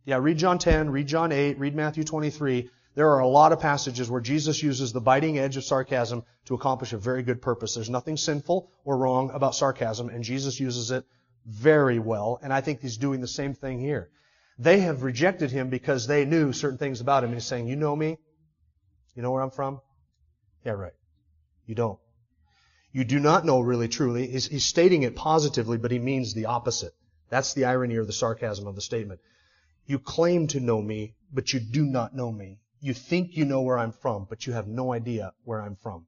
Yeah, 0.05 0.19
read 0.19 0.39
John 0.39 0.61
10, 0.61 0.91
read 0.91 1.09
John 1.09 1.33
8, 1.33 1.59
read 1.59 1.75
Matthew 1.75 2.05
23. 2.05 2.71
There 2.95 3.11
are 3.11 3.19
a 3.19 3.27
lot 3.27 3.51
of 3.51 3.59
passages 3.59 4.09
where 4.09 4.21
Jesus 4.21 4.63
uses 4.63 4.93
the 4.93 5.01
biting 5.01 5.41
edge 5.41 5.57
of 5.57 5.65
sarcasm 5.65 6.23
to 6.45 6.55
accomplish 6.55 6.93
a 6.93 6.99
very 6.99 7.25
good 7.25 7.43
purpose. 7.43 7.75
There's 7.75 7.91
nothing 7.91 8.17
sinful 8.17 8.71
or 8.85 8.97
wrong 8.97 9.31
about 9.31 9.57
sarcasm, 9.57 10.09
and 10.09 10.23
Jesus 10.23 10.61
uses 10.61 10.93
it 10.93 11.05
very 11.47 11.99
well, 11.99 12.39
and 12.41 12.53
I 12.53 12.61
think 12.61 12.81
he's 12.81 12.97
doing 12.97 13.21
the 13.21 13.27
same 13.27 13.55
thing 13.55 13.81
here. 13.81 14.09
They 14.57 14.79
have 14.83 15.03
rejected 15.03 15.51
him 15.51 15.69
because 15.69 16.07
they 16.07 16.25
knew 16.25 16.53
certain 16.53 16.79
things 16.79 17.01
about 17.01 17.25
him, 17.25 17.33
he's 17.33 17.45
saying, 17.45 17.67
you 17.67 17.75
know 17.75 17.97
me? 17.97 18.19
You 19.17 19.23
know 19.23 19.33
where 19.33 19.43
I'm 19.43 19.51
from? 19.51 19.81
Yeah, 20.65 20.75
right. 20.75 20.93
You 21.69 21.75
don't. 21.75 21.99
You 22.93 23.05
do 23.05 23.21
not 23.21 23.45
know 23.45 23.61
really 23.61 23.89
truly. 23.89 24.27
He's, 24.27 24.47
he's 24.47 24.65
stating 24.65 25.03
it 25.03 25.15
positively, 25.15 25.77
but 25.77 25.91
he 25.91 25.99
means 25.99 26.33
the 26.33 26.47
opposite. 26.47 26.95
That's 27.29 27.53
the 27.53 27.67
irony 27.67 27.97
or 27.97 28.07
the 28.07 28.13
sarcasm 28.13 28.67
of 28.67 28.75
the 28.75 28.81
statement. 28.81 29.21
You 29.85 29.99
claim 29.99 30.47
to 30.49 30.61
know 30.61 30.81
me, 30.81 31.15
but 31.31 31.53
you 31.53 31.61
do 31.61 31.85
not 31.85 32.17
know 32.17 32.33
me. 32.33 32.59
You 32.81 32.95
think 32.95 33.37
you 33.37 33.45
know 33.45 33.61
where 33.61 33.79
I'm 33.79 33.93
from, 33.93 34.27
but 34.31 34.47
you 34.47 34.55
have 34.55 34.67
no 34.67 34.95
idea 34.95 35.35
where 35.45 35.61
I'm 35.61 35.77
from. 35.77 36.07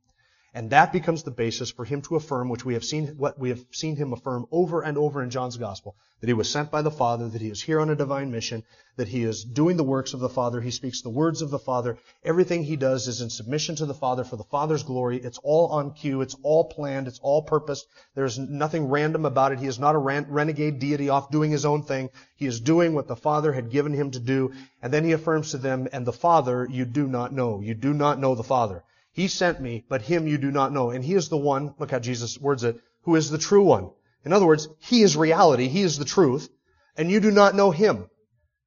And 0.52 0.70
that 0.70 0.92
becomes 0.92 1.22
the 1.22 1.30
basis 1.30 1.70
for 1.70 1.84
him 1.84 2.02
to 2.02 2.16
affirm, 2.16 2.48
which 2.48 2.64
we 2.64 2.74
have 2.74 2.84
seen, 2.84 3.06
what 3.16 3.38
we 3.38 3.50
have 3.50 3.64
seen 3.70 3.94
him 3.94 4.12
affirm 4.12 4.46
over 4.50 4.82
and 4.82 4.98
over 4.98 5.22
in 5.22 5.30
John's 5.30 5.56
gospel, 5.56 5.94
that 6.20 6.26
he 6.26 6.32
was 6.32 6.50
sent 6.50 6.72
by 6.72 6.82
the 6.82 6.90
Father, 6.90 7.28
that 7.28 7.40
he 7.40 7.50
is 7.50 7.62
here 7.62 7.78
on 7.78 7.88
a 7.88 7.94
divine 7.94 8.32
mission, 8.32 8.64
that 8.96 9.06
he 9.06 9.22
is 9.22 9.44
doing 9.44 9.76
the 9.76 9.84
works 9.84 10.12
of 10.12 10.18
the 10.18 10.28
Father, 10.28 10.60
he 10.60 10.72
speaks 10.72 11.02
the 11.02 11.08
words 11.08 11.40
of 11.40 11.50
the 11.50 11.58
Father. 11.60 11.98
Everything 12.24 12.64
he 12.64 12.74
does 12.74 13.06
is 13.06 13.20
in 13.20 13.30
submission 13.30 13.76
to 13.76 13.86
the 13.86 13.94
Father 13.94 14.24
for 14.24 14.34
the 14.34 14.42
Father's 14.42 14.82
glory. 14.82 15.18
It's 15.18 15.38
all 15.38 15.68
on 15.68 15.92
cue. 15.92 16.20
It's 16.20 16.36
all 16.42 16.64
planned. 16.64 17.06
It's 17.06 17.20
all 17.20 17.42
purposed. 17.42 17.86
There's 18.16 18.36
nothing 18.36 18.88
random 18.88 19.26
about 19.26 19.52
it. 19.52 19.60
He 19.60 19.68
is 19.68 19.78
not 19.78 19.94
a 19.94 19.98
renegade 19.98 20.80
deity 20.80 21.08
off 21.10 21.30
doing 21.30 21.52
his 21.52 21.64
own 21.64 21.84
thing. 21.84 22.10
He 22.34 22.46
is 22.46 22.60
doing 22.60 22.92
what 22.92 23.06
the 23.06 23.14
Father 23.14 23.52
had 23.52 23.70
given 23.70 23.92
him 23.92 24.10
to 24.10 24.18
do. 24.18 24.52
And 24.82 24.92
then 24.92 25.04
he 25.04 25.12
affirms 25.12 25.52
to 25.52 25.58
them, 25.58 25.86
and 25.92 26.04
the 26.04 26.12
Father 26.12 26.66
you 26.68 26.84
do 26.84 27.06
not 27.06 27.32
know. 27.32 27.60
You 27.60 27.74
do 27.74 27.94
not 27.94 28.18
know 28.18 28.34
the 28.34 28.42
Father. 28.42 28.82
He 29.12 29.28
sent 29.28 29.60
me, 29.60 29.84
but 29.88 30.02
him 30.02 30.26
you 30.26 30.38
do 30.38 30.50
not 30.50 30.72
know. 30.72 30.90
And 30.90 31.04
he 31.04 31.14
is 31.14 31.28
the 31.28 31.36
one, 31.36 31.74
look 31.78 31.90
how 31.90 31.98
Jesus 31.98 32.38
words 32.38 32.64
it, 32.64 32.80
who 33.02 33.16
is 33.16 33.30
the 33.30 33.38
true 33.38 33.64
one. 33.64 33.90
In 34.24 34.32
other 34.32 34.46
words, 34.46 34.68
he 34.78 35.02
is 35.02 35.16
reality, 35.16 35.68
he 35.68 35.82
is 35.82 35.98
the 35.98 36.04
truth, 36.04 36.48
and 36.96 37.10
you 37.10 37.20
do 37.20 37.30
not 37.30 37.54
know 37.54 37.70
him. 37.70 38.08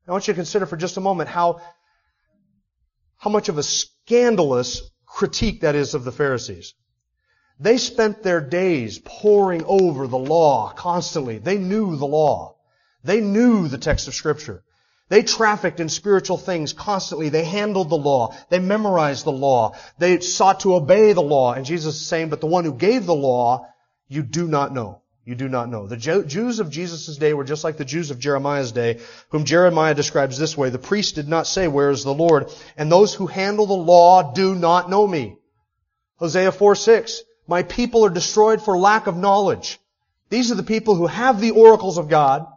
I 0.08 0.12
want 0.12 0.28
you 0.28 0.34
to 0.34 0.38
consider 0.38 0.66
for 0.66 0.76
just 0.76 0.98
a 0.98 1.02
moment 1.02 1.30
how, 1.30 1.62
how 3.18 3.30
much 3.30 3.50
of 3.50 3.58
a 3.58 3.64
scandalous 3.64 4.82
critique 5.06 5.62
that 5.62 5.76
is 5.76 5.94
of 5.94 6.04
the 6.04 6.12
Pharisees. 6.12 6.74
They 7.60 7.78
spent 7.78 8.24
their 8.24 8.42
days 8.42 9.00
poring 9.00 9.64
over 9.66 10.08
the 10.08 10.18
law 10.18 10.74
constantly. 10.74 11.38
They 11.38 11.58
knew 11.58 11.96
the 11.96 12.08
law. 12.08 12.58
They 13.04 13.22
knew 13.22 13.68
the 13.68 13.78
text 13.78 14.08
of 14.08 14.16
scripture. 14.16 14.64
They 15.14 15.22
trafficked 15.22 15.80
in 15.80 15.90
spiritual 15.90 16.40
things 16.40 16.74
constantly. 16.74 17.30
They 17.30 17.44
handled 17.44 17.92
the 17.92 17.96
law. 17.96 18.36
They 18.50 18.58
memorized 18.58 19.26
the 19.26 19.32
law. 19.32 19.76
They 20.00 20.20
sought 20.22 20.62
to 20.62 20.74
obey 20.74 21.14
the 21.14 21.22
law. 21.22 21.54
And 21.54 21.68
Jesus 21.68 21.98
is 21.98 22.08
saying, 22.08 22.30
but 22.30 22.42
the 22.42 22.48
one 22.48 22.66
who 22.66 22.74
gave 22.74 23.06
the 23.06 23.14
law, 23.14 23.68
you 24.08 24.24
do 24.24 24.48
not 24.48 24.74
know. 24.74 25.04
You 25.24 25.36
do 25.36 25.48
not 25.48 25.70
know. 25.70 25.86
The 25.86 25.98
Jews 25.98 26.60
of 26.60 26.72
Jesus' 26.72 27.16
day 27.18 27.36
were 27.36 27.44
just 27.44 27.64
like 27.64 27.78
the 27.78 27.86
Jews 27.86 28.10
of 28.10 28.18
Jeremiah's 28.18 28.72
day, 28.72 29.02
whom 29.30 29.46
Jeremiah 29.46 29.94
describes 29.94 30.40
this 30.40 30.58
way. 30.58 30.72
The 30.72 30.80
priest 30.80 31.14
did 31.14 31.28
not 31.28 31.46
say, 31.46 31.68
where 31.68 31.92
is 31.92 32.04
the 32.04 32.12
Lord? 32.12 32.52
And 32.76 32.92
those 32.92 33.14
who 33.14 33.28
handle 33.28 33.68
the 33.68 33.74
law 33.74 34.34
do 34.34 34.56
not 34.56 34.90
know 34.90 35.06
me. 35.06 35.38
Hosea 36.16 36.52
4, 36.52 36.74
6. 36.74 37.22
My 37.46 37.62
people 37.62 38.04
are 38.04 38.10
destroyed 38.10 38.64
for 38.64 38.76
lack 38.80 39.06
of 39.06 39.16
knowledge. 39.16 39.80
These 40.32 40.52
are 40.52 40.56
the 40.56 40.64
people 40.64 40.96
who 40.96 41.06
have 41.06 41.40
the 41.40 41.52
oracles 41.52 42.00
of 42.00 42.10
God. 42.10 42.48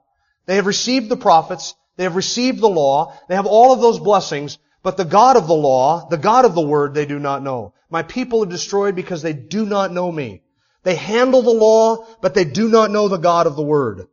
They 0.47 0.55
have 0.55 0.64
received 0.64 1.11
the 1.11 1.19
prophets. 1.19 1.75
They 1.96 2.04
have 2.04 2.16
received 2.16 2.61
the 2.61 2.68
law. 2.68 3.16
They 3.28 3.35
have 3.35 3.46
all 3.46 3.72
of 3.72 3.80
those 3.80 3.98
blessings. 3.98 4.59
But 4.82 4.96
the 4.96 5.04
God 5.04 5.37
of 5.37 5.46
the 5.46 5.54
law, 5.54 6.09
the 6.09 6.18
God 6.18 6.44
of 6.44 6.54
the 6.54 6.66
word, 6.66 6.94
they 6.94 7.06
do 7.06 7.18
not 7.18 7.42
know. 7.42 7.74
My 7.90 8.02
people 8.02 8.42
are 8.42 8.46
destroyed 8.46 8.94
because 8.94 9.22
they 9.22 9.32
do 9.32 9.66
not 9.66 9.92
know 9.92 10.11
me. 10.12 10.42
They 10.82 10.94
handle 10.94 11.42
the 11.42 11.50
law, 11.50 12.06
but 12.20 12.35
they 12.35 12.44
do 12.44 12.68
not 12.68 12.92
know 12.92 13.09
the 13.09 13.16
God 13.16 13.48
of 13.48 13.56
the 13.56 13.62
word. 13.62 14.06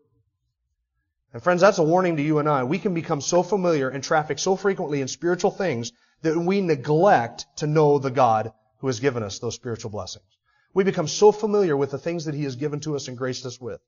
And 1.33 1.43
friends, 1.43 1.61
that's 1.61 1.79
a 1.79 1.83
warning 1.83 2.17
to 2.17 2.23
you 2.23 2.39
and 2.39 2.47
I. 2.47 2.63
We 2.63 2.79
can 2.79 2.93
become 2.93 3.21
so 3.21 3.43
familiar 3.43 3.89
and 3.89 4.03
traffic 4.03 4.39
so 4.39 4.55
frequently 4.55 5.01
in 5.01 5.07
spiritual 5.07 5.51
things 5.51 5.91
that 6.21 6.37
we 6.37 6.61
neglect 6.61 7.45
to 7.57 7.67
know 7.67 7.99
the 7.99 8.11
God 8.11 8.53
who 8.79 8.87
has 8.87 8.99
given 8.99 9.23
us 9.23 9.39
those 9.39 9.55
spiritual 9.55 9.91
blessings. 9.91 10.25
We 10.73 10.83
become 10.83 11.07
so 11.07 11.31
familiar 11.31 11.77
with 11.77 11.91
the 11.91 11.99
things 11.99 12.25
that 12.25 12.35
He 12.35 12.43
has 12.43 12.55
given 12.55 12.79
to 12.81 12.95
us 12.95 13.07
and 13.07 13.17
graced 13.17 13.45
us 13.45 13.59
with. 13.59 13.81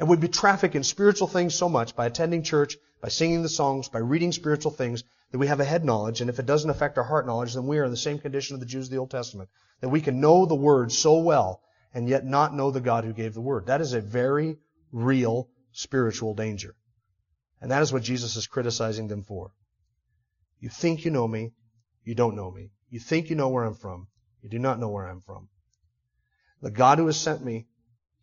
And 0.00 0.08
we'd 0.08 0.18
be 0.18 0.28
traffic 0.28 0.74
in 0.74 0.82
spiritual 0.82 1.28
things 1.28 1.54
so 1.54 1.68
much 1.68 1.94
by 1.94 2.06
attending 2.06 2.42
church, 2.42 2.78
by 3.02 3.08
singing 3.08 3.42
the 3.42 3.50
songs, 3.50 3.90
by 3.90 3.98
reading 3.98 4.32
spiritual 4.32 4.72
things, 4.72 5.04
that 5.30 5.38
we 5.38 5.46
have 5.46 5.60
a 5.60 5.64
head 5.64 5.84
knowledge, 5.84 6.22
and 6.22 6.30
if 6.30 6.38
it 6.38 6.46
doesn't 6.46 6.70
affect 6.70 6.96
our 6.96 7.04
heart 7.04 7.26
knowledge, 7.26 7.52
then 7.52 7.66
we 7.66 7.78
are 7.78 7.84
in 7.84 7.90
the 7.90 7.98
same 7.98 8.18
condition 8.18 8.54
of 8.54 8.60
the 8.60 8.66
Jews 8.66 8.86
of 8.86 8.92
the 8.92 8.96
Old 8.96 9.10
Testament. 9.10 9.50
That 9.82 9.90
we 9.90 10.00
can 10.00 10.18
know 10.18 10.46
the 10.46 10.54
Word 10.54 10.90
so 10.90 11.18
well, 11.18 11.60
and 11.92 12.08
yet 12.08 12.24
not 12.24 12.54
know 12.54 12.70
the 12.70 12.80
God 12.80 13.04
who 13.04 13.12
gave 13.12 13.34
the 13.34 13.42
Word. 13.42 13.66
That 13.66 13.82
is 13.82 13.92
a 13.92 14.00
very 14.00 14.56
real 14.90 15.50
spiritual 15.72 16.32
danger. 16.32 16.74
And 17.60 17.70
that 17.70 17.82
is 17.82 17.92
what 17.92 18.02
Jesus 18.02 18.36
is 18.36 18.46
criticizing 18.46 19.08
them 19.08 19.22
for. 19.22 19.52
You 20.60 20.70
think 20.70 21.04
you 21.04 21.10
know 21.10 21.28
me, 21.28 21.52
you 22.04 22.14
don't 22.14 22.36
know 22.36 22.50
me. 22.50 22.70
You 22.88 23.00
think 23.00 23.28
you 23.28 23.36
know 23.36 23.50
where 23.50 23.64
I'm 23.64 23.74
from, 23.74 24.08
you 24.40 24.48
do 24.48 24.58
not 24.58 24.80
know 24.80 24.88
where 24.88 25.06
I'm 25.06 25.20
from. 25.20 25.50
The 26.62 26.70
God 26.70 26.96
who 26.96 27.06
has 27.06 27.18
sent 27.18 27.44
me, 27.44 27.66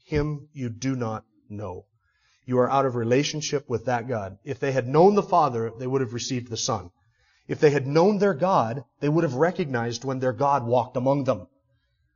him 0.06 0.50
you 0.54 0.70
do 0.70 0.96
not 0.96 1.24
know. 1.50 1.86
You 2.46 2.60
are 2.60 2.70
out 2.70 2.86
of 2.86 2.96
relationship 2.96 3.70
with 3.70 3.86
that 3.86 4.08
God. 4.08 4.38
If 4.44 4.60
they 4.60 4.72
had 4.72 4.88
known 4.88 5.16
the 5.16 5.24
Father, 5.24 5.72
they 5.78 5.88
would 5.88 6.02
have 6.02 6.14
received 6.14 6.50
the 6.50 6.58
Son. 6.58 6.92
If 7.48 7.60
they 7.60 7.70
had 7.72 7.88
known 7.88 8.18
their 8.18 8.34
God, 8.34 8.84
they 9.00 9.10
would 9.10 9.24
have 9.24 9.36
recognized 9.36 10.04
when 10.04 10.20
their 10.20 10.34
God 10.34 10.66
walked 10.66 10.98
among 10.98 11.26
them. 11.26 11.48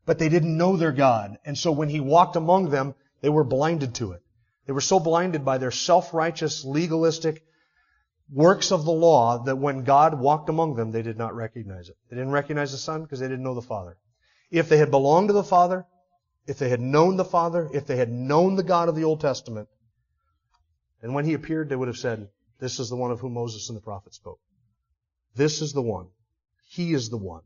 But 0.06 0.20
they 0.20 0.30
didn't 0.30 0.58
know 0.58 0.78
their 0.78 0.92
God. 0.92 1.38
And 1.46 1.58
so 1.58 1.72
when 1.72 1.90
He 1.90 2.00
walked 2.00 2.36
among 2.36 2.70
them, 2.70 2.96
they 3.22 3.30
were 3.30 3.44
blinded 3.44 3.96
to 3.96 4.12
it. 4.14 4.22
They 4.66 4.74
were 4.74 4.82
so 4.82 5.00
blinded 5.00 5.44
by 5.44 5.58
their 5.58 5.72
self-righteous, 5.72 6.66
legalistic 6.66 7.44
works 8.32 8.72
of 8.72 8.86
the 8.86 8.92
law 8.92 9.44
that 9.44 9.58
when 9.58 9.84
God 9.84 10.20
walked 10.20 10.50
among 10.50 10.76
them, 10.76 10.92
they 10.92 11.02
did 11.02 11.18
not 11.18 11.36
recognize 11.36 11.90
it. 11.90 11.98
They 12.10 12.16
didn't 12.16 12.32
recognize 12.32 12.72
the 12.72 12.78
Son 12.78 13.04
because 13.04 13.20
they 13.20 13.28
didn't 13.28 13.44
know 13.44 13.56
the 13.56 13.62
Father. 13.62 13.98
If 14.50 14.70
they 14.70 14.78
had 14.78 14.92
belonged 14.92 15.30
to 15.30 15.34
the 15.34 15.44
Father, 15.44 15.86
if 16.48 16.58
they 16.58 16.70
had 16.70 16.82
known 16.82 17.18
the 17.18 17.26
Father, 17.26 17.70
if 17.74 17.86
they 17.86 17.98
had 17.98 18.12
known 18.12 18.56
the 18.56 18.64
God 18.64 18.90
of 18.90 18.96
the 18.96 19.04
Old 19.04 19.22
Testament, 19.22 19.68
and 21.02 21.14
when 21.14 21.26
he 21.26 21.34
appeared, 21.34 21.70
they 21.70 21.76
would 21.76 21.88
have 21.88 21.98
said, 21.98 22.30
This 22.60 22.80
is 22.80 22.90
the 22.90 22.96
one 22.96 23.12
of 23.12 23.20
whom 23.20 23.34
Moses 23.34 23.70
and 23.70 23.78
the 23.78 23.82
prophets 23.82 24.18
spoke. 24.18 24.40
This 25.36 25.62
is 25.62 25.74
the 25.74 25.82
one. 25.82 26.08
He 26.70 26.94
is 26.94 27.10
the 27.10 27.18
one. 27.18 27.42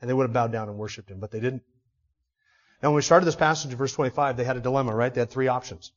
And 0.00 0.08
they 0.08 0.14
would 0.14 0.24
have 0.24 0.32
bowed 0.32 0.52
down 0.52 0.68
and 0.68 0.76
worshiped 0.76 1.10
him, 1.10 1.20
but 1.20 1.30
they 1.30 1.40
didn't. 1.40 1.62
Now, 2.82 2.90
when 2.90 2.96
we 2.96 3.02
started 3.02 3.24
this 3.24 3.36
passage 3.36 3.70
in 3.70 3.78
verse 3.78 3.94
25, 3.94 4.36
they 4.36 4.44
had 4.44 4.56
a 4.56 4.60
dilemma, 4.60 4.94
right? 4.94 5.12
They 5.12 5.20
had 5.20 5.30
three 5.30 5.48
options. 5.48 5.92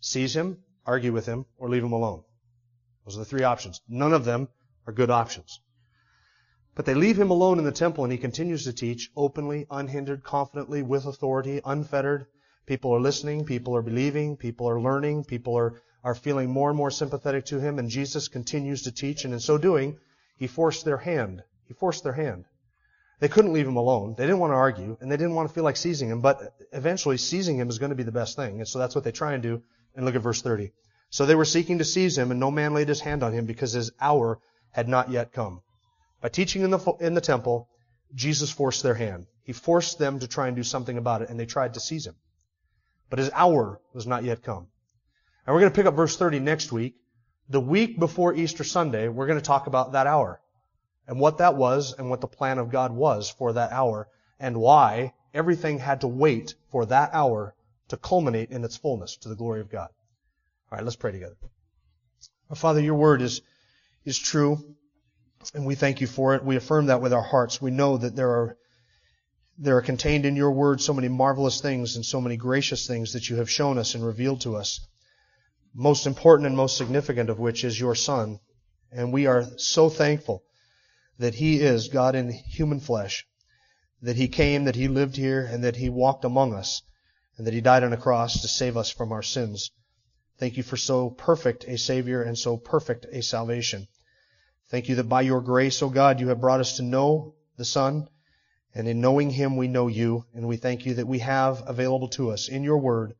Seize 0.00 0.34
him, 0.34 0.58
argue 0.84 1.12
with 1.12 1.26
him, 1.26 1.46
or 1.56 1.68
leave 1.68 1.84
him 1.84 1.92
alone. 1.92 2.24
Those 3.04 3.16
are 3.16 3.20
the 3.20 3.24
three 3.24 3.44
options. 3.44 3.80
None 3.88 4.12
of 4.12 4.24
them 4.24 4.48
are 4.86 4.92
good 4.92 5.10
options. 5.10 5.60
But 6.74 6.86
they 6.86 6.94
leave 6.94 7.18
him 7.18 7.30
alone 7.30 7.58
in 7.58 7.64
the 7.64 7.72
temple 7.72 8.04
and 8.04 8.12
he 8.12 8.18
continues 8.18 8.64
to 8.64 8.72
teach 8.72 9.10
openly, 9.16 9.66
unhindered, 9.70 10.24
confidently, 10.24 10.82
with 10.82 11.06
authority, 11.06 11.60
unfettered. 11.64 12.26
People 12.66 12.92
are 12.92 13.00
listening, 13.00 13.44
people 13.44 13.76
are 13.76 13.82
believing, 13.82 14.36
people 14.36 14.68
are 14.68 14.80
learning, 14.80 15.24
people 15.24 15.56
are, 15.56 15.82
are 16.02 16.14
feeling 16.14 16.50
more 16.50 16.70
and 16.70 16.76
more 16.76 16.90
sympathetic 16.90 17.44
to 17.46 17.60
him, 17.60 17.78
and 17.78 17.90
Jesus 17.90 18.28
continues 18.28 18.82
to 18.82 18.92
teach, 18.92 19.24
and 19.24 19.34
in 19.34 19.40
so 19.40 19.58
doing, 19.58 19.98
he 20.38 20.46
forced 20.46 20.84
their 20.84 20.96
hand. 20.96 21.42
He 21.66 21.74
forced 21.74 22.02
their 22.02 22.14
hand. 22.14 22.46
They 23.20 23.28
couldn't 23.28 23.52
leave 23.52 23.68
him 23.68 23.76
alone. 23.76 24.14
They 24.16 24.24
didn't 24.24 24.40
want 24.40 24.52
to 24.52 24.56
argue, 24.56 24.96
and 25.00 25.12
they 25.12 25.16
didn't 25.16 25.34
want 25.34 25.48
to 25.48 25.54
feel 25.54 25.62
like 25.62 25.76
seizing 25.76 26.08
him, 26.08 26.20
but 26.20 26.54
eventually 26.72 27.18
seizing 27.18 27.56
him 27.56 27.68
is 27.68 27.78
going 27.78 27.90
to 27.90 27.96
be 27.96 28.02
the 28.02 28.12
best 28.12 28.34
thing. 28.34 28.58
And 28.58 28.66
so 28.66 28.78
that's 28.78 28.94
what 28.94 29.04
they 29.04 29.12
try 29.12 29.34
and 29.34 29.42
do. 29.42 29.62
And 29.94 30.04
look 30.04 30.16
at 30.16 30.22
verse 30.22 30.42
30. 30.42 30.72
So 31.10 31.24
they 31.24 31.36
were 31.36 31.44
seeking 31.44 31.78
to 31.78 31.84
seize 31.84 32.18
him, 32.18 32.30
and 32.30 32.40
no 32.40 32.50
man 32.50 32.74
laid 32.74 32.88
his 32.88 33.00
hand 33.00 33.22
on 33.22 33.32
him 33.32 33.46
because 33.46 33.72
his 33.72 33.92
hour 34.00 34.40
had 34.72 34.88
not 34.88 35.10
yet 35.10 35.32
come. 35.32 35.60
By 36.24 36.30
teaching 36.30 36.62
in 36.62 36.70
the, 36.70 36.78
in 37.00 37.12
the 37.12 37.20
temple, 37.20 37.68
Jesus 38.14 38.50
forced 38.50 38.82
their 38.82 38.94
hand. 38.94 39.26
He 39.42 39.52
forced 39.52 39.98
them 39.98 40.20
to 40.20 40.26
try 40.26 40.46
and 40.46 40.56
do 40.56 40.62
something 40.62 40.96
about 40.96 41.20
it, 41.20 41.28
and 41.28 41.38
they 41.38 41.44
tried 41.44 41.74
to 41.74 41.80
seize 41.80 42.06
him. 42.06 42.14
But 43.10 43.18
his 43.18 43.30
hour 43.34 43.78
was 43.92 44.06
not 44.06 44.24
yet 44.24 44.42
come. 44.42 44.66
And 45.46 45.54
we're 45.54 45.60
going 45.60 45.72
to 45.72 45.76
pick 45.76 45.84
up 45.84 45.96
verse 45.96 46.16
30 46.16 46.40
next 46.40 46.72
week. 46.72 46.94
The 47.50 47.60
week 47.60 47.98
before 47.98 48.32
Easter 48.32 48.64
Sunday, 48.64 49.08
we're 49.08 49.26
going 49.26 49.38
to 49.38 49.44
talk 49.44 49.66
about 49.66 49.92
that 49.92 50.06
hour 50.06 50.40
and 51.06 51.20
what 51.20 51.36
that 51.38 51.56
was 51.56 51.92
and 51.92 52.08
what 52.08 52.22
the 52.22 52.26
plan 52.26 52.56
of 52.56 52.70
God 52.70 52.90
was 52.90 53.28
for 53.28 53.52
that 53.52 53.70
hour 53.70 54.08
and 54.40 54.56
why 54.56 55.12
everything 55.34 55.78
had 55.78 56.00
to 56.00 56.08
wait 56.08 56.54
for 56.70 56.86
that 56.86 57.10
hour 57.12 57.54
to 57.88 57.98
culminate 57.98 58.50
in 58.50 58.64
its 58.64 58.78
fullness 58.78 59.18
to 59.18 59.28
the 59.28 59.36
glory 59.36 59.60
of 59.60 59.70
God. 59.70 59.90
All 60.72 60.78
right, 60.78 60.84
let's 60.84 60.96
pray 60.96 61.12
together. 61.12 61.36
Father, 62.54 62.80
your 62.80 62.94
word 62.94 63.20
is, 63.20 63.42
is 64.06 64.18
true. 64.18 64.74
And 65.52 65.66
we 65.66 65.74
thank 65.74 66.00
you 66.00 66.06
for 66.06 66.34
it. 66.34 66.44
We 66.44 66.56
affirm 66.56 66.86
that 66.86 67.00
with 67.00 67.12
our 67.12 67.22
hearts. 67.22 67.60
We 67.60 67.70
know 67.70 67.96
that 67.96 68.16
there 68.16 68.30
are, 68.30 68.56
there 69.58 69.76
are 69.76 69.82
contained 69.82 70.24
in 70.24 70.36
your 70.36 70.52
word 70.52 70.80
so 70.80 70.94
many 70.94 71.08
marvelous 71.08 71.60
things 71.60 71.96
and 71.96 72.04
so 72.04 72.20
many 72.20 72.36
gracious 72.36 72.86
things 72.86 73.12
that 73.12 73.28
you 73.28 73.36
have 73.36 73.50
shown 73.50 73.78
us 73.78 73.94
and 73.94 74.04
revealed 74.04 74.40
to 74.42 74.56
us. 74.56 74.80
Most 75.74 76.06
important 76.06 76.46
and 76.46 76.56
most 76.56 76.76
significant 76.76 77.30
of 77.30 77.38
which 77.38 77.64
is 77.64 77.78
your 77.78 77.94
son. 77.94 78.38
And 78.92 79.12
we 79.12 79.26
are 79.26 79.44
so 79.58 79.88
thankful 79.88 80.44
that 81.18 81.34
he 81.34 81.60
is 81.60 81.88
God 81.88 82.14
in 82.14 82.30
human 82.30 82.80
flesh, 82.80 83.26
that 84.02 84.16
he 84.16 84.28
came, 84.28 84.64
that 84.64 84.76
he 84.76 84.88
lived 84.88 85.16
here, 85.16 85.44
and 85.44 85.64
that 85.64 85.76
he 85.76 85.88
walked 85.88 86.24
among 86.24 86.54
us, 86.54 86.82
and 87.36 87.46
that 87.46 87.54
he 87.54 87.60
died 87.60 87.82
on 87.82 87.92
a 87.92 87.96
cross 87.96 88.40
to 88.40 88.48
save 88.48 88.76
us 88.76 88.90
from 88.90 89.12
our 89.12 89.22
sins. 89.22 89.70
Thank 90.38 90.56
you 90.56 90.62
for 90.62 90.76
so 90.76 91.10
perfect 91.10 91.64
a 91.64 91.78
Savior 91.78 92.22
and 92.22 92.36
so 92.38 92.56
perfect 92.56 93.06
a 93.12 93.22
salvation. 93.22 93.86
Thank 94.74 94.88
you 94.88 94.96
that 94.96 95.08
by 95.08 95.20
your 95.20 95.40
grace, 95.40 95.80
O 95.84 95.88
God, 95.88 96.18
you 96.18 96.30
have 96.30 96.40
brought 96.40 96.58
us 96.58 96.78
to 96.78 96.82
know 96.82 97.36
the 97.56 97.64
Son, 97.64 98.08
and 98.74 98.88
in 98.88 99.00
knowing 99.00 99.30
Him 99.30 99.56
we 99.56 99.68
know 99.68 99.86
you, 99.86 100.24
and 100.34 100.48
we 100.48 100.56
thank 100.56 100.84
you 100.84 100.94
that 100.94 101.06
we 101.06 101.20
have 101.20 101.62
available 101.64 102.08
to 102.08 102.32
us 102.32 102.48
in 102.48 102.64
your 102.64 102.78
Word 102.78 103.14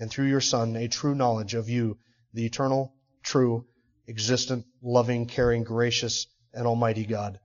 and 0.00 0.10
through 0.10 0.26
your 0.26 0.40
Son 0.40 0.74
a 0.74 0.88
true 0.88 1.14
knowledge 1.14 1.54
of 1.54 1.68
you, 1.68 1.96
the 2.34 2.44
eternal, 2.44 2.92
true, 3.22 3.66
existent, 4.08 4.66
loving, 4.82 5.26
caring, 5.26 5.62
gracious, 5.62 6.26
and 6.52 6.66
almighty 6.66 7.06
God. 7.06 7.38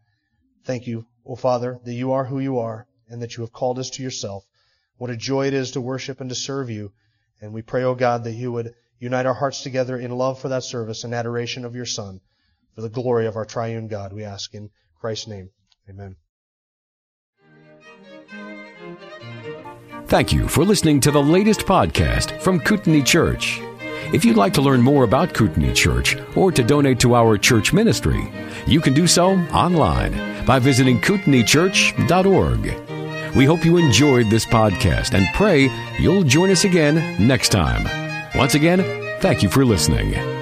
Thank 0.64 0.88
you, 0.88 1.06
O 1.24 1.36
Father, 1.36 1.80
that 1.84 1.94
you 1.94 2.14
are 2.14 2.26
who 2.26 2.40
you 2.40 2.58
are, 2.58 2.88
and 3.10 3.22
that 3.22 3.38
you 3.38 3.42
have 3.42 3.54
called 3.54 3.78
us 3.78 3.92
to 3.92 4.02
yourself. 4.02 4.44
What 4.98 5.12
a 5.12 5.16
joy 5.16 5.46
it 5.46 5.54
is 5.54 5.70
to 5.74 5.82
worship 5.82 6.20
and 6.20 6.32
to 6.32 6.36
serve 6.36 6.72
you. 6.72 6.94
And 7.40 7.54
we 7.54 7.62
pray, 7.62 7.84
O 7.84 7.94
God, 7.94 8.24
that 8.24 8.34
you 8.34 8.52
would 8.52 8.74
unite 8.98 9.28
our 9.28 9.36
hearts 9.36 9.62
together 9.62 10.00
in 10.00 10.10
love 10.10 10.40
for 10.40 10.50
that 10.50 10.64
service 10.64 11.04
and 11.04 11.14
adoration 11.14 11.64
of 11.64 11.76
your 11.76 11.86
Son 11.86 12.22
for 12.74 12.82
the 12.82 12.90
glory 12.90 13.28
of 13.28 13.36
our 13.36 13.46
triune 13.46 13.88
God, 13.88 14.14
we 14.14 14.24
ask 14.24 14.54
in 14.54 14.70
Christ's 15.00 15.28
name. 15.28 15.50
Amen. 15.90 16.16
Thank 20.08 20.34
you 20.34 20.48
for 20.48 20.66
listening 20.66 21.00
to 21.02 21.12
the 21.12 21.24
latest 21.24 21.62
podcast 21.62 22.42
from 22.42 22.60
Kootenai 22.60 23.02
Church. 23.02 23.62
If 24.14 24.26
you'd 24.26 24.36
like 24.36 24.54
to 24.56 24.62
learn 24.62 24.82
more 24.82 25.06
about 25.06 25.34
Kootenai 25.34 25.74
Church 25.74 26.18
or 26.36 26.52
to 26.52 26.64
donate 26.64 27.00
to 27.00 27.16
our 27.16 27.38
church 27.38 27.72
ministry, 27.72 28.30
you 28.68 28.82
can 28.82 28.94
do 28.94 29.08
so 29.08 29.32
online 29.54 30.46
by 30.46 30.60
visiting 30.60 31.00
kootenaichurch.org. 31.00 33.36
We 33.36 33.46
hope 33.46 33.64
you 33.64 33.78
enjoyed 33.78 34.30
this 34.30 34.46
podcast 34.46 35.14
and 35.14 35.26
pray 35.34 35.70
you'll 35.98 36.24
join 36.24 36.52
us 36.52 36.66
again 36.66 37.26
next 37.26 37.50
time. 37.50 37.88
Once 38.36 38.56
again, 38.56 38.82
thank 39.22 39.42
you 39.42 39.50
for 39.50 39.64
listening. 39.64 40.41